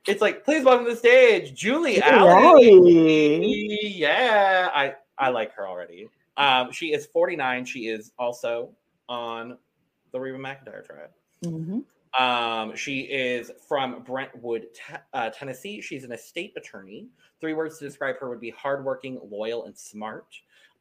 It's 0.08 0.20
like, 0.20 0.44
please 0.44 0.64
welcome 0.64 0.86
to 0.86 0.90
the 0.90 0.96
stage, 0.96 1.54
Julie, 1.54 2.00
Julie 2.00 2.02
Alley. 2.02 3.86
Yeah, 3.94 4.70
I 4.74 4.94
I 5.16 5.28
like 5.28 5.54
her 5.54 5.68
already. 5.68 6.08
Um, 6.36 6.72
she 6.72 6.92
is 6.92 7.06
49. 7.06 7.64
She 7.64 7.86
is 7.86 8.10
also 8.18 8.70
on 9.08 9.58
the 10.10 10.18
Reba 10.18 10.38
McEntire 10.38 10.84
tribe. 10.84 11.10
hmm 11.44 11.80
Um, 12.18 12.76
she 12.76 13.00
is 13.02 13.50
from 13.66 14.02
Brentwood, 14.02 14.66
te- 14.74 14.94
uh, 15.14 15.30
Tennessee. 15.30 15.80
She's 15.80 16.04
an 16.04 16.12
estate 16.12 16.52
attorney. 16.56 17.08
Three 17.40 17.54
words 17.54 17.78
to 17.78 17.84
describe 17.86 18.18
her 18.18 18.28
would 18.28 18.40
be 18.40 18.50
hardworking, 18.50 19.18
loyal, 19.30 19.64
and 19.64 19.76
smart. 19.76 20.26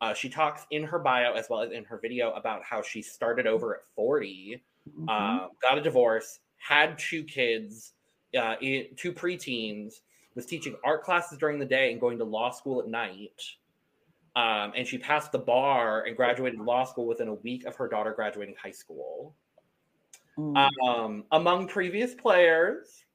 Uh, 0.02 0.14
she 0.14 0.28
talks 0.30 0.66
in 0.72 0.84
her 0.84 1.00
bio 1.00 1.34
as 1.34 1.48
well 1.50 1.62
as 1.62 1.72
in 1.72 1.84
her 1.86 1.98
video 1.98 2.32
about 2.34 2.64
how 2.64 2.82
she 2.82 3.02
started 3.02 3.48
over 3.48 3.76
at 3.76 3.82
40, 3.96 4.62
Mm-hmm. 4.90 5.10
uh, 5.10 5.48
got 5.62 5.78
a 5.78 5.82
divorce, 5.82 6.40
had 6.58 6.98
two 6.98 7.24
kids, 7.24 7.94
uh, 8.36 8.56
i- 8.60 8.90
two 8.98 9.14
preteens, 9.14 10.02
was 10.34 10.48
teaching 10.48 10.76
art 10.84 11.04
classes 11.04 11.38
during 11.38 11.60
the 11.60 11.66
day 11.66 11.92
and 11.92 12.02
going 12.02 12.18
to 12.18 12.24
law 12.24 12.50
school 12.50 12.82
at 12.82 12.88
night. 12.88 13.40
Um, 14.36 14.74
and 14.76 14.88
she 14.88 14.98
passed 14.98 15.32
the 15.34 15.38
bar 15.38 16.06
and 16.06 16.18
graduated 16.18 16.60
law 16.60 16.84
school 16.86 17.06
within 17.06 17.28
a 17.28 17.34
week 17.36 17.66
of 17.66 17.76
her 17.76 17.88
daughter 17.88 18.12
graduating 18.12 18.56
high 18.56 18.72
school. 18.72 19.36
Mhm. 20.38 20.70
Um, 20.84 21.26
among 21.32 21.68
previous 21.68 22.14
players, 22.16 23.06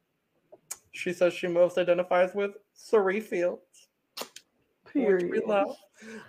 she 0.92 1.12
says 1.12 1.34
she 1.34 1.46
most 1.46 1.78
identifies 1.78 2.34
with 2.34 2.56
Cirie 2.72 3.20
Fields, 3.20 3.88
which 4.92 5.22
we 5.24 5.40
love. 5.46 5.76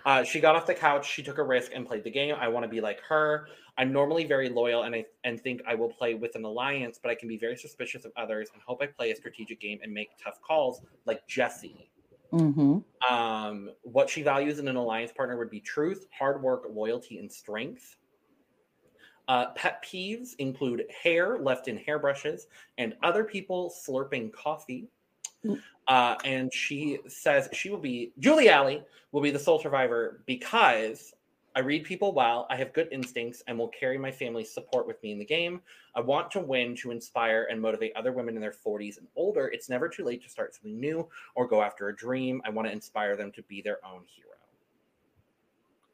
Uh, 0.06 0.24
she 0.24 0.40
got 0.40 0.56
off 0.56 0.66
the 0.66 0.74
couch, 0.74 1.10
she 1.10 1.22
took 1.22 1.38
a 1.38 1.42
risk 1.42 1.72
and 1.74 1.86
played 1.86 2.04
the 2.04 2.10
game. 2.10 2.34
I 2.34 2.48
want 2.48 2.64
to 2.64 2.68
be 2.68 2.80
like 2.80 3.00
her. 3.00 3.48
I'm 3.76 3.92
normally 3.92 4.24
very 4.24 4.48
loyal 4.48 4.82
and 4.82 4.94
I 4.94 5.04
and 5.24 5.40
think 5.40 5.62
I 5.66 5.74
will 5.74 5.90
play 5.90 6.14
with 6.14 6.34
an 6.34 6.44
alliance, 6.44 6.98
but 7.00 7.10
I 7.10 7.14
can 7.14 7.28
be 7.28 7.38
very 7.38 7.56
suspicious 7.56 8.04
of 8.04 8.12
others 8.16 8.48
and 8.52 8.62
hope 8.62 8.82
I 8.82 8.86
play 8.86 9.12
a 9.12 9.16
strategic 9.16 9.60
game 9.60 9.78
and 9.82 9.92
make 9.92 10.10
tough 10.22 10.40
calls 10.42 10.82
like 11.04 11.26
Jesse. 11.28 11.90
Mhm. 12.32 12.82
Um, 13.08 13.70
what 13.82 14.10
she 14.10 14.22
values 14.22 14.58
in 14.58 14.68
an 14.68 14.76
alliance 14.76 15.12
partner 15.12 15.38
would 15.38 15.50
be 15.50 15.60
truth, 15.60 16.06
hard 16.12 16.42
work, 16.42 16.64
loyalty, 16.68 17.18
and 17.18 17.30
strength. 17.30 17.96
Uh, 19.28 19.50
pet 19.54 19.84
peeves 19.84 20.34
include 20.38 20.84
hair 21.02 21.38
left 21.38 21.68
in 21.68 21.76
hairbrushes 21.76 22.46
and 22.78 22.94
other 23.02 23.24
people 23.24 23.72
slurping 23.86 24.32
coffee. 24.32 24.88
Mm. 25.44 25.60
Uh, 25.86 26.16
and 26.24 26.52
she 26.52 26.98
says 27.06 27.48
she 27.52 27.70
will 27.70 27.78
be, 27.78 28.12
Julie 28.18 28.48
Alley 28.48 28.82
will 29.12 29.20
be 29.20 29.30
the 29.30 29.38
sole 29.38 29.58
survivor 29.58 30.22
because 30.26 31.14
I 31.58 31.60
read 31.60 31.84
people 31.84 32.12
well, 32.12 32.46
I 32.50 32.56
have 32.56 32.72
good 32.72 32.88
instincts, 32.92 33.42
and 33.48 33.58
will 33.58 33.68
carry 33.68 33.98
my 33.98 34.12
family's 34.12 34.52
support 34.54 34.86
with 34.86 35.02
me 35.02 35.10
in 35.10 35.18
the 35.18 35.24
game. 35.24 35.60
I 35.94 36.00
want 36.00 36.30
to 36.30 36.40
win 36.40 36.76
to 36.76 36.92
inspire 36.92 37.48
and 37.50 37.60
motivate 37.60 37.96
other 37.96 38.12
women 38.12 38.36
in 38.36 38.40
their 38.40 38.52
40s 38.52 38.98
and 38.98 39.08
older. 39.16 39.48
It's 39.48 39.68
never 39.68 39.88
too 39.88 40.04
late 40.04 40.22
to 40.22 40.28
start 40.28 40.54
something 40.54 40.78
new 40.78 41.08
or 41.34 41.48
go 41.48 41.60
after 41.60 41.88
a 41.88 41.96
dream. 41.96 42.40
I 42.44 42.50
want 42.50 42.68
to 42.68 42.72
inspire 42.72 43.16
them 43.16 43.32
to 43.32 43.42
be 43.42 43.60
their 43.60 43.84
own 43.84 44.02
hero. 44.06 44.28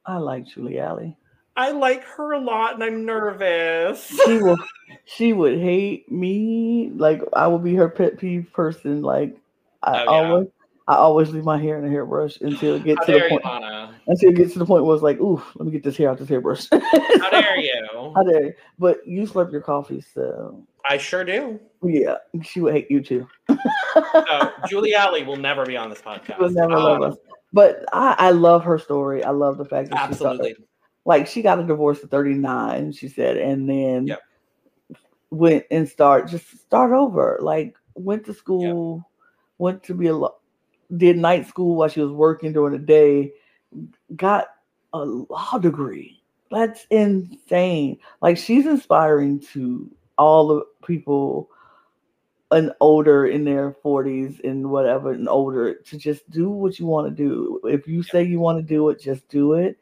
I 0.05 0.19
like 0.19 0.47
Julie 0.47 0.79
Alley. 0.79 1.17
I 1.57 1.71
like 1.71 2.03
her 2.05 2.33
a 2.33 2.41
lot 2.41 2.75
and 2.75 2.83
I'm 2.83 3.05
nervous. 3.05 4.07
She 4.27 4.39
will. 4.39 4.57
she 5.05 5.33
would 5.33 5.59
hate 5.59 6.11
me. 6.11 6.91
Like 6.95 7.23
I 7.33 7.47
would 7.47 7.63
be 7.63 7.75
her 7.77 7.89
pet 7.89 8.19
peeve 8.19 8.51
person. 8.53 9.03
Like 9.03 9.37
I 9.83 9.93
Oh, 9.93 10.05
yeah. 10.05 10.11
always, 10.11 10.49
I 10.89 10.95
always 10.97 11.31
leave 11.31 11.45
my 11.45 11.59
hair 11.59 11.79
in 11.79 11.85
a 11.85 11.89
hairbrush 11.89 12.41
until 12.41 12.75
it 12.75 12.85
gets 12.85 12.99
How 13.01 13.05
to 13.07 13.13
the 13.13 13.19
dare 13.19 13.29
you, 13.29 13.39
point. 13.41 13.45
Lana? 13.45 13.95
Until 14.07 14.31
it 14.31 14.37
gets 14.37 14.53
to 14.55 14.59
the 14.59 14.67
point 14.67 14.85
where 14.85 14.95
it's 14.95 15.03
like, 15.03 15.19
ooh, 15.21 15.43
let 15.55 15.65
me 15.67 15.73
get 15.73 15.83
this 15.83 15.97
hair 15.97 16.09
out 16.11 16.15
of 16.15 16.19
this 16.21 16.29
hairbrush. 16.29 16.67
How 16.73 17.31
dare 17.31 17.57
you? 17.59 17.73
How 18.15 18.23
dare 18.23 18.47
you? 18.47 18.53
But 18.79 19.07
you 19.07 19.23
slurp 19.23 19.51
your 19.53 19.61
coffee, 19.63 20.03
so 20.13 20.67
I 20.89 20.99
sure 20.99 21.25
do. 21.25 21.59
yeah, 21.83 22.17
she 22.43 22.61
would 22.61 22.75
hate 22.75 22.91
you 22.91 23.01
too. 23.03 23.27
So, 23.49 24.51
Julie 24.69 24.95
Alley 24.95 25.23
will 25.25 25.37
never 25.37 25.65
be 25.65 25.77
on 25.77 25.89
this 25.89 26.03
podcast. 26.03 26.37
She 26.37 26.43
would 26.43 26.55
never 26.55 26.79
love 26.79 27.01
Um, 27.03 27.13
us. 27.13 27.17
But 27.53 27.85
I, 27.93 28.15
I 28.19 28.31
love 28.33 28.65
her 28.65 28.79
story. 28.79 29.23
I 29.25 29.31
love 29.31 29.57
the 29.57 29.65
fact 29.65 29.91
that 29.91 30.09
she 30.09 30.15
started, 30.15 30.41
Absolutely. 30.41 30.65
Like 31.05 31.27
she 31.27 31.43
got 31.43 31.59
a 31.59 31.65
divorce 31.65 32.03
at 32.03 32.11
39, 32.11 32.93
she 32.93 33.09
said, 33.09 33.37
and 33.37 33.69
then 33.69 34.07
Yep. 34.07 34.21
went 35.31 35.65
and 35.71 35.89
start 35.89 36.29
just 36.29 36.59
start 36.59 36.93
over. 36.93 37.39
Like 37.41 37.77
went 37.95 38.25
to 38.27 38.35
school, 38.35 39.09
went 39.59 39.83
to 39.85 39.95
be 39.95 40.09
a 40.09 40.21
did 40.97 41.17
night 41.17 41.47
school 41.47 41.77
while 41.77 41.89
she 41.89 42.01
was 42.01 42.13
working 42.13 42.53
during 42.53 42.73
the 42.73 42.79
day, 42.79 43.33
got 44.17 44.49
a 44.93 44.99
law 44.99 45.59
degree. 45.59 46.23
That's 46.51 46.87
insane. 46.91 47.99
Like 48.23 48.37
she's 48.39 48.67
inspiring 48.67 49.41
to 49.53 49.91
all 50.19 50.49
the 50.49 50.63
people 50.87 51.51
and 52.51 52.73
older 52.81 53.27
in 53.27 53.45
their 53.45 53.73
40s 53.85 54.39
and 54.45 54.71
whatever 54.71 55.13
and 55.13 55.29
older 55.29 55.75
to 55.75 55.99
just 55.99 56.29
do 56.31 56.49
what 56.51 56.79
you 56.79 56.87
want 56.87 57.09
to 57.09 57.15
do. 57.15 57.61
If 57.65 57.89
you 57.89 58.03
say 58.03 58.23
you 58.23 58.39
want 58.39 58.59
to 58.59 58.63
do 58.63 58.89
it, 58.91 59.01
just 59.01 59.29
do 59.29 59.55
it. 59.55 59.79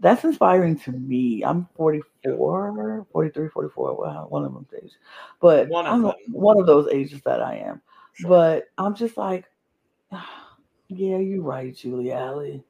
That's 0.00 0.24
inspiring 0.24 0.78
to 0.80 0.92
me. 0.92 1.44
I'm 1.44 1.68
44, 1.76 3.06
43, 3.12 3.48
44, 3.48 3.94
well, 3.96 4.26
one 4.30 4.44
of 4.44 4.54
them 4.54 4.66
age. 4.82 4.92
But 5.40 5.68
One 5.68 5.86
of 5.86 5.92
I'm 5.92 6.02
them. 6.02 6.14
one 6.32 6.58
of 6.58 6.66
those 6.66 6.88
ages 6.90 7.20
that 7.24 7.42
I 7.42 7.56
am. 7.56 7.82
Sure. 8.14 8.28
But 8.28 8.64
I'm 8.78 8.94
just 8.94 9.16
like, 9.16 9.44
yeah, 10.88 11.18
you're 11.18 11.42
right, 11.42 11.74
Julie 11.74 12.12
Alley. 12.12 12.64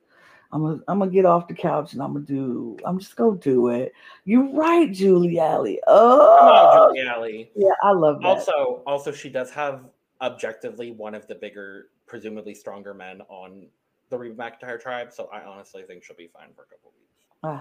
I'm 0.52 0.62
gonna 0.62 0.80
I'm 0.88 0.98
gonna 0.98 1.10
get 1.12 1.24
off 1.24 1.46
the 1.46 1.54
couch 1.54 1.92
and 1.92 2.02
I'm 2.02 2.12
gonna 2.12 2.24
do. 2.24 2.76
I'm 2.84 2.98
just 2.98 3.14
gonna 3.14 3.38
do 3.38 3.68
it. 3.68 3.92
You're 4.24 4.52
right, 4.52 4.90
Julie 4.92 5.38
Alley. 5.38 5.78
Come 5.86 5.96
Oh, 5.96 6.88
on, 6.88 6.94
Julie 6.96 7.06
Alley. 7.08 7.50
yeah, 7.54 7.70
I 7.84 7.92
love 7.92 8.20
that. 8.20 8.26
Also, 8.26 8.82
also, 8.86 9.12
she 9.12 9.28
does 9.28 9.50
have 9.52 9.84
objectively 10.20 10.90
one 10.90 11.14
of 11.14 11.28
the 11.28 11.36
bigger, 11.36 11.86
presumably 12.06 12.54
stronger 12.54 12.92
men 12.92 13.22
on 13.28 13.68
the 14.08 14.18
Reba 14.18 14.34
McEntire 14.34 14.80
tribe. 14.80 15.12
So 15.12 15.28
I 15.32 15.44
honestly 15.44 15.84
think 15.84 16.02
she'll 16.02 16.16
be 16.16 16.26
fine 16.26 16.48
for 16.56 16.62
a 16.62 16.66
couple 16.66 16.90
weeks. 16.98 17.09
I. 17.42 17.60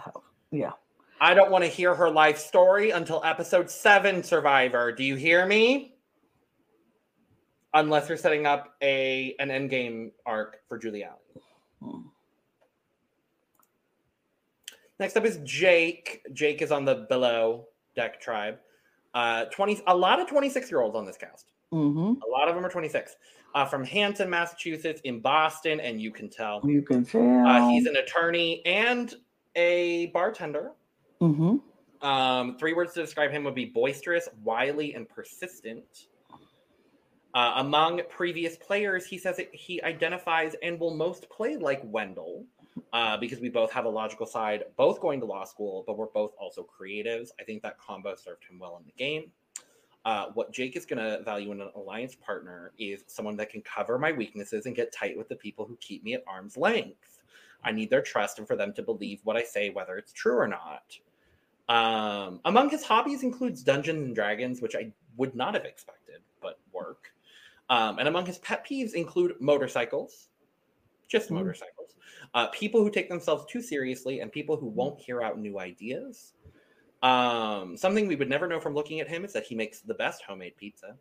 Yeah. 0.52 0.72
I 1.22 1.34
don't 1.34 1.52
want 1.52 1.64
to 1.66 1.70
hear 1.70 1.94
her 1.94 2.10
life 2.10 2.38
story 2.38 2.92
until 2.92 3.22
episode 3.26 3.70
seven, 3.70 4.24
Survivor. 4.24 4.92
Do 4.92 5.04
you 5.04 5.16
hear 5.16 5.46
me? 5.46 5.96
Unless 7.74 8.10
you're 8.10 8.18
setting 8.18 8.46
up 8.46 8.76
a 8.82 9.36
an 9.40 9.50
endgame 9.50 10.12
arc 10.26 10.62
for 10.68 10.78
Julie. 10.78 11.06
Hmm. 11.84 12.02
Next 15.00 15.16
up 15.18 15.26
is 15.26 15.40
Jake. 15.44 16.22
Jake 16.34 16.62
is 16.62 16.72
on 16.72 16.86
the 16.86 17.06
below 17.10 17.68
deck 17.96 18.20
tribe. 18.22 18.58
Uh, 19.14 19.46
20 19.46 19.82
a 19.88 19.96
lot 19.96 20.20
of 20.20 20.28
26 20.28 20.72
year 20.72 20.82
olds 20.82 20.96
on 20.96 21.06
this 21.06 21.18
cast. 21.18 21.52
Mm-hmm. 21.74 22.22
A 22.22 22.32
lot 22.32 22.48
of 22.48 22.56
them 22.56 22.66
are 22.66 22.70
26. 22.70 23.16
Uh, 23.56 23.66
from 23.66 23.84
Hampton, 23.84 24.30
Massachusetts, 24.30 25.02
in 25.04 25.20
Boston, 25.20 25.80
and 25.80 26.02
you 26.02 26.12
can 26.12 26.30
tell. 26.30 26.62
You 26.64 26.82
can 26.82 27.04
tell. 27.04 27.48
Uh, 27.48 27.68
he's 27.70 27.88
an 27.88 27.98
attorney 27.98 28.64
and 28.66 29.16
a 29.56 30.08
bartender. 30.08 30.72
mm-hmm. 31.22 31.58
Um, 32.02 32.58
three 32.58 32.74
words 32.74 32.94
to 32.94 33.02
describe 33.02 33.32
him 33.32 33.44
would 33.44 33.56
be 33.56 33.66
boisterous, 33.66 34.30
wily, 34.44 34.94
and 34.94 35.08
persistent. 35.08 36.08
Uh, 37.34 37.54
among 37.58 38.02
previous 38.10 38.56
players, 38.58 39.06
he 39.06 39.18
says 39.18 39.40
he 39.52 39.82
identifies 39.84 40.56
and 40.64 40.80
will 40.80 40.96
most 40.96 41.30
play 41.30 41.58
like 41.58 41.82
Wendell 41.84 42.46
uh, 42.94 43.18
because 43.18 43.40
we 43.40 43.50
both 43.50 43.72
have 43.72 43.86
a 43.86 43.90
logical 43.90 44.26
side, 44.26 44.64
both 44.78 45.00
going 45.00 45.20
to 45.20 45.26
law 45.26 45.44
school, 45.44 45.84
but 45.86 45.98
we're 45.98 46.08
both 46.08 46.32
also 46.40 46.66
creatives. 46.66 47.30
I 47.40 47.44
think 47.44 47.62
that 47.64 47.78
combo 47.78 48.16
served 48.16 48.46
him 48.50 48.60
well 48.60 48.78
in 48.78 48.86
the 48.86 48.94
game. 48.94 49.32
Uh, 50.06 50.28
what 50.34 50.52
Jake 50.52 50.76
is 50.76 50.86
going 50.86 51.00
to 51.00 51.24
value 51.24 51.52
in 51.52 51.62
an 51.62 51.70
alliance 51.76 52.16
partner 52.16 52.72
is 52.80 53.04
someone 53.08 53.36
that 53.38 53.50
can 53.50 53.62
cover 53.62 54.00
my 54.00 54.12
weaknesses 54.12 54.66
and 54.66 54.76
get 54.76 54.94
tight 54.94 55.18
with 55.18 55.28
the 55.28 55.36
people 55.36 55.66
who 55.66 55.78
keep 55.82 56.04
me 56.04 56.14
at 56.14 56.24
arm's 56.26 56.58
length. 56.58 57.19
I 57.64 57.72
need 57.72 57.90
their 57.90 58.02
trust 58.02 58.40
and 58.40 58.48
for 58.48 58.56
them 58.56 58.74
to 58.74 58.84
believe 58.84 59.20
what 59.24 59.36
I 59.36 59.44
say, 59.44 59.70
whether 59.70 59.98
it's 59.98 60.14
true 60.14 60.38
or 60.38 60.48
not. 60.48 60.98
Um, 61.68 62.42
among 62.46 62.70
his 62.70 62.84
hobbies 62.84 63.24
includes 63.24 63.64
Dungeons 63.64 64.04
and 64.04 64.16
Dragons, 64.16 64.62
which 64.62 64.76
I 64.76 64.92
would 65.18 65.36
not 65.36 65.54
have 65.54 65.66
expected, 65.66 66.22
but 66.42 66.60
work. 66.72 67.12
Um, 67.70 68.00
and 68.00 68.08
among 68.08 68.26
his 68.26 68.40
pet 68.40 68.66
peeves 68.66 68.94
include 68.94 69.40
motorcycles, 69.40 70.30
just 71.08 71.30
Mm. 71.30 71.36
motorcycles, 71.36 71.96
uh, 72.34 72.48
people 72.48 72.82
who 72.82 72.90
take 72.90 73.10
themselves 73.10 73.46
too 73.46 73.62
seriously, 73.62 74.22
and 74.22 74.32
people 74.32 74.58
who 74.58 74.68
won't 74.68 75.00
hear 75.00 75.22
out 75.22 75.38
new 75.38 75.60
ideas. 75.60 76.34
Um, 77.04 77.78
something 77.78 78.08
we 78.08 78.16
would 78.16 78.30
never 78.30 78.48
know 78.48 78.60
from 78.60 78.74
looking 78.74 79.00
at 79.00 79.08
him 79.08 79.24
is 79.24 79.34
that 79.34 79.46
he 79.46 79.56
makes 79.56 79.82
the 79.82 79.94
best 79.94 80.24
homemade 80.24 80.58
pizza. 80.58 80.98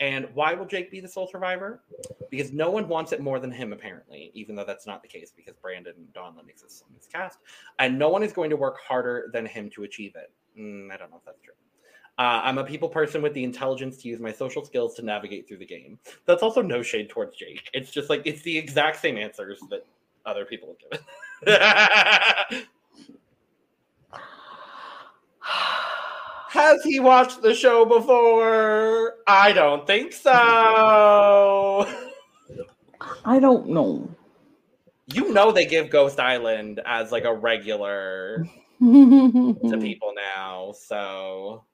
And 0.00 0.26
why 0.34 0.54
will 0.54 0.66
Jake 0.66 0.90
be 0.90 1.00
the 1.00 1.08
sole 1.08 1.28
survivor? 1.28 1.82
Because 2.30 2.52
no 2.52 2.70
one 2.70 2.88
wants 2.88 3.12
it 3.12 3.20
more 3.20 3.38
than 3.38 3.50
him, 3.50 3.72
apparently, 3.72 4.32
even 4.34 4.56
though 4.56 4.64
that's 4.64 4.86
not 4.86 5.02
the 5.02 5.08
case 5.08 5.32
because 5.34 5.54
Brandon 5.62 5.94
and 5.96 6.12
Donlon 6.12 6.48
exists 6.48 6.82
on 6.82 6.92
this 6.94 7.06
cast. 7.06 7.38
And 7.78 7.98
no 7.98 8.08
one 8.08 8.22
is 8.22 8.32
going 8.32 8.50
to 8.50 8.56
work 8.56 8.78
harder 8.80 9.30
than 9.32 9.46
him 9.46 9.70
to 9.70 9.84
achieve 9.84 10.14
it. 10.16 10.32
Mm, 10.58 10.90
I 10.90 10.96
don't 10.96 11.10
know 11.10 11.18
if 11.18 11.24
that's 11.24 11.40
true. 11.40 11.54
Uh, 12.16 12.40
I'm 12.44 12.58
a 12.58 12.64
people 12.64 12.88
person 12.88 13.22
with 13.22 13.34
the 13.34 13.42
intelligence 13.42 13.96
to 13.98 14.08
use 14.08 14.20
my 14.20 14.32
social 14.32 14.64
skills 14.64 14.94
to 14.96 15.02
navigate 15.02 15.48
through 15.48 15.58
the 15.58 15.66
game. 15.66 15.98
That's 16.26 16.42
also 16.42 16.62
no 16.62 16.80
shade 16.82 17.08
towards 17.08 17.36
Jake. 17.36 17.68
It's 17.72 17.90
just 17.90 18.08
like 18.08 18.22
it's 18.24 18.42
the 18.42 18.56
exact 18.56 19.00
same 19.00 19.16
answers 19.16 19.58
that 19.70 19.84
other 20.24 20.44
people 20.44 20.76
have 20.92 21.00
given. 21.46 22.66
Has 26.54 26.84
he 26.84 27.00
watched 27.00 27.42
the 27.42 27.52
show 27.52 27.84
before? 27.84 29.16
I 29.26 29.50
don't 29.50 29.84
think 29.88 30.12
so. 30.12 30.30
I 33.24 33.40
don't 33.40 33.70
know. 33.70 34.08
You 35.12 35.32
know 35.32 35.50
they 35.50 35.66
give 35.66 35.90
Ghost 35.90 36.20
Island 36.20 36.80
as 36.86 37.10
like 37.10 37.24
a 37.24 37.34
regular. 37.34 38.46
to 38.78 39.78
people 39.80 40.12
now. 40.14 40.70
So 40.78 41.64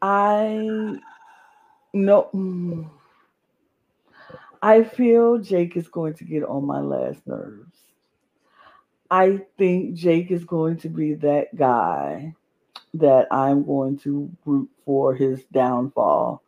I 0.00 0.96
no. 1.92 2.30
Mm. 2.32 2.88
I 4.62 4.84
feel 4.84 5.36
Jake 5.36 5.76
is 5.76 5.88
going 5.88 6.14
to 6.14 6.24
get 6.24 6.44
on 6.44 6.64
my 6.64 6.80
last 6.80 7.26
nerves. 7.26 7.76
I 9.10 9.42
think 9.58 9.96
Jake 9.96 10.30
is 10.30 10.44
going 10.44 10.78
to 10.78 10.88
be 10.88 11.12
that 11.12 11.54
guy 11.54 12.34
that 12.98 13.26
I'm 13.30 13.64
going 13.64 13.98
to 14.00 14.30
root 14.44 14.68
for 14.84 15.14
his 15.14 15.44
downfall 15.52 16.42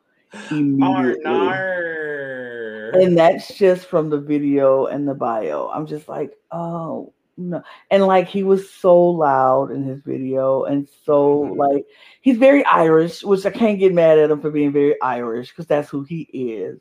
immediately. 0.51 1.25
Arnar. 1.25 3.03
And 3.03 3.17
that's 3.19 3.55
just 3.57 3.87
from 3.87 4.11
the 4.11 4.19
video 4.19 4.87
and 4.87 5.07
the 5.07 5.15
bio. 5.15 5.69
I'm 5.69 5.87
just 5.87 6.09
like, 6.09 6.37
oh 6.51 7.13
no. 7.37 7.63
And 7.91 8.07
like 8.07 8.29
he 8.29 8.43
was 8.43 8.71
so 8.71 8.99
loud 8.99 9.71
in 9.71 9.85
his 9.85 10.01
video 10.01 10.65
and 10.65 10.89
so 11.05 11.51
Mhm. 11.53 11.57
like 11.57 11.87
he's 12.23 12.39
very 12.39 12.65
Irish, 12.65 13.23
which 13.23 13.45
I 13.47 13.51
can't 13.51 13.79
get 13.79 13.93
mad 13.95 14.19
at 14.19 14.31
him 14.31 14.41
for 14.41 14.51
being 14.51 14.73
very 14.73 15.01
Irish 15.03 15.51
because 15.51 15.67
that's 15.67 15.89
who 15.89 16.03
he 16.03 16.23
is. 16.33 16.81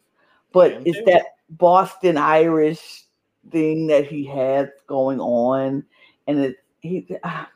But 0.53 0.82
it's 0.86 0.97
too. 0.97 1.05
that 1.05 1.36
Boston 1.49 2.18
Irish 2.18 3.03
thing 3.51 3.88
that 3.88 4.05
he 4.05 4.24
had 4.26 4.72
going 4.88 5.20
on, 5.20 5.84
and 6.26 6.39
it 6.39 6.55
he 6.82 7.07
ah, 7.24 7.49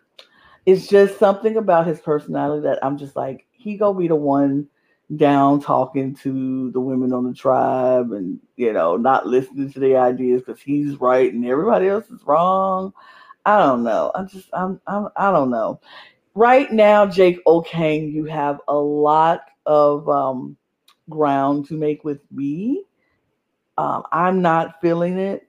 it's 0.66 0.88
just 0.88 1.18
something 1.18 1.58
about 1.58 1.88
his 1.88 2.00
personality 2.00 2.64
that 2.64 2.84
I'm 2.84 2.98
just 2.98 3.16
like 3.16 3.46
he 3.52 3.78
gonna 3.78 3.98
be 3.98 4.08
the 4.08 4.16
one 4.16 4.68
down 5.16 5.60
talking 5.60 6.16
to 6.16 6.72
the 6.72 6.80
women 6.80 7.12
on 7.12 7.28
the 7.28 7.34
tribe 7.34 8.12
and 8.14 8.40
you 8.56 8.72
know 8.72 8.96
not 8.96 9.28
listening 9.28 9.72
to 9.74 9.80
the 9.80 9.96
ideas 9.96 10.42
because 10.42 10.62
he's 10.62 11.00
right 11.02 11.34
and 11.34 11.46
everybody 11.46 11.88
else 11.88 12.10
is 12.10 12.22
wrong. 12.26 12.94
I 13.46 13.58
don't 13.58 13.84
know. 13.84 14.12
I'm 14.16 14.28
just 14.28 14.50
I'm 14.54 14.80
I'm 14.88 15.10
I 15.16 15.32
don't 15.32 15.50
know. 15.50 15.80
Right 16.34 16.72
now, 16.72 17.06
Jake 17.06 17.40
O'Kane, 17.46 18.12
you 18.12 18.26
have 18.26 18.62
a 18.68 18.76
lot 18.76 19.42
of 19.66 20.08
um 20.10 20.56
ground 21.10 21.68
to 21.68 21.74
make 21.74 22.04
with 22.04 22.20
me. 22.32 22.86
Um, 23.78 24.04
I'm 24.12 24.42
not 24.42 24.80
feeling 24.82 25.18
it. 25.18 25.48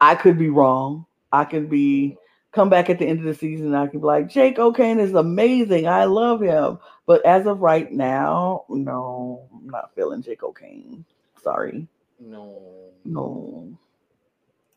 I 0.00 0.14
could 0.14 0.38
be 0.38 0.50
wrong. 0.50 1.06
I 1.32 1.44
could 1.44 1.70
be 1.70 2.16
come 2.56 2.70
back 2.70 2.90
at 2.90 2.98
the 2.98 3.06
end 3.06 3.20
of 3.20 3.26
the 3.26 3.34
season. 3.34 3.66
And 3.66 3.76
I 3.76 3.86
could 3.86 4.00
be 4.00 4.06
like, 4.06 4.28
Jake 4.28 4.58
O'Kane 4.58 4.98
is 4.98 5.12
amazing. 5.14 5.86
I 5.86 6.04
love 6.04 6.40
him. 6.40 6.78
But 7.06 7.24
as 7.24 7.46
of 7.46 7.60
right 7.60 7.92
now, 7.92 8.64
no, 8.68 9.46
I'm 9.54 9.68
not 9.68 9.94
feeling 9.94 10.22
Jake 10.22 10.42
O'Kane. 10.42 11.04
Sorry. 11.42 11.86
no. 12.18 12.90
No. 13.04 13.78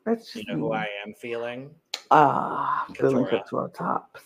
That's 0.05 0.35
You 0.35 0.43
know 0.47 0.55
who. 0.55 0.73
I 0.73 0.87
am 1.05 1.13
feeling? 1.13 1.71
Ah, 2.11 2.85
I'm 2.87 2.95
feeling. 2.95 3.25
Katurah 3.25 3.73
Topps. 3.73 4.21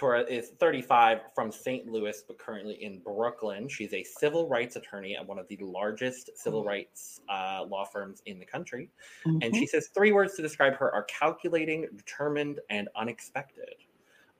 Katurah 0.00 0.26
is 0.28 0.50
35 0.58 1.20
from 1.34 1.52
St. 1.52 1.86
Louis, 1.86 2.22
but 2.26 2.38
currently 2.38 2.82
in 2.82 3.00
Brooklyn. 3.00 3.68
She's 3.68 3.92
a 3.92 4.02
civil 4.02 4.48
rights 4.48 4.76
attorney 4.76 5.16
at 5.16 5.26
one 5.26 5.38
of 5.38 5.46
the 5.48 5.58
largest 5.58 6.30
civil 6.36 6.64
rights 6.64 7.20
uh, 7.28 7.64
law 7.68 7.84
firms 7.84 8.22
in 8.26 8.38
the 8.38 8.46
country. 8.46 8.90
And 9.24 9.42
Mhm. 9.42 9.54
she 9.56 9.66
says 9.66 9.88
three 9.88 10.12
words 10.12 10.36
to 10.36 10.42
describe 10.42 10.74
her 10.76 10.92
are 10.92 11.04
calculating, 11.04 11.88
determined, 11.96 12.60
and 12.70 12.88
unexpected. 12.96 13.74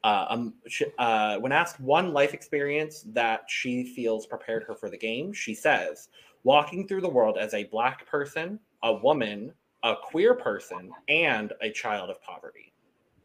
Uh, 0.03 0.27
um, 0.31 0.55
she, 0.67 0.87
uh, 0.99 1.39
when 1.41 1.53
asked 1.53 1.79
one 1.79 2.15
life 2.15 2.33
experience 2.33 3.03
that 3.03 3.45
she 3.49 3.85
feels 3.95 4.27
prepared 4.27 4.65
her 4.65 4.75
for 4.75 4.89
the 4.89 4.97
game, 4.97 5.33
she 5.33 5.55
says, 5.55 6.09
walking 6.43 6.89
through 6.89 7.03
the 7.03 7.09
world 7.09 7.37
as 7.37 7.53
a 7.53 7.65
black 7.65 8.07
person, 8.07 8.59
a 8.83 8.95
woman, 8.95 9.53
a 9.83 9.95
queer 9.95 10.35
person, 10.35 10.91
and 11.09 11.53
a 11.61 11.71
child 11.71 12.09
of 12.09 12.21
poverty. 12.23 12.73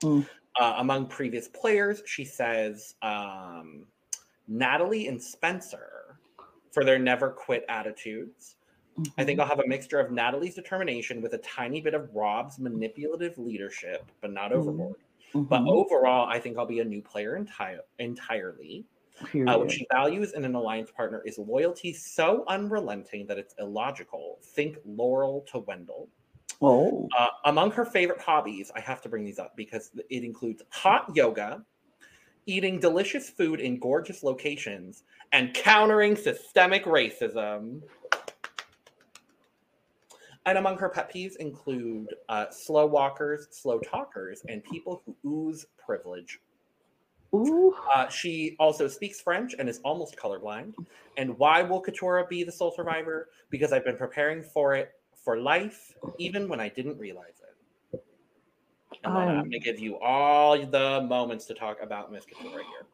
Mm. 0.01 0.27
Uh, 0.59 0.75
among 0.77 1.07
previous 1.07 1.49
players, 1.49 2.01
she 2.05 2.23
says 2.23 2.95
um, 3.01 3.85
Natalie 4.47 5.07
and 5.07 5.21
Spencer 5.21 6.17
for 6.71 6.85
their 6.85 6.97
never 6.99 7.29
quit 7.29 7.65
attitudes. 7.67 8.55
I 9.17 9.25
think 9.25 9.37
Mhm. 9.37 9.43
I'll 9.43 9.49
have 9.49 9.59
a 9.59 9.67
mixture 9.67 9.99
of 9.99 10.11
Natalie's 10.11 10.55
determination 10.55 11.21
with 11.21 11.33
a 11.33 11.39
tiny 11.39 11.81
bit 11.81 11.93
of 11.93 12.09
Rob's 12.15 12.57
manipulative 12.59 13.37
leadership, 13.37 14.09
but 14.21 14.31
not 14.31 14.51
Mhm. 14.51 14.55
overboard. 14.55 14.95
But 15.33 15.63
Mhm. 15.63 15.71
overall, 15.71 16.27
I 16.29 16.39
think 16.39 16.57
I'll 16.57 16.65
be 16.65 16.79
a 16.79 16.85
new 16.85 17.01
player 17.01 17.37
enti- 17.37 17.81
entirely. 17.99 18.85
Uh, 19.21 19.57
what 19.57 19.71
she 19.71 19.85
values 19.91 20.31
in 20.33 20.45
an 20.45 20.55
alliance 20.55 20.91
partner 20.91 21.21
is 21.25 21.37
loyalty 21.37 21.91
so 21.91 22.45
unrelenting 22.47 23.25
that 23.27 23.37
it's 23.37 23.53
illogical. 23.59 24.39
Think 24.41 24.77
Laurel 24.85 25.41
to 25.47 25.59
Wendell. 25.59 26.07
Oh. 26.61 27.07
Uh, 27.17 27.27
among 27.45 27.71
her 27.71 27.85
favorite 27.85 28.21
hobbies, 28.21 28.71
I 28.75 28.79
have 28.79 29.01
to 29.01 29.09
bring 29.09 29.23
these 29.23 29.39
up 29.39 29.55
because 29.55 29.91
it 30.09 30.23
includes 30.23 30.63
hot 30.69 31.11
yoga, 31.13 31.63
eating 32.45 32.79
delicious 32.79 33.29
food 33.29 33.59
in 33.59 33.79
gorgeous 33.79 34.23
locations, 34.23 35.03
and 35.31 35.53
countering 35.53 36.15
systemic 36.15 36.85
racism. 36.85 37.81
And 40.47 40.57
among 40.59 40.77
her 40.77 40.89
pet 40.89 41.11
peeves 41.13 41.35
include 41.37 42.13
uh, 42.29 42.45
slow 42.51 42.85
walkers, 42.85 43.47
slow 43.51 43.79
talkers, 43.79 44.43
and 44.47 44.63
people 44.63 45.01
who 45.05 45.15
ooze 45.27 45.65
privilege. 45.83 46.39
Ooh. 47.33 47.75
Uh, 47.93 48.07
she 48.07 48.55
also 48.59 48.87
speaks 48.87 49.19
French 49.19 49.55
and 49.57 49.67
is 49.67 49.79
almost 49.83 50.15
colorblind. 50.15 50.73
And 51.17 51.37
why 51.37 51.61
will 51.63 51.81
Katurah 51.81 52.29
be 52.29 52.43
the 52.43 52.51
sole 52.51 52.71
survivor? 52.71 53.29
Because 53.49 53.73
I've 53.73 53.83
been 53.83 53.97
preparing 53.97 54.41
for 54.41 54.75
it 54.75 54.94
for 55.25 55.37
life, 55.39 55.93
even 56.19 56.47
when 56.47 56.59
I 56.59 56.69
didn't 56.69 56.99
realize 56.99 57.41
it. 57.41 58.01
And 59.03 59.13
Lana, 59.13 59.31
I'm 59.31 59.49
going 59.49 59.51
to 59.51 59.57
um, 59.57 59.63
give 59.63 59.79
you 59.79 59.99
all 59.99 60.57
the 60.57 61.01
moments 61.01 61.45
to 61.45 61.55
talk 61.55 61.81
about 61.81 62.11
Miss 62.11 62.25
Katurah 62.25 62.51
here. 62.53 62.85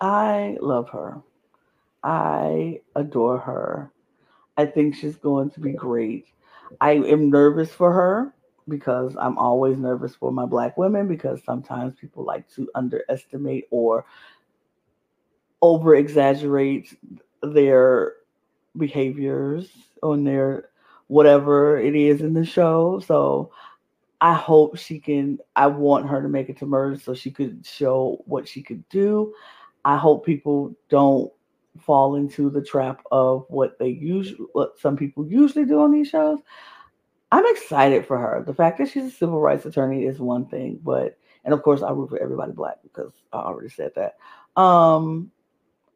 I 0.00 0.56
love 0.60 0.88
her. 0.90 1.20
I 2.04 2.80
adore 2.94 3.38
her. 3.38 3.90
I 4.56 4.66
think 4.66 4.94
she's 4.94 5.16
going 5.16 5.50
to 5.50 5.60
be 5.60 5.72
great. 5.72 6.28
I 6.80 6.92
am 6.92 7.28
nervous 7.28 7.70
for 7.72 7.92
her 7.92 8.32
because 8.68 9.16
I'm 9.18 9.36
always 9.36 9.76
nervous 9.76 10.14
for 10.14 10.32
my 10.32 10.46
black 10.46 10.78
women 10.78 11.08
because 11.08 11.42
sometimes 11.44 11.94
people 12.00 12.24
like 12.24 12.48
to 12.54 12.70
underestimate 12.74 13.66
or 13.70 14.06
over 15.60 15.96
exaggerate 15.96 16.96
their 17.42 18.14
behaviors 18.76 19.70
on 20.02 20.24
their 20.24 20.68
whatever 21.14 21.78
it 21.78 21.94
is 21.94 22.22
in 22.22 22.34
the 22.34 22.44
show. 22.44 22.98
So 23.06 23.52
I 24.20 24.34
hope 24.34 24.76
she 24.76 24.98
can 24.98 25.38
I 25.54 25.68
want 25.68 26.08
her 26.08 26.20
to 26.20 26.28
make 26.28 26.48
it 26.48 26.58
to 26.58 26.66
merge 26.66 27.04
so 27.04 27.14
she 27.14 27.30
could 27.30 27.64
show 27.64 28.20
what 28.26 28.48
she 28.48 28.64
could 28.64 28.86
do. 28.88 29.32
I 29.84 29.96
hope 29.96 30.26
people 30.26 30.74
don't 30.88 31.32
fall 31.78 32.16
into 32.16 32.50
the 32.50 32.62
trap 32.62 33.00
of 33.12 33.46
what 33.48 33.78
they 33.78 33.90
usually 33.90 34.48
what 34.54 34.76
some 34.76 34.96
people 34.96 35.24
usually 35.24 35.64
do 35.64 35.82
on 35.82 35.92
these 35.92 36.08
shows. 36.08 36.40
I'm 37.30 37.46
excited 37.46 38.04
for 38.06 38.18
her. 38.18 38.42
The 38.44 38.54
fact 38.54 38.78
that 38.78 38.88
she's 38.88 39.04
a 39.04 39.10
civil 39.10 39.40
rights 39.40 39.66
attorney 39.66 40.06
is 40.06 40.18
one 40.18 40.46
thing, 40.46 40.80
but 40.82 41.16
and 41.44 41.54
of 41.54 41.62
course 41.62 41.82
I 41.82 41.92
root 41.92 42.10
for 42.10 42.18
everybody 42.20 42.50
black 42.50 42.78
because 42.82 43.12
I 43.32 43.36
already 43.36 43.68
said 43.68 43.92
that. 43.94 44.16
Um 44.60 45.30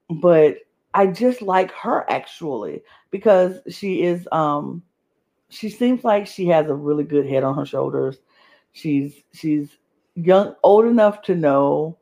but 0.09 0.59
I 0.95 1.09
just 1.09 1.43
like 1.43 1.73
her 1.73 2.09
actually 2.09 2.83
because 3.11 3.59
she 3.69 4.03
is 4.03 4.29
um 4.31 4.85
she 5.49 5.71
seems 5.71 6.05
like 6.05 6.27
she 6.27 6.47
has 6.47 6.69
a 6.69 6.75
really 6.75 7.05
good 7.05 7.27
head 7.27 7.45
on 7.45 7.55
her 7.57 7.67
shoulders. 7.67 8.19
She's 8.73 9.23
she's 9.33 9.79
young 10.15 10.55
old 10.63 10.87
enough 10.87 11.23
to 11.23 11.35
know 11.35 11.99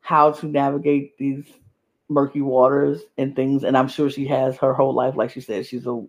how 0.00 0.32
to 0.32 0.46
navigate 0.46 1.16
these 1.18 1.44
murky 2.08 2.42
waters 2.42 3.02
and 3.16 3.34
things 3.34 3.64
and 3.64 3.76
i'm 3.76 3.88
sure 3.88 4.10
she 4.10 4.26
has 4.26 4.56
her 4.56 4.74
whole 4.74 4.94
life 4.94 5.16
like 5.16 5.30
she 5.30 5.40
said 5.40 5.64
she's 5.64 5.86
a 5.86 6.04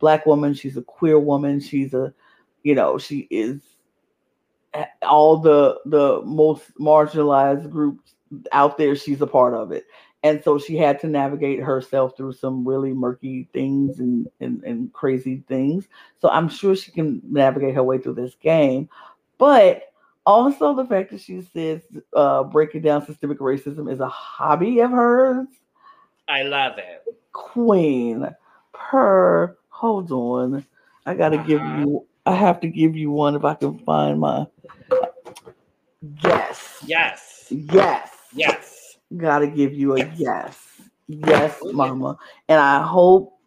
black 0.00 0.26
woman 0.26 0.52
she's 0.52 0.76
a 0.76 0.82
queer 0.82 1.18
woman 1.18 1.60
she's 1.60 1.94
a 1.94 2.12
you 2.64 2.74
know 2.74 2.98
she 2.98 3.28
is 3.30 3.60
all 5.02 5.38
the 5.38 5.78
the 5.86 6.20
most 6.24 6.74
marginalized 6.78 7.70
groups 7.70 8.14
out 8.50 8.76
there 8.76 8.96
she's 8.96 9.22
a 9.22 9.26
part 9.26 9.54
of 9.54 9.70
it 9.70 9.86
and 10.26 10.42
so 10.42 10.58
she 10.58 10.76
had 10.76 10.98
to 11.00 11.06
navigate 11.06 11.60
herself 11.60 12.16
through 12.16 12.32
some 12.32 12.66
really 12.66 12.92
murky 12.92 13.48
things 13.52 13.98
and, 14.00 14.28
and 14.40 14.62
and 14.64 14.92
crazy 14.92 15.42
things 15.48 15.88
so 16.20 16.28
i'm 16.30 16.48
sure 16.48 16.74
she 16.76 16.90
can 16.90 17.20
navigate 17.30 17.74
her 17.74 17.82
way 17.82 17.98
through 17.98 18.14
this 18.14 18.34
game 18.36 18.88
but 19.38 19.92
also 20.26 20.74
the 20.74 20.84
fact 20.84 21.10
that 21.10 21.20
she 21.20 21.40
says 21.42 21.80
uh, 22.14 22.42
breaking 22.44 22.82
down 22.82 23.04
systemic 23.06 23.38
racism 23.38 23.90
is 23.92 24.00
a 24.00 24.08
hobby 24.08 24.80
of 24.80 24.90
hers 24.90 25.46
I 26.28 26.42
love 26.42 26.78
it. 26.78 27.04
queen 27.32 28.28
per 28.72 29.56
hold 29.68 30.10
on 30.10 30.64
i 31.06 31.14
gotta 31.14 31.38
give 31.46 31.60
Uh-huh. 31.60 31.80
you 31.80 32.06
i 32.26 32.34
have 32.34 32.60
to 32.60 32.68
give 32.68 32.96
you 32.96 33.10
one 33.10 33.34
if 33.36 33.44
i 33.44 33.54
can 33.54 33.78
find 33.80 34.18
my 34.20 34.46
yes 36.22 36.82
Yes. 36.84 37.46
yes 37.50 38.10
Yes. 38.32 38.85
Gotta 39.16 39.46
give 39.46 39.74
you 39.74 39.94
a 39.96 39.98
Yes. 39.98 40.16
yes 40.16 40.78
yes 41.08 41.58
mama 41.72 42.18
and 42.48 42.58
i 42.60 42.82
hope 42.82 43.38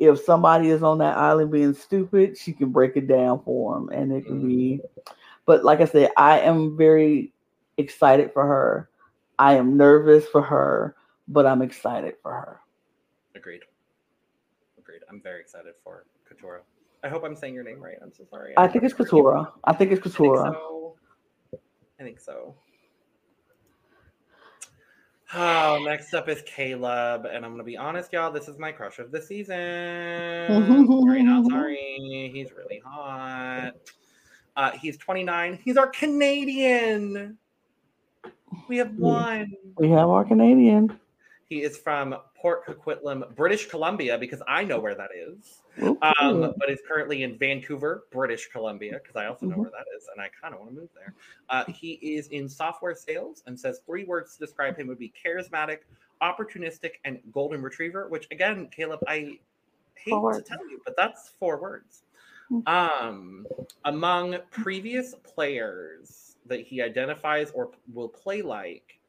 if 0.00 0.20
somebody 0.20 0.70
is 0.70 0.82
on 0.82 0.98
that 0.98 1.16
island 1.16 1.52
being 1.52 1.72
stupid 1.72 2.36
she 2.36 2.52
can 2.52 2.70
break 2.70 2.96
it 2.96 3.06
down 3.06 3.40
for 3.44 3.74
them 3.74 3.88
and 3.90 4.12
it 4.12 4.26
can 4.26 4.46
be 4.46 4.80
mm-hmm. 4.82 5.12
But 5.46 5.64
like 5.64 5.80
I 5.80 5.84
said, 5.84 6.10
I 6.16 6.40
am 6.40 6.76
very 6.76 7.32
excited 7.76 8.32
for 8.32 8.46
her. 8.46 8.88
I 9.38 9.54
am 9.54 9.76
nervous 9.76 10.26
for 10.26 10.42
her, 10.42 10.96
but 11.28 11.46
I'm 11.46 11.62
excited 11.62 12.14
for 12.22 12.32
her. 12.32 12.60
Agreed. 13.34 13.62
Agreed. 14.78 15.00
I'm 15.10 15.20
very 15.20 15.40
excited 15.40 15.74
for 15.82 16.06
Katurah. 16.30 16.60
I 17.02 17.08
hope 17.08 17.24
I'm 17.24 17.36
saying 17.36 17.54
your 17.54 17.64
name 17.64 17.82
right. 17.82 17.96
I'm 18.02 18.12
so 18.12 18.24
sorry. 18.30 18.54
I 18.56 18.68
think 18.68 18.84
it's 18.84 18.94
Katurah. 18.94 19.52
I 19.64 19.74
think 19.74 19.92
it's 19.92 20.00
I 20.00 20.10
think 20.10 20.36
so. 20.36 20.96
I 22.00 22.02
think 22.02 22.20
so. 22.20 22.54
Oh, 25.36 25.82
next 25.84 26.14
up 26.14 26.28
is 26.28 26.42
Caleb, 26.42 27.26
and 27.26 27.44
I'm 27.44 27.50
gonna 27.50 27.64
be 27.64 27.76
honest, 27.76 28.12
y'all. 28.12 28.30
This 28.30 28.46
is 28.46 28.56
my 28.56 28.70
crush 28.70 29.00
of 29.00 29.10
the 29.10 29.20
season. 29.20 29.56
sorry, 30.86 31.22
not 31.24 31.46
sorry. 31.50 32.30
He's 32.32 32.52
really 32.52 32.80
hot. 32.84 33.72
Uh, 34.54 34.70
he's 34.78 34.96
29. 34.96 35.58
He's 35.64 35.76
our 35.76 35.88
Canadian. 35.88 37.36
We 38.68 38.76
have 38.76 38.96
one. 38.96 39.52
We 39.76 39.90
have 39.90 40.08
our 40.08 40.24
Canadian. 40.24 41.00
He 41.48 41.62
is 41.62 41.76
from 41.76 42.14
Port 42.36 42.64
Coquitlam, 42.64 43.34
British 43.34 43.66
Columbia, 43.66 44.16
because 44.16 44.40
I 44.46 44.62
know 44.62 44.78
where 44.78 44.94
that 44.94 45.10
is. 45.16 45.62
Whoop, 45.76 45.98
Um, 46.02 46.54
but 46.56 46.70
is 46.70 46.80
currently 46.86 47.22
in 47.22 47.36
Vancouver, 47.36 48.04
British 48.10 48.48
Columbia, 48.48 49.00
because 49.02 49.16
I 49.16 49.26
also 49.26 49.46
know 49.46 49.56
Mhm. 49.56 49.60
where 49.60 49.70
that 49.70 49.86
is, 49.96 50.08
and 50.12 50.20
I 50.20 50.28
kind 50.40 50.54
of 50.54 50.60
want 50.60 50.72
to 50.72 50.80
move 50.80 50.90
there. 50.94 51.14
Uh, 51.48 51.64
he 51.64 51.94
is 51.94 52.28
in 52.28 52.48
software 52.48 52.94
sales 52.94 53.42
and 53.46 53.58
says 53.58 53.80
three 53.86 54.04
words 54.04 54.34
to 54.34 54.38
describe 54.38 54.76
him 54.76 54.86
would 54.86 54.98
be 54.98 55.12
charismatic, 55.24 55.80
opportunistic, 56.22 56.92
and 57.04 57.20
golden 57.32 57.60
retriever. 57.62 58.08
Which 58.08 58.28
again, 58.30 58.68
Caleb, 58.68 59.00
I 59.08 59.40
hate 59.94 60.10
Four 60.10 60.34
to 60.34 60.42
tell 60.42 60.68
you, 60.68 60.80
but 60.84 60.96
that's 60.96 61.30
four 61.30 61.60
words. 61.60 62.04
Mm. 62.50 62.68
Um, 62.68 63.46
among 63.84 64.38
previous 64.50 65.14
players 65.16 66.36
that 66.46 66.60
he 66.60 66.82
identifies 66.82 67.50
or 67.52 67.70
will 67.92 68.08
play 68.08 68.42
like, 68.42 69.00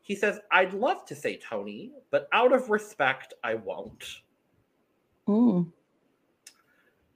he 0.00 0.14
says, 0.16 0.40
"I'd 0.50 0.72
love 0.72 1.04
to 1.06 1.14
say 1.14 1.36
Tony, 1.36 1.92
but 2.10 2.28
out 2.32 2.52
of 2.52 2.70
respect, 2.70 3.34
I 3.44 3.54
won't." 3.56 4.22
Mm. 5.28 5.70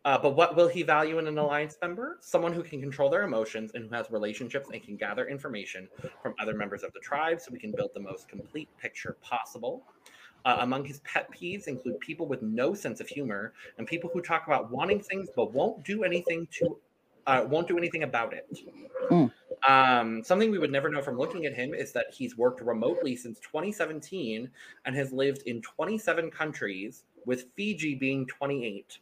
Uh, 0.04 0.18
but 0.18 0.34
what 0.34 0.56
will 0.56 0.66
he 0.66 0.82
value 0.82 1.18
in 1.18 1.28
an 1.28 1.38
alliance 1.38 1.76
member? 1.80 2.18
Someone 2.20 2.52
who 2.52 2.62
can 2.62 2.80
control 2.80 3.08
their 3.08 3.22
emotions 3.22 3.70
and 3.74 3.88
who 3.88 3.94
has 3.94 4.10
relationships 4.10 4.68
and 4.72 4.82
can 4.82 4.96
gather 4.96 5.28
information 5.28 5.88
from 6.22 6.34
other 6.40 6.54
members 6.54 6.82
of 6.82 6.92
the 6.92 7.00
tribe 7.00 7.40
so 7.40 7.50
we 7.52 7.58
can 7.58 7.70
build 7.70 7.90
the 7.94 8.00
most 8.00 8.28
complete 8.28 8.68
picture 8.78 9.16
possible. 9.22 9.84
Uh, 10.44 10.56
among 10.60 10.84
his 10.84 10.98
pet 11.00 11.28
peeves 11.30 11.68
include 11.68 12.00
people 12.00 12.26
with 12.26 12.42
no 12.42 12.74
sense 12.74 13.00
of 13.00 13.06
humor 13.06 13.52
and 13.78 13.86
people 13.86 14.10
who 14.12 14.20
talk 14.20 14.48
about 14.48 14.72
wanting 14.72 14.98
things 14.98 15.28
but 15.36 15.52
won't 15.52 15.84
do 15.84 16.02
anything 16.02 16.48
to 16.50 16.76
uh, 17.26 17.44
won't 17.48 17.68
do 17.68 17.78
anything 17.78 18.02
about 18.02 18.32
it. 18.32 18.48
Mm. 19.08 19.30
Um, 19.68 20.24
something 20.24 20.50
we 20.50 20.58
would 20.58 20.72
never 20.72 20.88
know 20.88 21.02
from 21.02 21.16
looking 21.16 21.46
at 21.46 21.54
him 21.54 21.72
is 21.72 21.92
that 21.92 22.06
he's 22.12 22.36
worked 22.36 22.60
remotely 22.60 23.14
since 23.14 23.38
2017 23.38 24.50
and 24.84 24.96
has 24.96 25.12
lived 25.12 25.42
in 25.42 25.62
27 25.62 26.32
countries, 26.32 27.04
with 27.24 27.46
Fiji 27.54 27.94
being 27.94 28.26
28. 28.26 28.98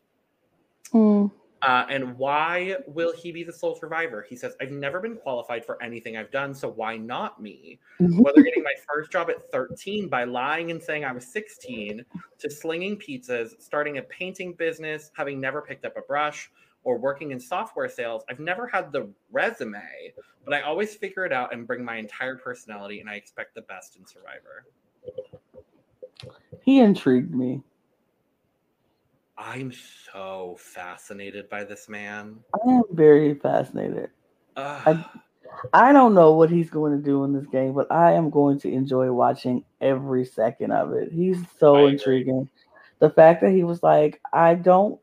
Mm. 0.93 1.31
Uh, 1.63 1.85
and 1.91 2.17
why 2.17 2.77
will 2.87 3.13
he 3.13 3.31
be 3.31 3.45
the 3.45 3.53
sole 3.53 3.75
survivor? 3.75 4.25
He 4.27 4.35
says, 4.35 4.55
I've 4.63 4.71
never 4.71 4.99
been 4.99 5.17
qualified 5.17 5.65
for 5.65 5.83
anything 5.83 6.17
I've 6.17 6.31
done, 6.31 6.55
so 6.55 6.71
why 6.71 6.97
not 6.97 7.41
me? 7.43 7.79
Whether 7.99 8.43
getting 8.43 8.63
my 8.63 8.73
first 8.89 9.13
job 9.13 9.29
at 9.29 9.51
13 9.53 10.09
by 10.09 10.25
lying 10.25 10.71
and 10.71 10.83
saying 10.83 11.05
I 11.05 11.13
was 11.13 11.27
16, 11.27 12.03
to 12.39 12.51
slinging 12.51 12.97
pizzas, 12.97 13.61
starting 13.61 13.99
a 13.99 14.03
painting 14.03 14.55
business, 14.55 15.11
having 15.15 15.39
never 15.39 15.61
picked 15.61 15.85
up 15.85 15.99
a 15.99 16.03
brush, 16.03 16.51
or 16.85 16.99
working 16.99 17.31
in 17.31 17.39
software 17.39 17.91
sales, 17.91 18.25
I've 18.31 18.41
never 18.41 18.67
had 18.67 18.91
the 18.91 19.11
resume, 19.31 20.15
but 20.47 20.55
I 20.55 20.63
always 20.63 20.95
figure 20.95 21.27
it 21.27 21.33
out 21.33 21.53
and 21.53 21.67
bring 21.67 21.85
my 21.85 21.97
entire 21.97 22.37
personality, 22.37 23.01
and 23.01 23.11
I 23.11 23.17
expect 23.17 23.55
the 23.55 23.63
best 23.63 23.97
in 23.97 24.07
Survivor. 24.07 24.65
He 26.63 26.81
intrigued 26.81 27.35
me. 27.35 27.63
I'm 29.43 29.73
so 30.13 30.57
fascinated 30.59 31.49
by 31.49 31.65
this 31.65 31.89
man. 31.89 32.41
I 32.55 32.71
am 32.71 32.83
very 32.93 33.35
fascinated. 33.35 34.11
Ugh. 34.57 35.05
I 35.73 35.93
don't 35.93 36.15
know 36.15 36.33
what 36.33 36.51
he's 36.51 36.71
going 36.71 36.97
to 36.97 37.03
do 37.03 37.25
in 37.25 37.33
this 37.33 37.47
game, 37.47 37.73
but 37.73 37.91
I 37.91 38.13
am 38.13 38.29
going 38.31 38.61
to 38.61 38.71
enjoy 38.71 39.11
watching 39.13 39.65
every 39.81 40.27
second 40.27 40.73
of 40.73 40.93
it. 40.93 41.11
He's 41.11 41.39
so 41.59 41.87
intriguing. 41.87 42.49
The 42.99 43.11
fact 43.11 43.41
that 43.41 43.51
he 43.51 43.65
was 43.65 43.83
like, 43.83 44.21
I 44.33 44.55
don't, 44.55 45.01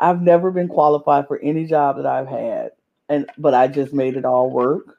I've 0.00 0.20
never 0.20 0.50
been 0.50 0.68
qualified 0.68 1.28
for 1.28 1.38
any 1.38 1.64
job 1.64 1.96
that 1.96 2.06
I've 2.06 2.26
had, 2.26 2.72
and 3.08 3.30
but 3.38 3.54
I 3.54 3.68
just 3.68 3.94
made 3.94 4.16
it 4.16 4.24
all 4.24 4.50
work. 4.50 4.98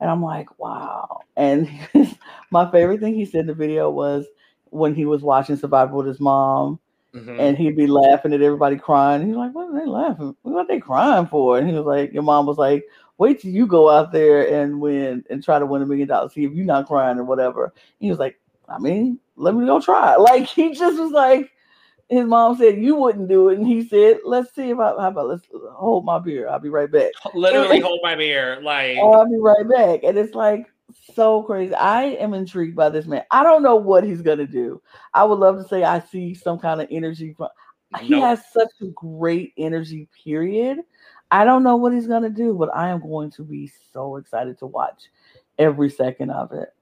And 0.00 0.08
I'm 0.08 0.22
like, 0.22 0.58
wow. 0.58 1.20
And 1.36 1.68
my 2.50 2.70
favorite 2.70 3.00
thing 3.00 3.14
he 3.14 3.26
said 3.26 3.40
in 3.40 3.46
the 3.48 3.54
video 3.54 3.90
was 3.90 4.24
when 4.70 4.94
he 4.94 5.04
was 5.04 5.20
watching 5.20 5.56
Survivor 5.56 5.96
with 5.96 6.06
his 6.06 6.20
mom, 6.20 6.78
Mhm. 7.14 7.40
and 7.40 7.58
he'd 7.58 7.76
be 7.76 7.86
laughing 7.86 8.32
at 8.32 8.42
everybody 8.42 8.76
crying. 8.76 9.26
He's 9.26 9.36
like, 9.36 9.52
"What 9.52 9.68
are 9.68 9.78
they 9.78 9.86
laughing? 9.86 10.36
What 10.42 10.56
are 10.56 10.66
they 10.66 10.78
crying 10.78 11.26
for?" 11.26 11.58
And 11.58 11.68
he 11.68 11.74
was 11.74 11.86
like, 11.86 12.12
"Your 12.12 12.22
mom 12.22 12.46
was 12.46 12.58
like, 12.58 12.86
wait 13.18 13.40
till 13.40 13.50
you 13.50 13.66
go 13.66 13.90
out 13.90 14.12
there 14.12 14.48
and 14.62 14.80
win 14.80 15.24
and 15.28 15.42
try 15.42 15.58
to 15.58 15.66
win 15.66 15.82
a 15.82 15.86
million 15.86 16.08
dollars. 16.08 16.32
See 16.32 16.44
if 16.44 16.52
you're 16.52 16.64
not 16.64 16.86
crying 16.86 17.18
or 17.18 17.24
whatever." 17.24 17.72
He 17.98 18.10
was 18.10 18.18
like, 18.18 18.38
"I 18.68 18.78
mean, 18.78 19.18
let 19.36 19.54
me 19.54 19.66
go 19.66 19.80
try." 19.80 20.16
Like 20.18 20.46
he 20.46 20.72
just 20.72 20.98
was 20.98 21.12
like, 21.12 21.50
his 22.08 22.26
mom 22.26 22.56
said 22.56 22.78
you 22.78 22.94
wouldn't 22.96 23.28
do 23.28 23.48
it, 23.48 23.58
and 23.58 23.66
he 23.66 23.86
said, 23.86 24.18
"Let's 24.24 24.54
see 24.54 24.70
about 24.70 25.00
how 25.00 25.08
about 25.08 25.28
let's 25.28 25.46
hold 25.72 26.04
my 26.04 26.18
beer. 26.18 26.48
I'll 26.48 26.58
be 26.58 26.68
right 26.68 26.90
back." 26.90 27.12
Literally 27.34 27.80
hold 27.86 28.00
my 28.02 28.14
beer. 28.14 28.60
Like, 28.62 28.98
I'll 28.98 29.28
be 29.28 29.38
right 29.38 29.68
back. 29.68 30.00
And 30.04 30.16
it's 30.18 30.34
like 30.34 30.66
so 31.14 31.42
crazy. 31.42 31.74
I 31.74 32.02
am 32.02 32.34
intrigued 32.34 32.76
by 32.76 32.88
this 32.88 33.06
man. 33.06 33.22
I 33.30 33.42
don't 33.42 33.62
know 33.62 33.76
what 33.76 34.04
he's 34.04 34.22
gonna 34.22 34.46
do. 34.46 34.80
I 35.14 35.24
would 35.24 35.38
love 35.38 35.56
to 35.56 35.68
say 35.68 35.84
I 35.84 36.00
see 36.00 36.34
some 36.34 36.58
kind 36.58 36.80
of 36.80 36.88
energy 36.90 37.34
from 37.34 37.48
he 37.98 38.20
has 38.20 38.40
such 38.52 38.70
a 38.82 38.86
great 38.86 39.52
energy, 39.56 40.08
period. 40.24 40.78
I 41.30 41.44
don't 41.44 41.62
know 41.62 41.76
what 41.76 41.92
he's 41.92 42.06
gonna 42.06 42.30
do, 42.30 42.54
but 42.54 42.74
I 42.74 42.88
am 42.88 43.00
going 43.00 43.30
to 43.32 43.42
be 43.42 43.70
so 43.92 44.16
excited 44.16 44.58
to 44.58 44.66
watch 44.66 45.10
every 45.58 45.90
second 45.90 46.30
of 46.30 46.52
it. 46.52 46.72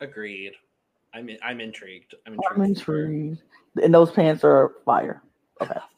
Agreed. 0.00 0.52
I'm 1.14 1.28
in, 1.28 1.38
I'm 1.42 1.60
intrigued. 1.60 2.14
I'm 2.26 2.34
intrigued. 2.34 2.56
I'm 2.56 2.62
intrigued. 2.62 3.42
And 3.82 3.94
those 3.94 4.10
pants 4.10 4.44
are 4.44 4.72
fire. 4.84 5.22
I 5.60 5.64
Okay. 5.64 5.74
love 5.74 5.88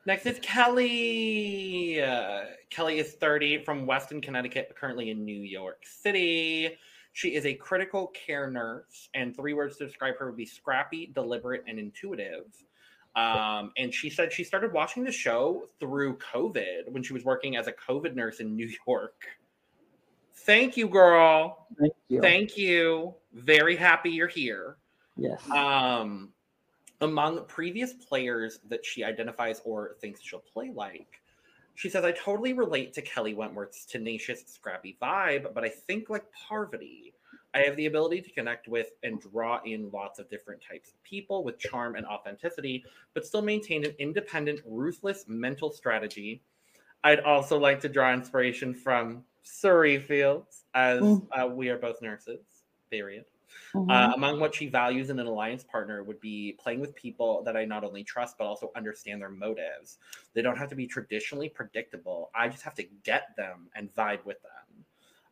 Next 0.06 0.26
is 0.26 0.38
Kelly. 0.42 2.02
Uh, 2.02 2.40
Kelly 2.68 2.98
is 2.98 3.12
30 3.14 3.64
from 3.64 3.86
Weston, 3.86 4.20
Connecticut, 4.20 4.74
currently 4.78 5.10
in 5.10 5.24
New 5.24 5.40
York 5.40 5.82
City. 5.84 6.76
She 7.12 7.34
is 7.34 7.46
a 7.46 7.54
critical 7.54 8.08
care 8.08 8.50
nurse, 8.50 9.08
and 9.14 9.34
three 9.34 9.54
words 9.54 9.76
to 9.78 9.86
describe 9.86 10.16
her 10.18 10.26
would 10.26 10.36
be 10.36 10.44
scrappy, 10.44 11.10
deliberate, 11.14 11.64
and 11.66 11.78
intuitive. 11.78 12.44
Um, 13.16 13.70
and 13.78 13.94
she 13.94 14.10
said 14.10 14.32
she 14.32 14.44
started 14.44 14.72
watching 14.72 15.04
the 15.04 15.12
show 15.12 15.68
through 15.78 16.18
COVID 16.18 16.88
when 16.90 17.02
she 17.02 17.12
was 17.12 17.24
working 17.24 17.56
as 17.56 17.68
a 17.68 17.72
COVID 17.72 18.14
nurse 18.14 18.40
in 18.40 18.56
New 18.56 18.68
York. 18.86 19.24
Thank 20.34 20.76
you, 20.76 20.88
girl. 20.88 21.68
Thank 21.78 21.94
you. 22.08 22.20
Thank 22.20 22.58
you. 22.58 23.14
Very 23.32 23.76
happy 23.76 24.10
you're 24.10 24.28
here. 24.28 24.76
yes. 25.16 25.48
Um, 25.50 26.30
among 27.04 27.44
previous 27.46 27.92
players 27.92 28.58
that 28.68 28.84
she 28.84 29.04
identifies 29.04 29.60
or 29.64 29.96
thinks 30.00 30.20
she'll 30.22 30.40
play 30.40 30.70
like, 30.74 31.20
she 31.76 31.88
says, 31.88 32.04
I 32.04 32.12
totally 32.12 32.52
relate 32.52 32.92
to 32.94 33.02
Kelly 33.02 33.34
Wentworth's 33.34 33.84
tenacious, 33.84 34.44
scrappy 34.46 34.96
vibe, 35.00 35.52
but 35.54 35.64
I 35.64 35.68
think 35.68 36.10
like 36.10 36.24
Parvati. 36.32 37.14
I 37.52 37.60
have 37.60 37.76
the 37.76 37.86
ability 37.86 38.20
to 38.22 38.30
connect 38.32 38.66
with 38.66 38.90
and 39.04 39.20
draw 39.20 39.60
in 39.64 39.90
lots 39.92 40.18
of 40.18 40.28
different 40.28 40.60
types 40.60 40.90
of 40.90 41.02
people 41.04 41.44
with 41.44 41.58
charm 41.58 41.94
and 41.94 42.04
authenticity, 42.04 42.84
but 43.12 43.24
still 43.24 43.42
maintain 43.42 43.84
an 43.84 43.94
independent, 44.00 44.60
ruthless 44.66 45.24
mental 45.28 45.70
strategy. 45.70 46.42
I'd 47.04 47.20
also 47.20 47.58
like 47.58 47.80
to 47.80 47.88
draw 47.88 48.12
inspiration 48.12 48.74
from 48.74 49.24
Cirie 49.44 50.00
Fields, 50.00 50.64
as 50.74 51.00
Mm. 51.00 51.28
uh, 51.32 51.46
we 51.46 51.68
are 51.68 51.78
both 51.78 52.02
nurses, 52.02 52.40
period. 52.90 53.24
Mhm. 53.74 54.08
Uh, 54.08 54.12
among 54.14 54.40
what 54.40 54.54
she 54.54 54.66
values 54.68 55.10
in 55.10 55.18
an 55.18 55.26
alliance 55.26 55.62
partner 55.62 56.02
would 56.02 56.20
be 56.20 56.52
playing 56.58 56.80
with 56.80 56.94
people 56.94 57.42
that 57.42 57.56
I 57.56 57.64
not 57.66 57.84
only 57.84 58.02
trust 58.02 58.38
but 58.38 58.46
also 58.46 58.72
understand 58.74 59.20
their 59.20 59.28
motives. 59.30 59.98
They 60.32 60.42
don't 60.42 60.56
have 60.56 60.70
to 60.70 60.74
be 60.76 60.86
traditionally 60.86 61.50
predictable. 61.50 62.30
I 62.34 62.48
just 62.48 62.62
have 62.62 62.74
to 62.76 62.84
get 62.84 63.36
them 63.36 63.70
and 63.74 63.94
vibe 63.94 64.24
with 64.24 64.38
them. 64.42 64.86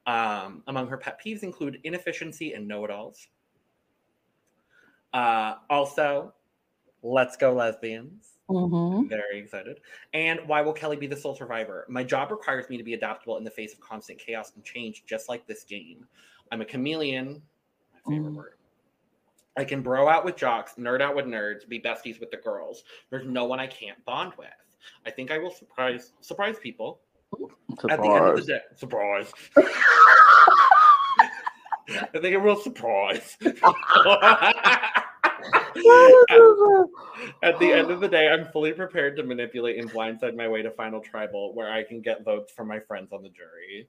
Um, 0.07 0.64
among 0.66 0.88
her 0.88 0.99
pet 0.99 1.20
peeves 1.24 1.43
include 1.43 1.80
inefficiency 1.84 2.53
and 2.55 2.68
know-it-alls. 2.68 3.28
Uh, 5.12 5.57
also, 5.68 6.34
let's 7.03 7.36
go 7.36 7.55
lesbians. 7.55 8.38
Mhm. 8.49 9.11
Very 9.11 9.38
excited. 9.40 9.80
And 10.14 10.49
why 10.49 10.62
will 10.62 10.72
Kelly 10.74 10.97
be 10.97 11.07
the 11.09 11.16
sole 11.16 11.34
survivor? 11.36 11.86
My 11.88 12.05
job 12.05 12.30
requires 12.30 12.68
me 12.70 12.78
to 12.78 12.84
be 12.84 12.95
adaptable 12.95 13.38
in 13.38 13.45
the 13.45 13.51
face 13.51 13.74
of 13.74 13.80
constant 13.80 14.18
chaos 14.20 14.55
and 14.55 14.64
change, 14.64 15.05
just 15.07 15.28
like 15.28 15.47
this 15.47 15.64
game. 15.64 16.09
I'm 16.53 16.62
a 16.62 16.66
chameleon, 16.66 17.43
favorite 18.09 18.32
Mm. 18.32 18.36
word. 18.36 18.59
I 19.57 19.64
can 19.64 19.82
bro 19.82 20.09
out 20.09 20.24
with 20.24 20.36
jocks, 20.36 20.74
nerd 20.78 21.03
out 21.03 21.14
with 21.14 21.26
nerds, 21.26 21.68
be 21.68 21.78
besties 21.78 22.18
with 22.18 22.30
the 22.30 22.38
girls. 22.38 22.84
There's 23.11 23.26
no 23.26 23.44
one 23.44 23.61
I 23.61 23.66
can't 23.66 24.03
bond 24.07 24.32
with. 24.38 24.48
I 25.07 25.11
think 25.11 25.30
I 25.30 25.38
will 25.38 25.50
surprise 25.50 26.12
surprise 26.20 26.59
people 26.59 27.00
at 27.90 28.00
the 28.00 28.09
end 28.09 28.26
of 28.26 28.36
the 28.36 28.42
day. 28.42 28.61
Surprise. 28.76 29.32
I 31.88 32.07
think 32.12 32.26
it 32.34 32.38
will 32.38 32.57
surprise. 32.57 33.36
At 37.43 37.59
the 37.59 37.73
end 37.73 37.91
of 37.91 38.01
the 38.01 38.09
day, 38.09 38.29
I'm 38.29 38.47
fully 38.53 38.73
prepared 38.73 39.16
to 39.16 39.23
manipulate 39.23 39.79
and 39.79 39.91
blindside 39.91 40.35
my 40.37 40.49
way 40.49 40.62
to 40.62 40.70
final 40.70 41.01
tribal 41.01 41.55
where 41.55 41.70
I 41.70 41.83
can 41.83 42.01
get 42.01 42.25
votes 42.25 42.53
from 42.53 42.68
my 42.68 42.81
friends 42.81 43.12
on 43.12 43.23
the 43.23 43.29
jury. 43.31 43.87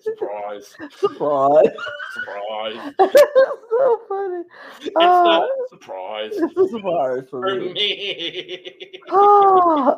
Surprise. 0.00 0.74
Surprise. 0.98 1.66
Surprise. 2.14 2.94
so 2.98 4.00
funny. 4.08 4.44
It's 4.80 4.96
Uh, 4.96 5.00
not 5.24 5.42
a 5.44 5.68
surprise 5.68 6.30
it's 6.34 6.56
a 6.56 6.68
surprise 6.68 7.24
for 7.30 7.40
for 7.42 7.56
me. 7.56 7.72
me. 7.72 9.00
Oh. 9.10 9.96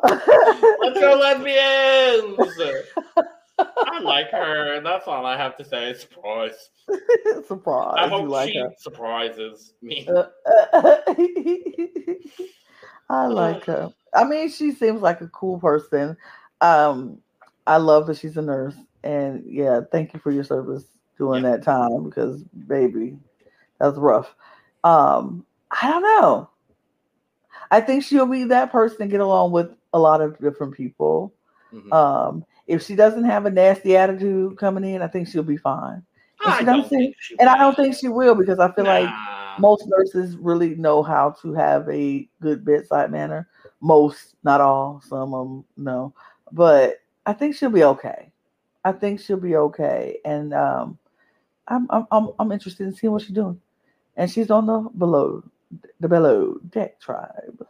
Let's 0.81 0.99
go, 0.99 1.15
lesbians! 1.15 2.83
I 3.77 3.99
like 3.99 4.29
her, 4.31 4.73
and 4.73 4.85
that's 4.85 5.07
all 5.07 5.25
I 5.25 5.37
have 5.37 5.57
to 5.57 5.65
say. 5.65 5.93
Surprise. 5.93 6.69
surprise. 7.47 7.95
I 7.97 8.05
you 8.05 8.09
hope 8.09 8.29
like 8.29 8.51
she 8.51 8.57
her. 8.57 8.69
surprises 8.77 9.73
me. 9.81 10.07
Uh, 10.07 10.27
I 13.09 13.27
like 13.27 13.65
her. 13.65 13.93
I 14.13 14.23
mean, 14.23 14.49
she 14.49 14.71
seems 14.71 15.01
like 15.01 15.21
a 15.21 15.27
cool 15.27 15.59
person. 15.59 16.17
Um, 16.61 17.19
I 17.67 17.77
love 17.77 18.07
that 18.07 18.17
she's 18.17 18.37
a 18.37 18.41
nurse, 18.41 18.75
and 19.03 19.43
yeah, 19.45 19.81
thank 19.91 20.13
you 20.13 20.19
for 20.19 20.31
your 20.31 20.43
service 20.43 20.85
during 21.17 21.43
that 21.43 21.63
time 21.63 22.03
because, 22.03 22.43
baby, 22.67 23.17
that's 23.79 23.97
rough. 23.97 24.35
Um, 24.83 25.45
I 25.71 25.89
don't 25.89 26.01
know. 26.01 26.49
I 27.71 27.81
think 27.81 28.03
she'll 28.03 28.25
be 28.25 28.43
that 28.45 28.71
person 28.71 28.99
to 28.99 29.07
get 29.07 29.19
along 29.19 29.51
with 29.51 29.75
a 29.93 29.99
lot 29.99 30.21
of 30.21 30.37
different 30.39 30.73
people. 30.75 31.33
Mhm. 31.73 31.91
Um, 31.93 32.45
if 32.67 32.83
she 32.83 32.95
doesn't 32.95 33.25
have 33.25 33.45
a 33.45 33.49
nasty 33.51 33.95
attitude 33.97 34.57
coming 34.57 34.83
in, 34.83 35.01
I 35.01 35.07
think 35.07 35.27
she'll 35.27 35.43
be 35.43 35.57
fine. 35.57 36.03
and 36.45 36.53
I 36.53 36.63
don't 36.63 36.87
think 36.89 37.15
she 37.19 37.35
And 37.39 37.49
I 37.49 37.53
will. 37.53 37.59
don't 37.71 37.75
think 37.75 37.95
she 37.95 38.07
will 38.07 38.35
because 38.35 38.59
I 38.59 38.71
feel 38.71 38.85
like 38.85 39.09
most 39.59 39.85
nurses 39.87 40.35
really 40.37 40.75
know 40.75 41.03
how 41.03 41.31
to 41.41 41.53
have 41.53 41.87
a 41.89 42.27
good 42.41 42.65
bedside 42.65 43.11
manner. 43.11 43.47
Most, 43.81 44.35
not 44.43 44.61
all, 44.61 45.01
some 45.07 45.33
of 45.33 45.47
them 45.47 45.65
no, 45.77 46.13
but 46.51 47.01
I 47.25 47.33
think 47.33 47.55
she'll 47.55 47.69
be 47.69 47.83
okay. 47.83 48.31
I 48.85 48.91
think 48.91 49.19
she'll 49.19 49.37
be 49.37 49.55
okay, 49.55 50.19
and 50.25 50.53
um, 50.53 50.97
I'm 51.67 51.87
I'm 51.89 52.05
I'm, 52.11 52.29
I'm 52.39 52.51
interested 52.51 52.85
in 52.87 52.93
seeing 52.93 53.11
what 53.13 53.21
she's 53.21 53.31
doing. 53.31 53.59
And 54.15 54.29
she's 54.29 54.51
on 54.51 54.67
the 54.67 54.79
below, 54.97 55.43
the 55.99 56.07
below 56.07 56.59
deck 56.69 56.99
tribe. 56.99 57.65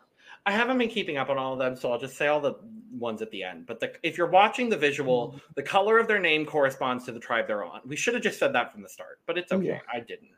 I 0.45 0.51
haven't 0.51 0.77
been 0.77 0.89
keeping 0.89 1.17
up 1.17 1.29
on 1.29 1.37
all 1.37 1.53
of 1.53 1.59
them, 1.59 1.75
so 1.75 1.91
I'll 1.91 1.99
just 1.99 2.17
say 2.17 2.27
all 2.27 2.41
the 2.41 2.55
ones 2.91 3.21
at 3.21 3.31
the 3.31 3.43
end. 3.43 3.65
But 3.65 3.79
the, 3.79 3.93
if 4.03 4.17
you're 4.17 4.29
watching 4.29 4.69
the 4.69 4.77
visual, 4.77 5.39
the 5.55 5.63
color 5.63 5.99
of 5.99 6.07
their 6.07 6.19
name 6.19 6.45
corresponds 6.45 7.05
to 7.05 7.11
the 7.11 7.19
tribe 7.19 7.47
they're 7.47 7.63
on. 7.63 7.81
We 7.85 7.95
should 7.95 8.13
have 8.13 8.23
just 8.23 8.39
said 8.39 8.53
that 8.53 8.71
from 8.71 8.81
the 8.81 8.89
start, 8.89 9.19
but 9.25 9.37
it's 9.37 9.51
okay. 9.51 9.67
Yeah. 9.67 9.79
I 9.91 9.99
didn't. 9.99 10.29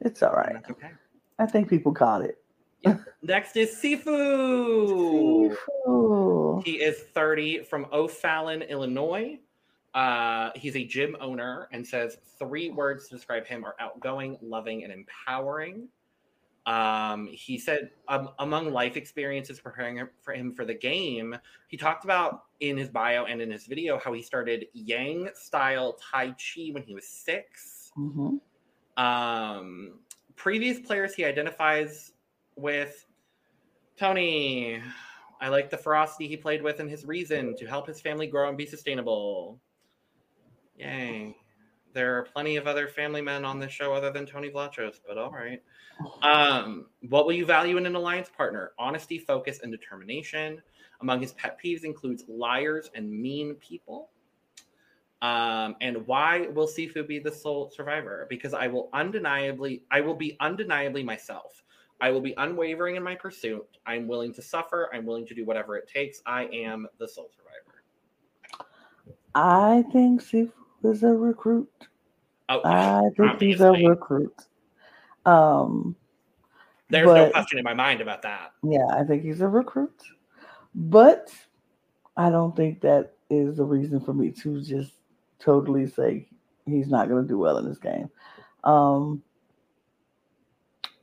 It's 0.00 0.22
all 0.22 0.32
right. 0.32 0.56
Okay. 0.70 0.90
I 1.38 1.46
think 1.46 1.68
people 1.68 1.92
caught 1.92 2.22
it. 2.22 2.38
Next 3.22 3.56
is 3.56 3.70
Sifu. 3.76 5.56
Sifu. 5.86 6.64
He 6.64 6.82
is 6.82 6.98
30 7.14 7.64
from 7.64 7.86
O'Fallon, 7.92 8.62
Illinois. 8.62 9.38
Uh, 9.94 10.50
he's 10.54 10.76
a 10.76 10.84
gym 10.84 11.16
owner 11.20 11.68
and 11.72 11.86
says 11.86 12.16
three 12.38 12.70
words 12.70 13.08
to 13.08 13.14
describe 13.14 13.46
him 13.46 13.64
are 13.64 13.74
outgoing, 13.78 14.38
loving, 14.40 14.84
and 14.84 14.92
empowering. 14.92 15.88
Um, 16.64 17.28
he 17.32 17.58
said 17.58 17.90
um, 18.06 18.30
among 18.38 18.72
life 18.72 18.96
experiences 18.96 19.58
preparing 19.58 19.96
him- 19.96 20.10
for 20.20 20.32
him 20.32 20.54
for 20.54 20.64
the 20.64 20.74
game, 20.74 21.36
he 21.66 21.76
talked 21.76 22.04
about 22.04 22.44
in 22.60 22.76
his 22.76 22.88
bio 22.88 23.24
and 23.24 23.42
in 23.42 23.50
his 23.50 23.66
video 23.66 23.98
how 23.98 24.12
he 24.12 24.22
started 24.22 24.66
Yang 24.72 25.30
style 25.34 25.94
Tai 25.94 26.28
Chi 26.30 26.68
when 26.70 26.84
he 26.84 26.94
was 26.94 27.08
six. 27.08 27.90
Mhm. 27.96 28.40
Um, 28.96 29.98
previous 30.36 30.78
players 30.78 31.14
he 31.14 31.24
identifies 31.24 32.12
with 32.54 33.06
Tony. 33.96 34.80
I 35.40 35.48
like 35.48 35.70
the 35.70 35.78
ferocity 35.78 36.28
he 36.28 36.36
played 36.36 36.62
with 36.62 36.78
and 36.78 36.88
his 36.88 37.04
reason 37.04 37.56
to 37.56 37.66
help 37.66 37.88
his 37.88 38.00
family 38.00 38.28
grow 38.28 38.48
and 38.48 38.56
be 38.56 38.66
sustainable. 38.66 39.60
Yay. 40.76 41.36
There 41.92 42.18
are 42.18 42.22
plenty 42.22 42.56
of 42.56 42.66
other 42.66 42.88
family 42.88 43.20
men 43.20 43.44
on 43.44 43.58
this 43.58 43.72
show 43.72 43.92
other 43.92 44.10
than 44.10 44.26
Tony 44.26 44.50
Vlachos, 44.50 45.00
but 45.06 45.18
all 45.18 45.30
right. 45.30 45.62
Um, 46.22 46.86
what 47.08 47.26
will 47.26 47.32
you 47.32 47.44
value 47.44 47.76
in 47.76 47.86
an 47.86 47.94
alliance 47.94 48.30
partner? 48.34 48.72
Honesty, 48.78 49.18
focus, 49.18 49.60
and 49.62 49.70
determination. 49.70 50.62
Among 51.00 51.20
his 51.20 51.32
pet 51.32 51.58
peeves 51.62 51.84
includes 51.84 52.24
liars 52.28 52.90
and 52.94 53.10
mean 53.10 53.56
people. 53.56 54.10
Um, 55.20 55.76
and 55.80 56.04
why 56.06 56.48
will 56.48 56.66
Sifu 56.66 57.06
be 57.06 57.18
the 57.18 57.30
sole 57.30 57.70
survivor? 57.70 58.26
Because 58.28 58.54
I 58.54 58.66
will 58.66 58.88
undeniably, 58.92 59.82
I 59.90 60.00
will 60.00 60.16
be 60.16 60.36
undeniably 60.40 61.04
myself. 61.04 61.62
I 62.00 62.10
will 62.10 62.20
be 62.20 62.34
unwavering 62.36 62.96
in 62.96 63.02
my 63.02 63.14
pursuit. 63.14 63.78
I'm 63.86 64.08
willing 64.08 64.34
to 64.34 64.42
suffer. 64.42 64.90
I'm 64.92 65.06
willing 65.06 65.26
to 65.26 65.34
do 65.34 65.44
whatever 65.44 65.76
it 65.76 65.88
takes. 65.88 66.20
I 66.26 66.46
am 66.46 66.88
the 66.98 67.06
sole 67.06 67.30
survivor. 67.36 67.84
I 69.34 69.84
think 69.92 70.20
Sifu 70.20 70.50
is 70.84 71.02
a 71.02 71.08
recruit. 71.08 71.70
Oh, 72.48 72.60
I 72.64 73.08
think 73.16 73.40
he's 73.40 73.60
a 73.60 73.72
recruit. 73.72 74.34
Um, 75.24 75.96
There's 76.90 77.06
no 77.06 77.30
question 77.30 77.58
in 77.58 77.64
my 77.64 77.74
mind 77.74 78.00
about 78.00 78.22
that. 78.22 78.52
yeah, 78.62 78.86
I 78.90 79.04
think 79.04 79.22
he's 79.22 79.40
a 79.40 79.48
recruit, 79.48 80.02
but 80.74 81.32
I 82.16 82.30
don't 82.30 82.54
think 82.54 82.80
that 82.82 83.14
is 83.30 83.58
a 83.58 83.64
reason 83.64 84.00
for 84.00 84.12
me 84.12 84.30
to 84.42 84.60
just 84.62 84.92
totally 85.38 85.86
say 85.86 86.28
he's 86.66 86.88
not 86.88 87.08
going 87.08 87.22
to 87.22 87.28
do 87.28 87.38
well 87.38 87.58
in 87.58 87.68
this 87.68 87.78
game. 87.78 88.10
Um, 88.64 89.22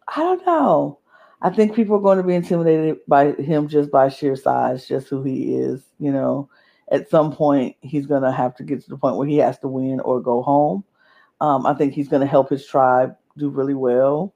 I 0.07 0.21
don't 0.21 0.45
know. 0.45 0.99
I 1.41 1.49
think 1.49 1.73
people 1.73 1.95
are 1.95 2.01
going 2.01 2.17
to 2.17 2.23
be 2.23 2.35
intimidated 2.35 2.97
by 3.07 3.31
him 3.33 3.67
just 3.67 3.91
by 3.91 4.09
sheer 4.09 4.35
size, 4.35 4.87
just 4.87 5.07
who 5.07 5.23
he 5.23 5.55
is. 5.55 5.83
You 5.99 6.11
know, 6.11 6.49
at 6.89 7.09
some 7.09 7.31
point 7.31 7.75
he's 7.81 8.05
going 8.05 8.23
to 8.23 8.31
have 8.31 8.55
to 8.55 8.63
get 8.63 8.81
to 8.83 8.89
the 8.89 8.97
point 8.97 9.15
where 9.15 9.27
he 9.27 9.37
has 9.37 9.57
to 9.59 9.67
win 9.67 9.99
or 10.01 10.21
go 10.21 10.41
home. 10.41 10.83
Um, 11.41 11.65
I 11.65 11.73
think 11.73 11.93
he's 11.93 12.09
going 12.09 12.21
to 12.21 12.27
help 12.27 12.49
his 12.49 12.65
tribe 12.65 13.15
do 13.37 13.49
really 13.49 13.73
well 13.73 14.33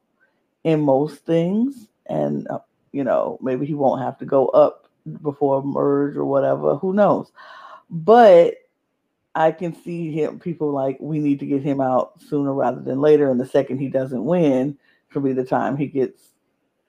in 0.64 0.82
most 0.82 1.26
things, 1.26 1.88
and 2.08 2.48
uh, 2.48 2.60
you 2.92 3.04
know 3.04 3.38
maybe 3.42 3.66
he 3.66 3.74
won't 3.74 4.02
have 4.02 4.18
to 4.20 4.26
go 4.26 4.48
up 4.48 4.88
before 5.22 5.64
merge 5.64 6.16
or 6.16 6.26
whatever. 6.26 6.76
Who 6.76 6.94
knows? 6.94 7.32
But 7.90 8.56
I 9.36 9.52
can 9.52 9.74
see 9.74 10.12
him. 10.12 10.40
People 10.40 10.72
like 10.72 10.98
we 11.00 11.20
need 11.20 11.40
to 11.40 11.46
get 11.46 11.64
him 11.64 11.82
out 11.82 12.22
sooner 12.22 12.54
rather 12.54 12.82
than 12.82 13.02
later. 13.02 13.30
And 13.30 13.40
the 13.40 13.46
second 13.46 13.80
he 13.80 13.90
doesn't 13.90 14.24
win, 14.24 14.78
could 15.12 15.24
be 15.24 15.34
the 15.34 15.46
time 15.46 15.78
he 15.78 15.88
gets. 15.88 16.22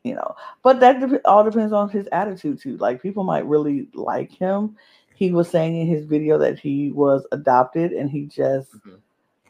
You 0.02 0.14
know, 0.14 0.36
but 0.62 0.80
that 0.80 1.22
all 1.24 1.44
depends 1.44 1.72
on 1.72 1.88
his 1.88 2.06
attitude 2.12 2.60
too. 2.60 2.76
Like 2.76 3.00
people 3.00 3.24
might 3.24 3.46
really 3.46 3.88
like 3.94 4.30
him. 4.30 4.76
He 5.14 5.32
was 5.32 5.48
saying 5.48 5.76
in 5.76 5.86
his 5.86 6.04
video 6.04 6.38
that 6.38 6.58
he 6.58 6.90
was 6.92 7.26
adopted 7.32 7.92
and 7.92 8.10
he 8.10 8.26
just 8.26 8.72
Mhm. 8.74 8.98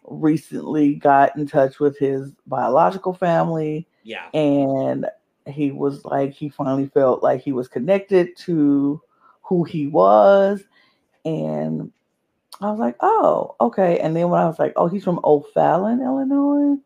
recently 0.05 0.95
got 0.95 1.37
in 1.37 1.47
touch 1.47 1.81
with 1.81 1.99
his 1.99 2.33
biological 2.47 3.15
family 3.15 3.87
Yeah. 4.03 4.29
and 4.35 5.07
he 5.47 5.71
was 5.73 6.05
like 6.05 6.33
he 6.33 6.49
finally 6.49 6.87
felt 6.89 7.23
like 7.23 7.41
he 7.41 7.53
was 7.53 7.69
connected 7.69 8.37
to 8.39 9.01
who 9.43 9.65
he 9.65 9.87
was 9.87 10.63
and 11.25 11.91
i 12.61 12.71
was 12.71 12.79
like 12.79 12.97
oh 13.01 13.55
okay 13.61 13.99
and 14.01 14.15
then 14.17 14.29
when 14.31 14.41
i 14.41 14.47
was 14.47 14.59
like 14.59 14.73
oh 14.77 14.87
he's 14.89 15.05
from 15.05 15.21
o'fallon 15.25 16.01
illinois 16.03 16.77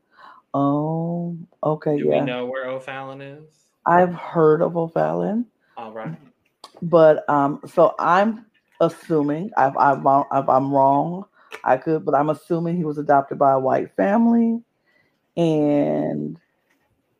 oh 0.55 1.37
okay 1.63 1.99
Do 1.99 2.07
yeah 2.09 2.21
we 2.21 2.27
know 2.27 2.47
where 2.47 2.67
O'Fallon 2.67 3.21
is? 3.21 3.45
i've 3.87 4.15
heard 4.15 4.63
of 4.63 4.77
o'fallon 4.77 5.47
All 5.77 5.93
right. 5.93 6.17
but 6.83 7.29
um 7.29 7.61
so 7.67 7.95
i'm 7.99 8.45
assuming 8.81 9.51
if, 9.57 9.77
I'm, 9.77 10.07
if 10.07 10.49
i'm 10.49 10.73
wrong 10.73 11.25
i 11.65 11.77
could 11.77 12.05
but 12.05 12.15
i'm 12.15 12.31
assuming 12.31 12.77
he 12.77 12.85
was 12.85 12.99
adopted 12.99 13.39
by 13.39 13.53
a 13.53 13.59
white 13.59 13.95
family. 13.97 14.63
And 15.37 16.37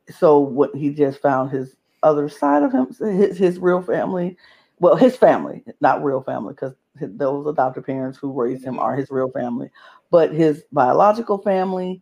so 0.09 0.39
what 0.39 0.75
he 0.75 0.89
just 0.89 1.21
found 1.21 1.51
his 1.51 1.77
other 2.03 2.27
side 2.27 2.63
of 2.63 2.71
him 2.71 2.87
his, 2.99 3.37
his 3.37 3.59
real 3.59 3.81
family 3.81 4.37
well 4.79 4.95
his 4.95 5.15
family 5.15 5.63
not 5.81 6.03
real 6.03 6.21
family 6.21 6.53
because 6.53 6.73
those 7.01 7.47
adopted 7.47 7.85
parents 7.85 8.17
who 8.17 8.31
raised 8.31 8.63
him 8.63 8.79
are 8.79 8.91
mm-hmm. 8.91 9.01
his 9.01 9.11
real 9.11 9.31
family 9.31 9.69
but 10.11 10.33
his 10.33 10.63
biological 10.71 11.37
family. 11.37 12.01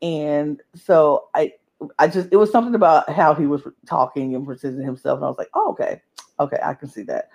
And 0.00 0.60
so 0.74 1.28
i 1.34 1.52
i 1.98 2.08
just 2.08 2.28
it 2.32 2.36
was 2.36 2.50
something 2.50 2.74
about 2.74 3.08
how 3.10 3.34
he 3.34 3.46
was 3.46 3.62
talking 3.86 4.34
and 4.34 4.46
presenting 4.46 4.84
himself 4.84 5.18
and 5.18 5.24
i 5.24 5.28
was 5.28 5.38
like 5.38 5.50
oh 5.54 5.70
okay 5.70 6.00
okay 6.40 6.58
i 6.64 6.74
can 6.74 6.88
see 6.88 7.02
that. 7.02 7.28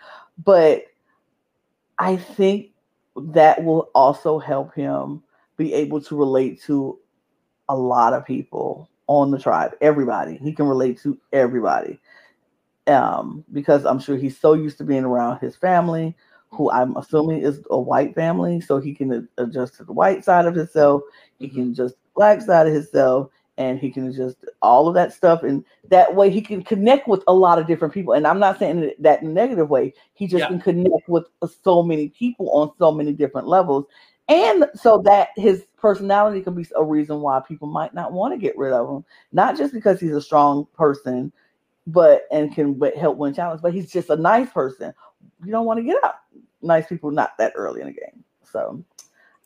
But 0.44 0.86
i 2.00 2.16
think 2.16 2.72
that 3.16 3.64
will 3.64 3.90
also 3.94 4.40
help 4.40 4.74
him 4.74 5.22
be 5.58 5.74
able 5.74 6.02
to 6.02 6.16
relate 6.16 6.62
to 6.62 7.00
a 7.70 7.76
lot 7.76 8.14
of 8.14 8.26
people 8.26 8.90
on 9.08 9.32
the 9.32 9.40
tribe 9.40 9.74
everybody. 9.82 10.38
He 10.38 10.54
can 10.54 10.66
relate 10.66 11.00
to 11.02 11.18
everybody. 11.32 12.00
Um, 12.88 13.46
because 13.54 13.86
I'm 13.86 14.00
sure 14.00 14.18
he's 14.18 14.38
so 14.38 14.54
used 14.54 14.78
to 14.80 14.84
being 14.84 15.06
around 15.06 15.40
his 15.40 15.56
family, 15.56 16.16
who 16.50 16.70
I'm 16.70 16.96
assuming 16.98 17.42
is 17.42 17.62
a 17.70 17.80
white 17.80 18.14
family, 18.14 18.60
so 18.60 18.80
he 18.80 18.94
can 18.94 19.28
adjust 19.38 19.76
to 19.76 19.86
the 19.86 19.94
white 19.94 20.24
side 20.26 20.46
of 20.46 20.56
himself. 20.56 21.02
He 21.40 21.48
can 21.48 21.72
adjust 21.72 21.96
the 21.96 22.10
black 22.16 22.42
side 22.42 22.68
of 22.68 22.74
himself, 22.74 23.30
and 23.58 23.80
he 23.80 23.92
can 23.92 24.12
just 24.14 24.38
all 24.62 24.88
of 24.88 24.96
that 24.96 25.14
stuff. 25.14 25.44
And 25.44 25.64
that 25.90 26.16
way, 26.16 26.30
he 26.30 26.42
can 26.42 26.64
connect 26.64 27.08
with 27.08 27.24
a 27.28 27.34
lot 27.34 27.60
of 27.60 27.68
different 27.68 27.94
people. 27.94 28.14
And 28.14 28.26
I'm 28.26 28.40
not 28.40 28.60
saying 28.60 28.92
that 29.00 29.22
in 29.22 29.30
a 29.30 29.34
negative 29.34 29.70
way. 29.70 29.94
He 30.14 30.28
just 30.28 30.42
Yeah. 30.42 30.48
can 30.48 30.60
connect 30.60 31.08
with 31.08 31.26
so 31.64 31.84
many 31.84 32.10
people 32.10 32.50
on 32.52 32.72
so 32.80 32.92
many 32.92 33.14
different 33.14 33.48
levels. 33.48 33.86
And 34.30 34.70
so 34.74 35.02
that 35.06 35.30
his 35.36 35.66
personality 35.78 36.42
can 36.42 36.56
be 36.56 36.66
a 36.76 36.84
reason 36.84 37.20
why 37.20 37.42
people 37.42 37.68
might 37.68 37.94
not 37.94 38.14
want 38.14 38.34
to 38.34 38.38
get 38.40 38.58
rid 38.58 38.72
of 38.72 38.90
him, 38.90 39.04
not 39.34 39.58
just 39.58 39.74
because 39.74 40.00
he's 40.00 40.14
a 40.16 40.22
strong 40.22 40.66
person, 40.74 41.32
but 41.88 42.24
and 42.32 42.56
can 42.56 42.80
help 42.98 43.18
win 43.18 43.34
challenges, 43.34 43.62
but 43.62 43.74
he's 43.74 43.92
just 43.92 44.10
a 44.10 44.16
nice 44.16 44.50
person. 44.50 44.94
You 45.44 45.52
don't 45.52 45.66
want 45.66 45.80
to 45.80 45.84
get 45.84 46.02
up. 46.04 46.22
Nice 46.62 46.88
people 46.88 47.12
not 47.12 47.38
that 47.38 47.52
early 47.56 47.82
in 47.82 47.88
the 47.88 47.94
game. 47.94 48.24
So 48.50 48.84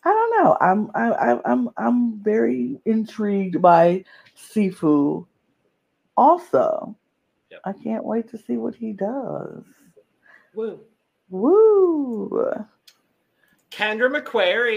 I 0.08 0.10
don't 0.10 0.44
know. 0.44 0.58
I'm 0.62 0.90
I, 0.96 1.12
I 1.12 1.52
I'm 1.52 1.70
I'm 1.76 2.24
very 2.24 2.80
intrigued 2.86 3.62
by 3.62 4.06
Sifu. 4.38 5.28
Also, 6.16 6.96
Yep. 7.52 7.60
I 7.66 7.74
can't 7.74 8.06
wait 8.06 8.30
to 8.30 8.38
see 8.38 8.56
what 8.58 8.76
he 8.76 8.94
does. 8.94 9.64
Woo. 10.54 10.80
Woo! 11.30 12.54
Kendra 13.72 14.10
McQuarrie. 14.10 14.68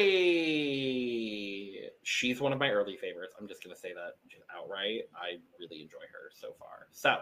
She's 2.02 2.40
one 2.40 2.52
of 2.52 2.58
my 2.58 2.70
early 2.70 2.96
favorites. 2.96 3.34
I'm 3.40 3.46
just 3.48 3.62
going 3.62 3.74
to 3.74 3.80
say 3.80 3.92
that 3.94 4.16
outright. 4.56 5.02
I 5.14 5.38
really 5.58 5.82
enjoy 5.82 5.98
her 6.12 6.30
so 6.32 6.54
far. 6.58 6.86
So, 6.92 7.16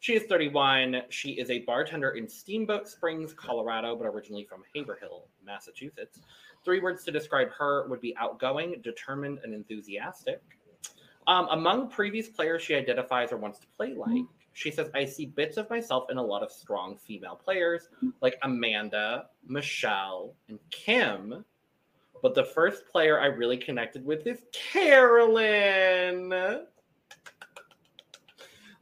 she 0.00 0.14
is 0.14 0.22
31. 0.24 1.02
She 1.10 1.32
is 1.32 1.50
a 1.50 1.60
bartender 1.60 2.10
in 2.10 2.26
Steamboat 2.26 2.88
Springs, 2.88 3.34
Colorado, 3.34 3.94
but 3.94 4.06
originally 4.06 4.44
from 4.44 4.62
Haverhill, 4.74 5.28
Massachusetts. 5.44 6.20
Three 6.64 6.80
words 6.80 7.04
to 7.04 7.12
describe 7.12 7.50
her 7.50 7.86
would 7.88 8.00
be 8.00 8.16
outgoing, 8.16 8.80
determined, 8.82 9.40
and 9.44 9.54
enthusiastic. 9.54 10.42
Um, 11.26 11.48
among 11.50 11.90
previous 11.90 12.28
players 12.28 12.62
she 12.62 12.74
identifies 12.74 13.30
or 13.30 13.36
wants 13.36 13.58
to 13.60 13.66
play 13.76 13.94
like, 13.94 14.24
she 14.54 14.70
says, 14.70 14.90
I 14.94 15.04
see 15.04 15.26
bits 15.26 15.58
of 15.58 15.68
myself 15.70 16.10
in 16.10 16.16
a 16.16 16.22
lot 16.22 16.42
of 16.42 16.50
strong 16.50 16.96
female 16.96 17.36
players 17.36 17.88
like 18.20 18.38
Amanda, 18.42 19.26
Michelle, 19.46 20.34
and 20.48 20.58
Kim. 20.70 21.44
But 22.22 22.34
the 22.34 22.44
first 22.44 22.86
player 22.90 23.20
I 23.20 23.26
really 23.26 23.58
connected 23.58 24.04
with 24.04 24.26
is 24.26 24.38
Carolyn. 24.52 26.32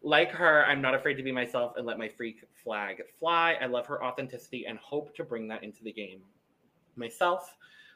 Like 0.09 0.31
her, 0.31 0.65
I'm 0.65 0.81
not 0.81 0.95
afraid 0.95 1.17
to 1.17 1.23
be 1.23 1.33
myself 1.33 1.75
and 1.77 1.85
let 1.85 1.99
my 1.99 2.09
freak 2.09 2.43
flag 2.65 3.03
fly. 3.21 3.59
I 3.61 3.67
love 3.67 3.85
her 3.89 4.03
authenticity 4.03 4.65
and 4.65 4.79
hope 4.79 5.15
to 5.17 5.23
bring 5.23 5.47
that 5.49 5.63
into 5.63 5.85
the 5.85 5.93
game 5.93 6.23
myself. 6.97 7.55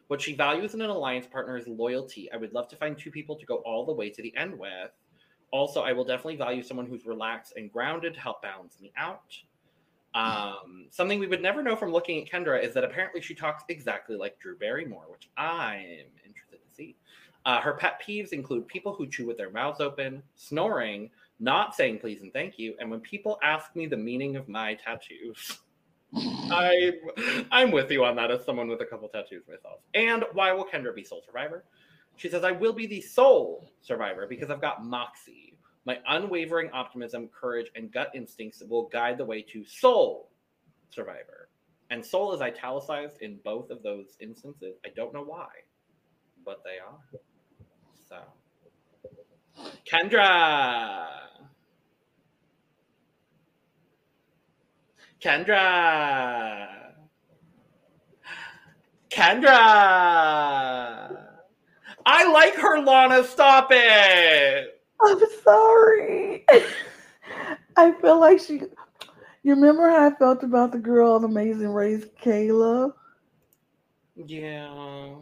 What 0.08 0.20
she 0.20 0.36
values 0.36 0.74
in 0.74 0.82
an 0.82 0.90
alliance 0.90 1.26
partner 1.26 1.56
is 1.56 1.66
loyalty. 1.66 2.30
I 2.30 2.36
would 2.36 2.52
love 2.52 2.68
to 2.68 2.76
find 2.76 2.98
two 2.98 3.10
people 3.10 3.36
to 3.36 3.46
go 3.46 3.62
all 3.64 3.86
the 3.86 3.94
way 3.94 4.10
to 4.10 4.20
the 4.20 4.36
end 4.36 4.58
with. 4.58 4.90
Also, 5.52 5.80
I 5.80 5.94
will 5.94 6.04
definitely 6.04 6.36
value 6.36 6.62
someone 6.62 6.84
who's 6.84 7.06
relaxed 7.06 7.54
and 7.56 7.72
grounded 7.72 8.12
to 8.12 8.20
help 8.20 8.42
balance 8.42 8.78
me 8.78 8.92
out. 8.94 9.34
Um, 10.14 10.88
something 10.90 11.18
we 11.18 11.28
would 11.28 11.40
never 11.40 11.62
know 11.62 11.76
from 11.76 11.92
looking 11.92 12.20
at 12.20 12.28
Kendra 12.30 12.62
is 12.62 12.74
that 12.74 12.84
apparently 12.84 13.22
she 13.22 13.34
talks 13.34 13.64
exactly 13.70 14.16
like 14.16 14.38
Drew 14.38 14.58
Barrymore, 14.58 15.06
which 15.08 15.30
I 15.38 15.76
am 15.76 16.10
interested 16.26 16.58
to 16.62 16.74
see. 16.74 16.94
Uh, 17.46 17.62
her 17.62 17.72
pet 17.72 18.02
peeves 18.06 18.34
include 18.34 18.68
people 18.68 18.92
who 18.92 19.06
chew 19.06 19.26
with 19.26 19.38
their 19.38 19.50
mouths 19.50 19.80
open, 19.80 20.22
snoring, 20.34 21.10
not 21.43 21.74
saying 21.74 21.99
please 21.99 22.22
and 22.22 22.32
thank 22.32 22.59
you, 22.59 22.74
and 22.78 22.90
when 22.90 23.01
people 23.01 23.38
ask 23.43 23.74
me 23.74 23.86
the 23.86 23.97
meaning 23.97 24.36
of 24.36 24.49
my 24.49 24.74
tattoos. 24.74 25.59
I'm, 26.51 26.93
I'm 27.51 27.70
with 27.70 27.90
you 27.90 28.05
on 28.05 28.16
that 28.16 28.30
as 28.30 28.45
someone 28.45 28.68
with 28.68 28.82
a 28.82 28.84
couple 28.84 29.09
tattoos 29.09 29.45
myself. 29.49 29.80
And 29.95 30.24
why 30.34 30.53
will 30.53 30.66
Kendra 30.66 30.95
be 30.95 31.05
Soul 31.05 31.22
Survivor? 31.24 31.64
She 32.16 32.28
says, 32.28 32.45
I 32.45 32.53
will 32.53 32.72
be 32.72 32.86
the 32.86 33.01
sole 33.01 33.72
survivor 33.80 34.26
because 34.28 34.51
I've 34.51 34.61
got 34.61 34.84
moxie. 34.84 35.57
My 35.84 35.99
unwavering 36.07 36.70
optimism, 36.72 37.28
courage, 37.28 37.70
and 37.74 37.90
gut 37.90 38.11
instincts 38.14 38.62
will 38.68 38.88
guide 38.88 39.18
the 39.18 39.24
way 39.24 39.43
to 39.43 39.64
soul 39.64 40.30
survivor. 40.90 41.49
And 41.90 42.05
soul 42.05 42.32
is 42.32 42.40
italicized 42.40 43.20
in 43.20 43.38
both 43.45 43.70
of 43.70 43.82
those 43.82 44.16
instances. 44.20 44.76
I 44.84 44.90
don't 44.95 45.12
know 45.12 45.24
why, 45.24 45.49
but 46.45 46.62
they 46.62 46.78
are. 46.78 47.20
So, 48.09 48.18
Kendra. 49.90 51.22
Kendra. 55.23 56.68
Kendra. 59.09 59.53
I 62.05 62.33
like 62.33 62.55
her, 62.55 62.81
Lana. 62.81 63.23
Stop 63.23 63.68
it. 63.70 64.81
I'm 65.01 65.20
sorry. 65.45 66.45
I 67.77 67.93
feel 68.01 68.18
like 68.18 68.41
she. 68.41 68.62
You 69.45 69.55
remember 69.55 69.89
how 69.89 70.09
I 70.09 70.14
felt 70.16 70.43
about 70.43 70.73
the 70.73 70.79
girl 70.79 71.12
on 71.12 71.23
Amazing 71.25 71.68
Race, 71.68 72.07
Kayla? 72.20 72.93
Yeah. 74.16 75.14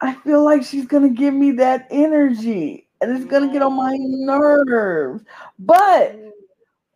I 0.00 0.14
feel 0.14 0.44
like 0.44 0.62
she's 0.62 0.86
gonna 0.86 1.10
give 1.10 1.34
me 1.34 1.52
that 1.52 1.88
energy, 1.90 2.88
and 3.00 3.14
it's 3.14 3.26
gonna 3.26 3.52
get 3.52 3.62
on 3.62 3.74
my 3.74 3.92
mm. 3.92 4.26
nerves. 4.26 5.24
But, 5.58 6.18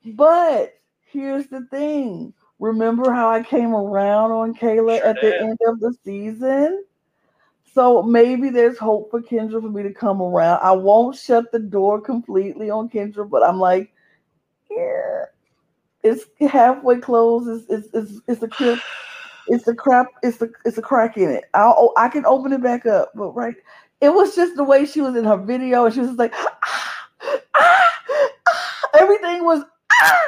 but 0.04 0.79
here's 1.12 1.46
the 1.48 1.66
thing. 1.70 2.32
Remember 2.58 3.10
how 3.12 3.30
I 3.30 3.42
came 3.42 3.74
around 3.74 4.32
on 4.32 4.54
Kayla 4.54 4.98
Sure 4.98 5.06
at 5.06 5.16
the 5.16 5.30
did. 5.30 5.42
end 5.42 5.58
of 5.66 5.80
the 5.80 5.94
season? 6.04 6.84
So 7.72 8.02
maybe 8.02 8.50
there's 8.50 8.78
hope 8.78 9.10
for 9.10 9.22
Kendra 9.22 9.62
for 9.62 9.70
me 9.70 9.82
to 9.82 9.92
come 9.92 10.20
around. 10.20 10.60
I 10.62 10.72
won't 10.72 11.16
shut 11.16 11.52
the 11.52 11.58
door 11.58 12.00
completely 12.00 12.68
on 12.68 12.88
Kendra, 12.88 13.28
but 13.28 13.42
I'm 13.42 13.58
like, 13.58 13.92
here, 14.68 15.30
it's 16.02 16.24
halfway 16.40 16.98
closed. 16.98 17.48
It's 17.48 17.70
it's 17.70 17.94
it's, 17.94 18.20
it's 18.26 18.42
a 18.42 18.48
crap. 18.48 18.78
It's 19.48 19.68
a 19.68 19.74
crap. 19.74 20.08
It's 20.22 20.42
a 20.42 20.48
it's 20.64 20.78
a 20.78 20.82
crack 20.82 21.16
in 21.16 21.30
it. 21.30 21.44
I 21.54 21.62
oh, 21.64 21.92
I 21.96 22.08
can 22.08 22.26
open 22.26 22.52
it 22.52 22.62
back 22.62 22.86
up, 22.86 23.12
but 23.14 23.30
right, 23.30 23.54
it 24.00 24.12
was 24.12 24.34
just 24.34 24.56
the 24.56 24.64
way 24.64 24.84
she 24.84 25.00
was 25.00 25.16
in 25.16 25.24
her 25.24 25.36
video, 25.36 25.84
and 25.84 25.94
she 25.94 26.00
was 26.00 26.10
just 26.10 26.18
like, 26.18 26.34
ah, 26.34 26.58
ah, 27.22 27.40
ah. 27.56 28.88
everything 28.98 29.44
was. 29.44 29.62
Ah. 30.02 30.20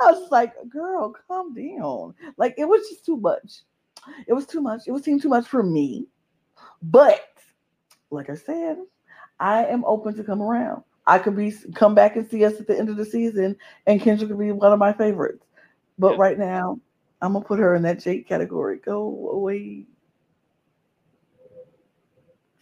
I 0.00 0.10
was 0.10 0.20
just 0.20 0.32
like, 0.32 0.54
girl, 0.68 1.14
calm 1.26 1.54
down. 1.54 2.14
Like 2.36 2.54
it 2.58 2.66
was 2.66 2.88
just 2.88 3.04
too 3.04 3.16
much. 3.16 3.60
It 4.26 4.32
was 4.32 4.46
too 4.46 4.60
much. 4.60 4.82
It 4.86 4.92
was 4.92 5.02
seemed 5.02 5.22
too 5.22 5.28
much 5.28 5.46
for 5.46 5.62
me. 5.62 6.06
But 6.82 7.26
like 8.10 8.30
I 8.30 8.34
said, 8.34 8.78
I 9.40 9.64
am 9.66 9.84
open 9.84 10.14
to 10.14 10.24
come 10.24 10.42
around. 10.42 10.82
I 11.06 11.18
could 11.18 11.36
be 11.36 11.52
come 11.74 11.94
back 11.94 12.16
and 12.16 12.28
see 12.28 12.44
us 12.44 12.60
at 12.60 12.66
the 12.66 12.78
end 12.78 12.88
of 12.88 12.96
the 12.96 13.04
season, 13.04 13.56
and 13.86 14.00
Kendra 14.00 14.28
could 14.28 14.38
be 14.38 14.52
one 14.52 14.72
of 14.72 14.78
my 14.78 14.92
favorites. 14.92 15.44
But 15.98 16.12
Yeah. 16.12 16.20
right 16.20 16.38
now, 16.38 16.78
I'm 17.22 17.32
gonna 17.32 17.44
put 17.44 17.58
her 17.58 17.74
in 17.74 17.82
that 17.82 18.00
Jake 18.00 18.28
category. 18.28 18.78
Go 18.78 19.30
away. 19.32 19.86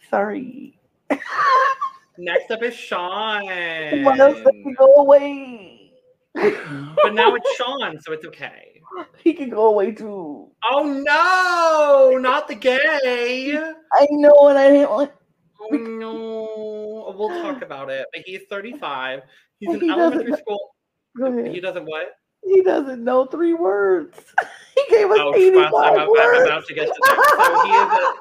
Sorry. 0.09 0.79
Next 2.17 2.49
up 2.49 2.63
is 2.63 2.73
Sean. 2.73 3.43
Go 4.77 4.93
away? 4.95 5.76
But 7.03 7.13
now 7.13 7.35
it's 7.35 7.49
Sean, 7.55 7.99
so 8.01 8.11
it's 8.11 8.25
okay. 8.25 8.81
he 9.23 9.33
can 9.33 9.49
go 9.49 9.67
away 9.67 9.91
too. 9.91 10.51
Oh 10.63 10.83
no, 10.83 12.17
not 12.17 12.47
the 12.47 12.55
gay. 12.55 13.55
I 13.93 14.07
know, 14.11 14.47
and 14.49 14.57
I 14.57 14.69
didn't 14.71 14.89
want. 14.89 15.11
Oh 15.61 15.75
no. 15.75 17.13
We'll 17.17 17.41
talk 17.41 17.61
about 17.61 17.89
it. 17.89 18.05
But 18.13 18.23
he's 18.25 18.41
35. 18.49 19.21
He's 19.59 19.73
in 19.73 19.81
He 19.81 19.89
elementary 19.89 20.33
school. 20.33 20.71
He 21.51 21.59
doesn't 21.59 21.85
what? 21.85 22.11
He 22.43 22.61
doesn't 22.61 23.03
know 23.03 23.25
three 23.25 23.53
words. 23.53 24.17
he 24.75 24.83
gave 24.89 25.09
us 25.09 25.17
Oh, 25.19 25.33
85 25.35 25.73
I'm, 25.73 25.99
I'm 25.99 26.09
words. 26.09 26.43
about 26.45 26.65
to 26.67 26.73
get 26.73 26.87
to 26.87 27.01
that. 27.05 27.19
So 27.37 27.61
he 27.63 27.73
is 27.73 27.91
a 27.91 28.11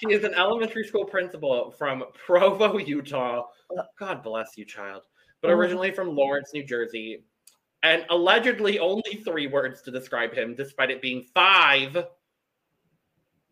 She 0.00 0.12
is 0.14 0.24
an 0.24 0.34
elementary 0.34 0.84
school 0.84 1.04
principal 1.04 1.70
from 1.78 2.04
Provo, 2.26 2.78
Utah. 2.78 3.42
Uh, 3.76 3.82
God 3.98 4.22
bless 4.22 4.50
you, 4.56 4.64
child. 4.64 5.02
But 5.42 5.50
Oh. 5.50 5.54
originally 5.54 5.90
from 5.90 6.14
Lawrence, 6.14 6.50
New 6.54 6.64
Jersey. 6.64 7.24
And 7.84 8.06
allegedly 8.08 8.78
only 8.78 9.22
three 9.24 9.46
words 9.46 9.82
to 9.82 9.90
describe 9.90 10.32
him, 10.32 10.54
despite 10.54 10.90
it 10.90 11.02
being 11.02 11.26
five, 11.34 12.06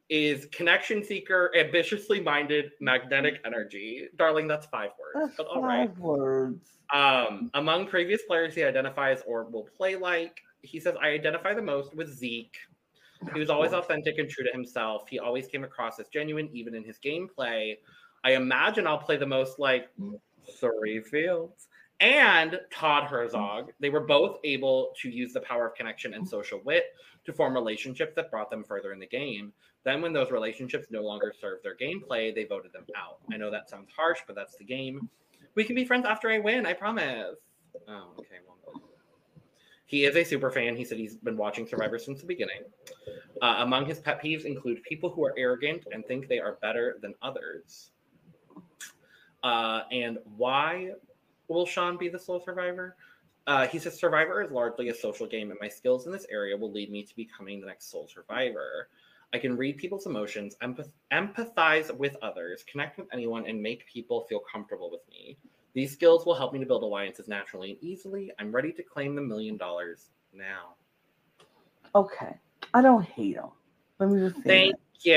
is 0.09 0.47
connection 0.47 1.05
seeker, 1.05 1.53
ambitiously 1.55 2.19
minded, 2.19 2.73
magnetic 2.81 3.41
energy. 3.45 4.09
Darling, 4.17 4.49
that's 4.49 4.65
five 4.67 4.91
words. 4.99 5.27
That's 5.29 5.37
But 5.37 5.47
all 5.49 5.63
right. 5.63 5.89
five 5.89 5.99
words. 5.99 6.79
Um, 6.95 7.51
among 7.53 7.87
previous 7.87 8.23
players 8.23 8.55
he 8.55 8.65
identifies 8.65 9.23
or 9.27 9.45
will 9.45 9.69
play 9.77 9.97
like, 9.97 10.41
he 10.63 10.81
says, 10.81 10.95
I 11.01 11.09
identify 11.09 11.53
the 11.53 11.63
most 11.63 11.95
with 11.95 12.09
Zeke. 12.09 12.57
He 13.35 13.39
was 13.39 13.51
always 13.51 13.73
authentic 13.73 14.19
and 14.19 14.29
true 14.29 14.45
to 14.45 14.53
himself. 14.53 15.09
He 15.09 15.19
always 15.19 15.47
came 15.47 15.63
across 15.63 16.01
as 16.01 16.09
genuine, 16.09 16.49
even 16.55 16.75
in 16.75 16.85
his 16.85 16.99
gameplay. 16.99 17.77
I 18.25 18.33
imagine 18.33 18.87
I'll 18.87 18.99
play 18.99 19.19
the 19.19 19.27
most 19.27 19.59
like 19.59 19.91
Cirie 20.59 21.03
Fields. 21.03 21.69
And 22.03 22.61
Todd 22.73 23.05
Herzog. 23.05 23.73
They 23.79 23.89
were 23.89 24.01
both 24.01 24.39
able 24.43 24.93
to 25.01 25.09
use 25.09 25.33
the 25.33 25.41
power 25.41 25.69
of 25.69 25.75
connection 25.77 26.15
and 26.15 26.29
social 26.29 26.61
wit 26.65 26.87
to 27.25 27.33
form 27.33 27.55
relationships 27.55 28.13
that 28.17 28.31
brought 28.31 28.51
them 28.51 28.65
further 28.65 28.93
in 28.93 28.99
the 28.99 29.07
game. 29.07 29.53
Then, 29.85 30.03
when 30.03 30.13
those 30.13 30.31
relationships 30.31 30.89
no 30.91 31.03
longer 31.03 31.33
served 31.41 31.65
their 31.65 31.77
gameplay, 31.77 32.35
they 32.35 32.45
voted 32.45 32.73
them 32.73 32.85
out. 32.97 33.19
I 33.33 33.37
know 33.37 33.51
that 33.51 33.71
sounds 33.71 33.89
harsh, 33.97 34.19
but 34.27 34.37
that's 34.37 34.57
the 34.57 34.65
game. 34.65 35.09
We 35.55 35.65
can 35.65 35.77
be 35.77 35.85
friends 35.85 36.05
after 36.05 36.29
I 36.29 36.39
win, 36.39 36.67
I 36.67 36.73
promise. 36.73 37.37
Oh, 37.89 38.09
okay. 38.19 38.37
Well, 38.47 38.83
he 39.87 40.05
is 40.05 40.17
a 40.17 40.25
super 40.25 40.51
fan. 40.51 40.75
He 40.75 40.85
said 40.85 40.99
he's 40.99 41.17
been 41.17 41.37
watching 41.37 41.67
Survivor 41.67 41.99
since 41.99 42.21
the 42.21 42.27
beginning. 42.27 42.63
Uh, 43.41 43.57
among 43.59 43.87
his 43.87 44.01
pet 44.01 44.23
peeves 44.23 44.45
include 44.45 44.83
people 44.83 45.11
who 45.11 45.25
are 45.25 45.35
arrogant 45.37 45.87
and 45.93 46.05
think 46.07 46.29
they 46.29 46.41
are 46.41 46.59
better 46.63 46.99
than 47.03 47.15
others. 47.23 47.91
Uh, 49.43 49.83
and 49.91 50.19
why 50.37 50.93
will 51.53 51.67
Sean 51.67 51.97
be 51.97 52.09
the 52.09 52.19
sole 52.19 52.41
survivor? 52.41 52.97
Uh, 53.47 53.67
he 53.67 53.79
says 53.79 53.99
Survivor 53.99 54.43
is 54.43 54.51
largely 54.53 54.89
a 54.89 54.95
social 54.95 55.27
game, 55.27 55.51
and 55.51 55.59
my 55.61 55.69
skills 55.69 56.07
in 56.07 56.13
this 56.13 56.27
area 56.31 56.57
will 56.57 56.71
lead 56.71 56.91
me 56.91 57.03
to 57.03 57.17
becoming 57.17 57.61
the 57.61 57.67
next 57.67 57.91
sole 57.91 58.07
survivor. 58.07 58.89
I 59.35 59.39
can 59.39 59.57
read 59.57 59.79
people's 59.79 60.07
emotions, 60.07 60.57
empath- 60.63 60.93
empathize 61.13 61.95
with 61.97 62.17
others, 62.23 62.65
connect 62.71 62.99
with 62.99 63.09
anyone, 63.13 63.47
and 63.47 63.61
make 63.61 63.87
people 63.87 64.27
feel 64.29 64.41
comfortable 64.41 64.91
with 64.91 65.01
me. 65.11 65.39
These 65.75 65.93
skills 65.93 66.27
will 66.27 66.35
help 66.35 66.53
me 66.53 66.61
to 66.61 66.67
build 66.67 66.83
alliances 66.83 67.29
naturally 67.29 67.71
and 67.71 67.83
easily. 67.83 68.31
I'm 68.39 68.53
ready 68.53 68.73
to 68.73 68.83
claim 68.83 69.17
the 69.17 69.23
million 69.23 69.57
dollars 69.57 70.11
now. 70.33 70.75
Okay. 71.95 72.37
I 72.75 72.83
don't 72.83 73.05
hate 73.05 73.37
him. 73.37 73.49
Let 73.99 74.11
me 74.11 74.21
just 74.21 74.37
say 74.37 74.43
Thank 74.43 74.75
that. 74.75 75.07
you. 75.07 75.15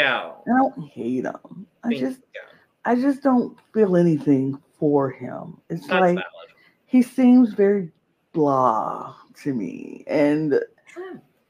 I 0.53 0.57
don't 0.57 0.87
hate 0.87 1.25
him. 1.25 1.67
I 1.83 1.89
Thank 1.89 1.99
just 1.99 2.19
you. 2.33 2.41
I 2.85 2.95
just 2.95 3.21
don't 3.21 3.57
feel 3.73 3.97
anything 3.97 4.61
for 4.79 5.09
him. 5.09 5.57
It's 5.69 5.87
That's 5.87 6.01
like 6.01 6.15
valid. 6.15 6.49
he 6.85 7.01
seems 7.01 7.53
very 7.53 7.91
blah 8.33 9.15
to 9.43 9.53
me. 9.53 10.03
And. 10.07 10.59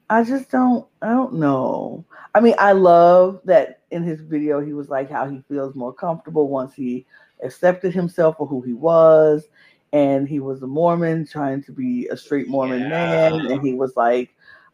I 0.08 0.22
just 0.22 0.52
don't 0.52 0.86
I 1.02 1.08
don't 1.08 1.34
know. 1.34 2.04
I 2.32 2.38
mean, 2.38 2.54
I 2.58 2.70
love 2.70 3.40
that 3.44 3.80
in 3.90 4.04
his 4.04 4.20
video 4.20 4.60
he 4.60 4.72
was 4.72 4.88
like 4.88 5.10
how 5.10 5.28
he 5.28 5.42
feels 5.48 5.74
more 5.74 5.92
comfortable 5.92 6.48
once 6.48 6.74
he 6.74 7.06
accepted 7.42 7.92
himself 7.92 8.36
for 8.36 8.46
who 8.46 8.60
he 8.62 8.72
was 8.72 9.48
and 9.92 10.28
he 10.28 10.40
was 10.40 10.62
a 10.62 10.66
Mormon 10.66 11.26
trying 11.26 11.62
to 11.64 11.72
be 11.72 12.06
a 12.08 12.16
straight 12.16 12.48
Mormon 12.48 12.88
man 12.88 13.32
and 13.46 13.60
he 13.62 13.74
was 13.74 13.96
like 13.96 14.30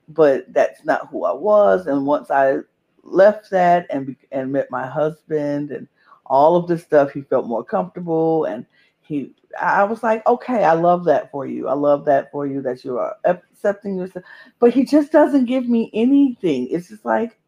but 0.08 0.52
that's 0.52 0.84
not 0.84 1.08
who 1.08 1.24
I 1.24 1.32
was 1.32 1.86
and 1.86 2.06
once 2.06 2.30
I 2.30 2.58
left 3.02 3.50
that 3.50 3.86
and 3.90 4.14
and 4.32 4.52
met 4.52 4.70
my 4.70 4.86
husband 4.86 5.70
and 5.70 5.88
all 6.26 6.56
of 6.56 6.68
this 6.68 6.82
stuff 6.82 7.12
he 7.12 7.22
felt 7.22 7.46
more 7.46 7.64
comfortable 7.64 8.44
and 8.44 8.66
he 9.00 9.34
I 9.60 9.84
was 9.84 10.02
like, 10.02 10.26
okay, 10.26 10.64
I 10.64 10.72
love 10.72 11.04
that 11.06 11.30
for 11.30 11.46
you. 11.46 11.68
I 11.68 11.74
love 11.74 12.06
that 12.06 12.30
for 12.32 12.46
you 12.46 12.62
that 12.62 12.84
you 12.84 12.98
are 12.98 13.16
accepting 13.24 13.96
yourself. 13.98 14.24
But 14.60 14.72
he 14.72 14.84
just 14.84 15.12
doesn't 15.12 15.44
give 15.46 15.68
me 15.68 15.90
anything. 15.92 16.68
It's 16.70 16.88
just 16.88 17.04
like, 17.04 17.38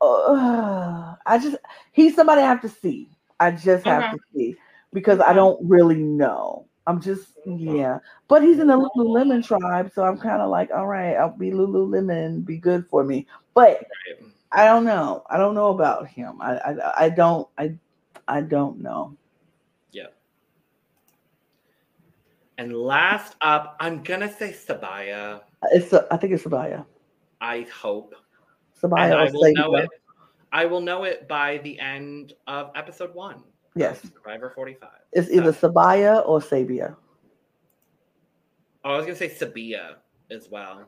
uh, 0.00 1.14
I 1.26 1.38
just 1.38 1.56
he's 1.92 2.14
somebody 2.14 2.42
I 2.42 2.46
have 2.48 2.62
to 2.62 2.68
see. 2.68 3.10
I 3.40 3.50
just 3.50 3.84
have 3.86 4.04
Okay. 4.04 4.10
to 4.10 4.18
see 4.34 4.56
because 4.92 5.20
I 5.20 5.32
don't 5.32 5.58
really 5.68 5.96
know. 5.96 6.66
I'm 6.86 7.00
just 7.00 7.28
yeah, 7.44 7.98
but 8.28 8.42
he's 8.42 8.58
in 8.58 8.68
the 8.68 8.74
Lululemon 8.78 9.44
tribe, 9.46 9.90
so 9.94 10.04
I'm 10.04 10.18
kind 10.18 10.40
of 10.42 10.50
like, 10.50 10.70
all 10.70 10.86
right, 10.86 11.14
I'll 11.16 11.36
be 11.36 11.50
Lululemon, 11.50 12.44
be 12.44 12.58
good 12.58 12.86
for 12.88 13.04
me. 13.04 13.26
But. 13.54 13.80
I 14.56 14.64
don't 14.64 14.84
know. 14.84 15.22
I 15.28 15.36
don't 15.36 15.54
know 15.54 15.68
about 15.68 16.08
him. 16.08 16.40
I 16.40 16.56
I, 16.56 17.04
I 17.04 17.08
don't 17.10 17.46
I 17.58 17.74
I 18.26 18.40
don't 18.40 18.80
know. 18.80 19.14
Yeah. 19.92 20.06
And 22.56 22.74
last 22.74 23.36
up, 23.42 23.76
I'm 23.80 24.02
gonna 24.02 24.32
say 24.32 24.52
Sabaya. 24.52 25.42
It's 25.72 25.92
a, 25.92 26.06
I 26.10 26.16
think 26.16 26.32
it's 26.32 26.42
Sabaya. 26.42 26.86
I 27.42 27.66
hope. 27.72 28.14
Sabaya 28.82 29.14
I 29.14 29.30
will 29.30 29.52
know 29.52 29.76
it. 29.76 29.90
I 30.52 30.64
will 30.64 30.80
know 30.80 31.04
it 31.04 31.28
by 31.28 31.58
the 31.58 31.78
end 31.78 32.32
of 32.46 32.70
episode 32.74 33.14
one. 33.14 33.42
Yes. 33.74 34.00
Survivor 34.00 34.48
45. 34.54 34.88
It's 35.12 35.28
either 35.28 35.52
Sabaya 35.52 36.26
or 36.26 36.40
Sabia. 36.40 36.96
Oh, 38.82 38.94
I 38.94 38.96
was 38.96 39.04
gonna 39.04 39.16
say 39.16 39.28
Sabia 39.28 39.96
as 40.30 40.48
well. 40.48 40.86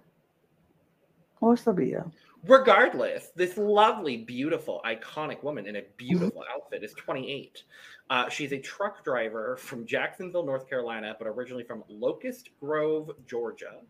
Or 1.43 1.55
Sabia. 1.55 2.11
Regardless, 2.47 3.31
this 3.35 3.57
lovely, 3.57 4.19
beautiful, 4.19 4.81
iconic 4.85 5.43
woman 5.43 5.67
in 5.67 5.77
a 5.77 5.83
beautiful 5.97 6.45
outfit 6.55 6.85
is 6.85 6.93
28. 6.95 7.65
Uh, 8.11 8.29
she's 8.29 8.53
a 8.53 8.59
truck 8.59 9.05
driver 9.05 9.57
from 9.57 9.85
Jacksonville, 9.85 10.45
North 10.45 10.69
Carolina, 10.69 11.17
but 11.19 11.27
originally 11.27 11.65
from 11.65 11.83
Locust 11.89 12.51
Grove, 12.61 13.11
Georgia. 13.27 13.81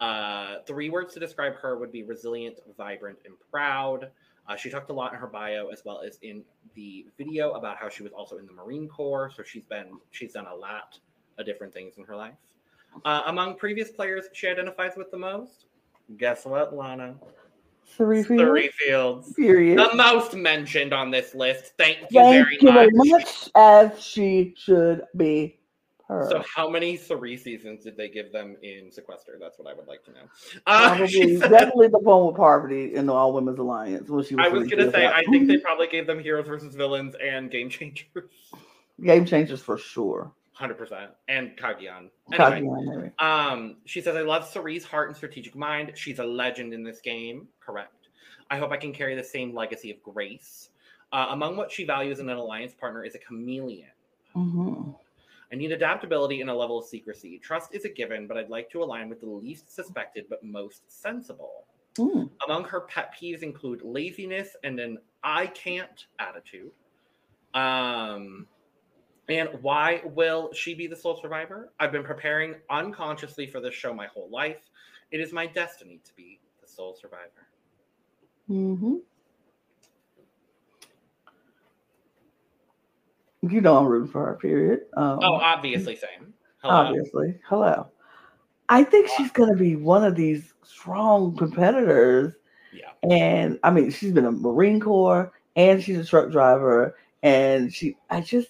Uh, 0.00 0.56
three 0.66 0.90
words 0.90 1.14
to 1.14 1.20
describe 1.20 1.54
her 1.56 1.78
would 1.78 1.92
be 1.92 2.02
resilient, 2.02 2.58
vibrant, 2.76 3.18
and 3.26 3.34
proud. 3.50 4.10
Uh, 4.48 4.56
she 4.56 4.68
talked 4.70 4.90
a 4.90 4.92
lot 4.92 5.12
in 5.12 5.18
her 5.18 5.26
bio 5.26 5.68
as 5.68 5.82
well 5.84 6.02
as 6.06 6.18
in 6.22 6.42
the 6.74 7.06
video 7.16 7.52
about 7.52 7.76
how 7.76 7.88
she 7.88 8.02
was 8.02 8.12
also 8.12 8.38
in 8.38 8.46
the 8.46 8.52
Marine 8.52 8.88
Corps. 8.88 9.30
So 9.34 9.42
she's 9.42 9.64
been 9.64 9.86
she's 10.10 10.32
done 10.32 10.46
a 10.46 10.54
lot 10.54 10.98
of 11.38 11.46
different 11.46 11.72
things 11.72 11.96
in 11.96 12.04
her 12.04 12.16
life. 12.16 12.34
Uh, 13.04 13.22
among 13.26 13.56
previous 13.56 13.90
players 13.90 14.26
she 14.32 14.48
identifies 14.48 14.92
with 14.96 15.10
the 15.10 15.16
most, 15.16 15.66
guess 16.16 16.44
what, 16.44 16.74
Lana? 16.74 17.16
Three 17.96 18.22
Three 18.22 18.70
Fields. 18.70 19.32
Period. 19.34 19.78
The 19.78 19.94
most 19.94 20.34
mentioned 20.34 20.92
on 20.92 21.10
this 21.10 21.34
list. 21.34 21.74
Thank 21.78 21.98
you 22.10 22.20
Thank 22.20 22.46
very 22.46 22.58
you 22.60 22.72
much. 22.72 22.90
much, 23.10 23.50
as 23.54 24.02
she 24.02 24.54
should 24.56 25.02
be. 25.16 25.58
Her. 26.08 26.26
So, 26.28 26.44
how 26.54 26.68
many 26.68 26.98
three 26.98 27.36
seasons 27.36 27.82
did 27.84 27.96
they 27.96 28.10
give 28.10 28.30
them 28.30 28.56
in 28.62 28.90
Sequester? 28.90 29.38
That's 29.40 29.58
what 29.58 29.66
I 29.66 29.74
would 29.74 29.86
like 29.86 30.04
to 30.04 30.10
know. 30.10 30.20
Uh, 30.66 30.96
Probably, 30.96 31.38
said- 31.38 31.50
definitely 31.50 31.88
the 31.88 31.98
one 31.98 32.26
with 32.26 32.36
Parvati 32.36 32.94
in 32.94 33.06
the 33.06 33.12
All 33.14 33.32
Women's 33.32 33.58
Alliance. 33.58 34.10
When 34.10 34.22
she 34.22 34.34
was 34.34 34.44
I 34.44 34.48
was 34.48 34.68
gonna 34.68 34.90
say. 34.90 35.06
I 35.06 35.22
think 35.30 35.46
they 35.46 35.56
probably 35.58 35.86
gave 35.86 36.06
them 36.06 36.18
Heroes 36.18 36.46
versus 36.46 36.74
Villains 36.74 37.14
and 37.22 37.50
Game 37.50 37.70
Changers, 37.70 38.06
game 39.02 39.24
changers 39.24 39.62
for 39.62 39.78
sure. 39.78 40.30
Hundred 40.54 40.78
percent, 40.78 41.10
and 41.28 41.56
Cagayan. 41.56 42.10
Anyway, 42.32 43.12
um, 43.18 43.78
she 43.86 44.00
says, 44.00 44.14
"I 44.14 44.22
love 44.22 44.46
Cirie's 44.46 44.84
heart 44.84 45.08
and 45.08 45.16
strategic 45.16 45.56
mind. 45.56 45.92
She's 45.96 46.20
a 46.20 46.24
legend 46.24 46.72
in 46.72 46.84
this 46.84 47.00
game." 47.00 47.48
Correct. 47.58 48.08
I 48.50 48.58
hope 48.58 48.70
I 48.70 48.76
can 48.76 48.92
carry 48.92 49.16
the 49.16 49.24
same 49.24 49.52
legacy 49.52 49.90
of 49.90 50.00
grace. 50.02 50.70
Uh, 51.12 51.26
among 51.30 51.56
what 51.56 51.72
she 51.72 51.84
values 51.84 52.20
in 52.20 52.28
an 52.28 52.36
alliance 52.36 52.72
partner 52.72 53.04
is 53.04 53.16
a 53.16 53.18
chameleon. 53.18 53.90
Mhm. 54.36 54.96
I 55.52 55.56
need 55.56 55.72
adaptability 55.72 56.40
and 56.40 56.50
a 56.50 56.54
level 56.54 56.78
of 56.78 56.86
secrecy. 56.86 57.38
Trust 57.38 57.74
is 57.74 57.84
a 57.84 57.88
given, 57.88 58.26
but 58.26 58.36
I'd 58.36 58.48
like 58.48 58.70
to 58.70 58.82
align 58.82 59.08
with 59.08 59.20
the 59.20 59.28
least 59.28 59.72
suspected 59.72 60.26
but 60.28 60.42
most 60.42 60.82
sensible. 60.90 61.66
Mm. 61.94 62.30
Among 62.46 62.64
her 62.64 62.80
pet 62.82 63.14
peeves 63.14 63.42
include 63.42 63.82
laziness 63.82 64.56
and 64.64 64.80
an 64.80 64.98
I 65.22 65.46
can't 65.48 66.06
attitude. 66.18 66.72
Um, 67.54 68.48
and 69.28 69.48
why 69.62 70.02
will 70.04 70.52
she 70.52 70.74
be 70.74 70.86
the 70.86 70.96
sole 70.96 71.18
survivor? 71.20 71.72
I've 71.80 71.92
been 71.92 72.04
preparing 72.04 72.56
unconsciously 72.70 73.46
for 73.46 73.60
this 73.60 73.74
show 73.74 73.94
my 73.94 74.06
whole 74.06 74.28
life. 74.30 74.68
It 75.10 75.20
is 75.20 75.32
my 75.32 75.46
destiny 75.46 76.00
to 76.04 76.14
be 76.14 76.40
the 76.60 76.68
sole 76.68 76.94
survivor. 77.00 77.48
Mm-hmm. 78.50 78.96
You 83.50 83.60
know 83.60 83.76
I'm 83.78 83.86
rooting 83.86 84.10
for 84.10 84.26
her. 84.26 84.34
Period. 84.34 84.80
Um, 84.96 85.18
Oh, 85.22 85.34
obviously, 85.34 85.96
same. 85.96 86.32
Hello. 86.58 86.74
obviously. 86.74 87.38
Hello. 87.46 87.88
I 88.68 88.84
think 88.84 89.10
she's 89.16 89.30
gonna 89.30 89.56
be 89.56 89.76
one 89.76 90.04
of 90.04 90.14
these 90.16 90.54
strong 90.62 91.36
competitors. 91.36 92.34
Yeah. 92.72 92.92
And 93.08 93.58
I 93.62 93.70
mean, 93.70 93.90
she's 93.90 94.12
been 94.12 94.24
a 94.24 94.32
Marine 94.32 94.80
Corps 94.80 95.32
and 95.56 95.82
she's 95.82 95.98
a 95.98 96.04
truck 96.04 96.30
driver. 96.30 96.96
And 97.22 97.72
she 97.72 97.96
I 98.10 98.20
just 98.22 98.48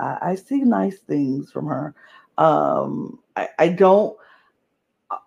I, 0.00 0.18
I 0.22 0.34
see 0.34 0.62
nice 0.62 0.98
things 0.98 1.50
from 1.52 1.66
her. 1.66 1.94
Um 2.38 3.18
I, 3.36 3.48
I 3.58 3.68
don't 3.68 4.16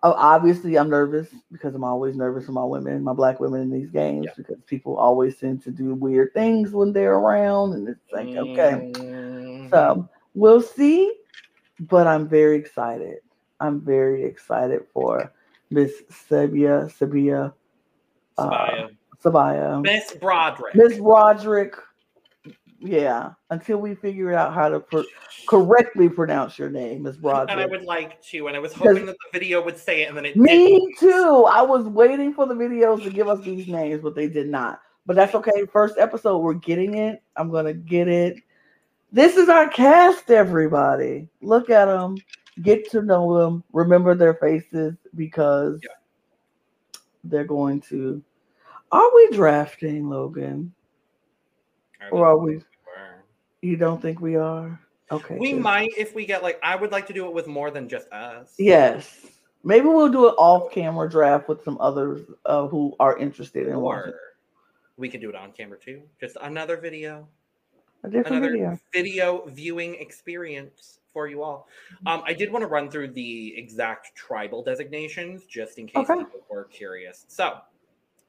obviously 0.02 0.76
I'm 0.78 0.90
nervous 0.90 1.28
because 1.52 1.74
I'm 1.74 1.84
always 1.84 2.16
nervous 2.16 2.46
for 2.46 2.52
my 2.52 2.64
women, 2.64 3.02
my 3.02 3.12
black 3.12 3.40
women 3.40 3.62
in 3.62 3.70
these 3.70 3.90
games 3.90 4.26
Yeah. 4.26 4.32
because 4.36 4.58
people 4.66 4.96
always 4.96 5.36
tend 5.38 5.62
to 5.62 5.70
do 5.70 5.94
weird 5.94 6.34
things 6.34 6.72
when 6.72 6.92
they're 6.92 7.14
around 7.14 7.72
and 7.74 7.88
it's 7.88 8.12
like 8.12 8.28
okay. 8.28 8.92
Mhm. 8.94 9.70
So 9.70 10.08
we'll 10.34 10.60
see, 10.60 11.14
but 11.80 12.06
I'm 12.06 12.28
very 12.28 12.56
excited. 12.56 13.18
I'm 13.60 13.80
very 13.80 14.24
excited 14.24 14.82
for 14.92 15.32
Miss 15.70 16.02
Sabia, 16.10 16.90
Sabia, 16.90 17.52
uh, 18.36 18.50
Sabaya. 18.50 18.88
Sabaya, 19.24 19.82
Miss 19.82 20.12
Broderick. 20.14 20.74
Miss 20.74 20.98
Roderick. 20.98 21.74
Yeah, 22.80 23.32
until 23.50 23.78
we 23.78 23.96
figure 23.96 24.32
out 24.34 24.54
how 24.54 24.68
to 24.68 24.78
pr- 24.78 25.00
correctly 25.48 26.08
pronounce 26.08 26.58
your 26.58 26.70
name, 26.70 27.02
Miss 27.02 27.16
and 27.16 27.50
I 27.60 27.66
would 27.66 27.82
like 27.82 28.22
to, 28.22 28.46
and 28.46 28.54
I 28.56 28.60
was 28.60 28.72
hoping 28.72 29.04
that 29.06 29.16
the 29.32 29.38
video 29.38 29.64
would 29.64 29.76
say 29.76 30.02
it, 30.02 30.08
and 30.08 30.16
then 30.16 30.24
it 30.24 30.36
Me 30.36 30.78
didn't. 30.78 30.98
too. 30.98 31.44
I 31.50 31.60
was 31.60 31.86
waiting 31.86 32.32
for 32.32 32.46
the 32.46 32.54
videos 32.54 33.02
to 33.02 33.10
give 33.10 33.26
us 33.26 33.40
these 33.40 33.66
names, 33.66 34.00
but 34.00 34.14
they 34.14 34.28
did 34.28 34.48
not. 34.48 34.80
But 35.06 35.16
that's 35.16 35.34
okay. 35.34 35.66
First 35.72 35.98
episode, 35.98 36.38
we're 36.38 36.54
getting 36.54 36.94
it. 36.94 37.20
I'm 37.36 37.50
gonna 37.50 37.74
get 37.74 38.06
it. 38.06 38.36
This 39.10 39.36
is 39.36 39.48
our 39.48 39.68
cast, 39.68 40.30
everybody. 40.30 41.28
Look 41.40 41.70
at 41.70 41.86
them, 41.86 42.16
get 42.62 42.88
to 42.92 43.02
know 43.02 43.38
them, 43.42 43.64
remember 43.72 44.14
their 44.14 44.34
faces 44.34 44.94
because 45.16 45.80
Yeah. 45.82 45.90
they're 47.24 47.44
going 47.44 47.80
to. 47.88 48.22
Are 48.92 49.14
we 49.16 49.30
drafting, 49.32 50.08
Logan? 50.08 50.72
Or 52.12 52.26
are 52.26 52.38
we-. 52.38 52.62
You 53.62 53.76
don't 53.76 54.00
think 54.00 54.20
we 54.20 54.36
are? 54.36 54.78
Okay. 55.10 55.36
We 55.38 55.52
good. 55.52 55.62
might 55.62 55.90
if 55.96 56.14
we 56.14 56.26
get 56.26 56.42
like. 56.42 56.60
I 56.62 56.76
would 56.76 56.92
like 56.92 57.06
to 57.08 57.12
do 57.12 57.26
it 57.26 57.32
with 57.32 57.46
more 57.46 57.70
than 57.70 57.88
just 57.88 58.10
us. 58.12 58.54
Yes. 58.58 59.26
Maybe 59.64 59.86
we'll 59.86 60.10
do 60.10 60.28
an 60.28 60.34
off 60.34 60.70
camera 60.72 61.10
draft 61.10 61.48
with 61.48 61.64
some 61.64 61.78
others 61.80 62.22
uh, 62.46 62.68
who 62.68 62.94
are 63.00 63.18
interested 63.18 63.66
in 63.66 63.80
watching 63.80 64.12
Or 64.12 64.20
we 64.96 65.08
could 65.08 65.20
do 65.20 65.28
it 65.28 65.34
on 65.34 65.52
camera 65.52 65.78
too. 65.78 66.02
Just 66.20 66.36
another 66.40 66.76
video. 66.76 67.26
a 68.04 68.08
different 68.08 68.36
another 68.36 68.52
video. 68.52 68.78
video. 68.92 69.46
viewing 69.48 69.96
experience 69.96 71.00
for 71.12 71.26
you 71.26 71.42
all. 71.42 71.66
Um, 72.06 72.22
I 72.24 72.34
did 72.34 72.52
want 72.52 72.62
to 72.62 72.66
run 72.68 72.90
through 72.90 73.08
the 73.12 73.56
exact 73.56 74.14
tribal 74.14 74.62
designations 74.62 75.44
just 75.46 75.78
in 75.78 75.86
case 75.86 76.08
Okay. 76.08 76.22
people 76.22 76.44
were 76.48 76.64
curious. 76.64 77.24
So, 77.28 77.58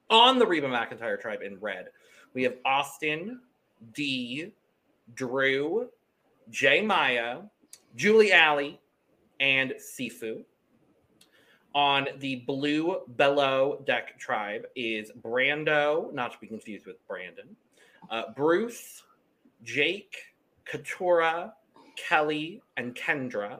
on 0.09 0.39
the 0.39 0.47
Reba 0.47 0.67
McEntire 0.67 1.19
tribe 1.21 1.41
in 1.43 1.59
red, 1.59 1.89
we 2.34 2.41
have 2.43 2.55
Austin, 2.65 3.41
Dee, 3.93 4.53
Drew, 5.14 5.89
J. 6.49 6.82
Maya, 6.82 7.41
Julie 7.95 8.34
Alley, 8.34 8.80
and 9.39 9.74
Sifu. 9.80 10.43
On 11.76 12.07
the 12.18 12.38
blue 12.47 13.01
Below 13.16 13.84
Deck 13.86 14.18
tribe 14.20 14.66
is 14.76 15.12
Brando, 15.22 16.12
not 16.14 16.32
to 16.34 16.38
be 16.39 16.47
confused 16.47 16.86
with 16.86 16.95
Brandon, 17.07 17.55
uh, 18.10 18.24
Bruce, 18.36 19.03
Jake, 19.64 20.16
Katurah, 20.66 21.53
Kellie, 21.95 22.62
and 22.78 22.95
Kendra. 22.95 23.60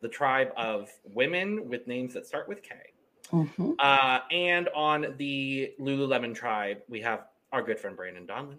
The 0.00 0.08
tribe 0.08 0.52
of 0.56 0.90
women 1.04 1.68
with 1.68 1.86
names 1.88 2.14
that 2.14 2.26
start 2.26 2.48
with 2.48 2.62
K. 2.62 2.76
Mhm. 3.32 3.74
Uh, 3.80 4.20
and 4.30 4.68
on 4.68 5.14
the 5.16 5.74
Lululemon 5.80 6.34
tribe, 6.34 6.82
we 6.88 7.00
have 7.00 7.26
our 7.52 7.62
good 7.62 7.80
friend 7.80 7.96
Brandon 7.96 8.26
Donlon, 8.26 8.58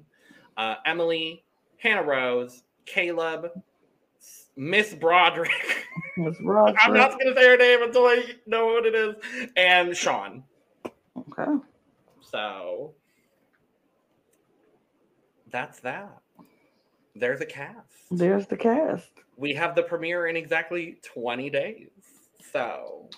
uh, 0.57 0.75
Emily, 0.85 1.45
Hannah 1.77 2.03
Rose, 2.03 2.63
Kaleb, 2.85 3.49
Miss 4.55 4.93
Broderick. 4.93 5.85
Miss 6.17 6.35
Roger. 6.41 6.77
I'm 6.81 6.93
not 6.93 7.11
going 7.11 7.33
to 7.33 7.35
say 7.35 7.47
her 7.47 7.57
name 7.57 7.83
until 7.83 8.05
I 8.05 8.23
know 8.47 8.65
what 8.67 8.85
it 8.85 8.95
is, 8.95 9.15
and 9.55 9.95
Sean. 9.95 10.43
Okay. 11.15 11.63
So 12.21 12.95
that's 15.51 15.79
that. 15.81 16.17
There's 17.15 17.41
a 17.41 17.45
cast. 17.45 17.77
There's 18.11 18.47
the 18.47 18.57
cast. 18.57 19.11
We 19.37 19.53
have 19.53 19.75
the 19.75 19.83
premiere 19.83 20.27
in 20.27 20.35
exactly 20.35 20.99
20 21.03 21.49
days. 21.49 21.89
So, 22.51 23.09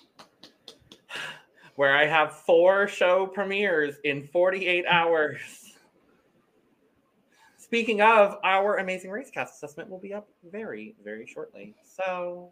where 1.76 1.96
I 1.96 2.06
have 2.06 2.32
four 2.32 2.88
show 2.88 3.26
premieres 3.26 3.96
in 4.04 4.28
48 4.28 4.84
hours. 4.86 5.40
Speaking 7.70 8.00
of, 8.00 8.36
our 8.42 8.78
Amazing 8.78 9.12
Race 9.12 9.30
cast 9.30 9.54
assessment 9.54 9.88
will 9.88 10.00
be 10.00 10.12
up 10.12 10.28
very, 10.50 10.96
very 11.04 11.24
shortly. 11.24 11.76
So, 11.84 12.50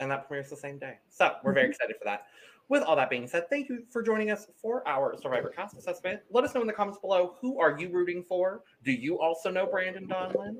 and 0.00 0.10
that 0.10 0.26
premieres 0.26 0.48
the 0.48 0.56
same 0.56 0.78
day. 0.78 0.94
So, 1.10 1.34
we're 1.44 1.52
very 1.52 1.68
excited 1.68 1.94
for 1.98 2.06
that. 2.06 2.28
With 2.70 2.82
all 2.82 2.96
that 2.96 3.10
being 3.10 3.28
said, 3.28 3.50
thank 3.50 3.68
you 3.68 3.82
for 3.90 4.02
joining 4.02 4.30
us 4.30 4.46
for 4.56 4.82
our 4.88 5.14
Survivor 5.20 5.50
cast 5.50 5.76
assessment. 5.76 6.20
Let 6.30 6.44
us 6.44 6.54
know 6.54 6.62
in 6.62 6.66
the 6.66 6.72
comments 6.72 6.98
below 6.98 7.34
who 7.38 7.60
are 7.60 7.78
you 7.78 7.90
rooting 7.90 8.24
for? 8.26 8.62
Do 8.82 8.92
you 8.92 9.20
also 9.20 9.50
know 9.50 9.66
Brandon 9.66 10.06
Donlon? 10.08 10.56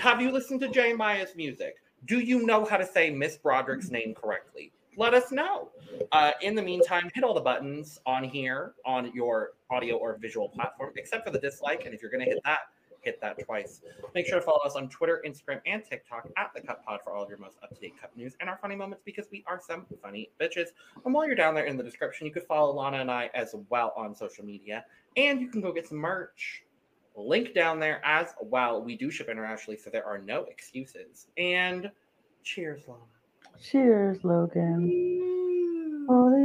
Have 0.00 0.20
you 0.20 0.32
listened 0.32 0.60
to 0.62 0.68
J. 0.68 0.92
Maya's 0.92 1.36
music? 1.36 1.76
Do 2.06 2.18
you 2.18 2.44
know 2.44 2.64
how 2.64 2.76
to 2.76 2.84
say 2.84 3.10
Miss 3.10 3.38
Broderick's 3.38 3.92
name 3.92 4.12
correctly? 4.12 4.72
Let 4.96 5.14
us 5.14 5.30
know. 5.30 5.70
Uh, 6.10 6.32
in 6.42 6.56
the 6.56 6.62
meantime, 6.62 7.12
hit 7.14 7.22
all 7.22 7.32
the 7.32 7.40
buttons 7.40 8.00
on 8.06 8.24
here 8.24 8.72
on 8.84 9.12
your 9.14 9.52
audio 9.70 9.98
or 9.98 10.18
visual 10.18 10.48
platform, 10.48 10.94
except 10.96 11.24
for 11.24 11.30
the 11.30 11.38
dislike. 11.38 11.84
And 11.84 11.94
if 11.94 12.02
you're 12.02 12.10
going 12.10 12.24
to 12.24 12.30
hit 12.30 12.40
that, 12.44 12.58
hit 13.06 13.20
that 13.20 13.38
twice. 13.44 13.80
Make 14.14 14.26
sure 14.26 14.40
to 14.40 14.44
follow 14.44 14.58
us 14.64 14.74
on 14.74 14.88
Twitter, 14.88 15.22
Instagram, 15.24 15.60
and 15.64 15.82
TikTok 15.84 16.28
at 16.36 16.50
The 16.54 16.60
Cup 16.60 16.84
Pod 16.84 17.00
for 17.04 17.14
all 17.14 17.22
of 17.22 17.28
your 17.28 17.38
most 17.38 17.56
up 17.62 17.72
to 17.72 17.80
date 17.80 17.94
cup 18.00 18.10
news 18.16 18.34
and 18.40 18.50
our 18.50 18.58
funny 18.60 18.74
moments 18.74 19.02
because 19.04 19.26
we 19.30 19.44
are 19.46 19.60
some 19.64 19.86
funny 20.02 20.28
bitches. 20.40 20.70
And 21.04 21.14
while 21.14 21.24
you're 21.24 21.36
down 21.36 21.54
there 21.54 21.66
in 21.66 21.76
the 21.76 21.84
description, 21.84 22.26
you 22.26 22.32
could 22.32 22.42
follow 22.42 22.74
Lana 22.74 22.98
and 22.98 23.10
I 23.10 23.30
as 23.32 23.54
well 23.70 23.92
on 23.96 24.14
social 24.14 24.44
media. 24.44 24.84
And 25.16 25.40
you 25.40 25.48
can 25.48 25.60
go 25.60 25.72
get 25.72 25.86
some 25.86 25.98
merch. 25.98 26.64
Link 27.14 27.54
down 27.54 27.78
there 27.78 28.04
as 28.04 28.34
well. 28.42 28.82
We 28.82 28.96
do 28.96 29.08
ship 29.10 29.28
internationally, 29.28 29.78
so 29.78 29.88
there 29.88 30.04
are 30.04 30.18
no 30.18 30.42
excuses. 30.44 31.28
And 31.38 31.90
cheers, 32.42 32.82
Lana. 32.88 33.00
Cheers, 33.62 34.24
Logan. 34.24 34.90
Oh, 36.08 36.36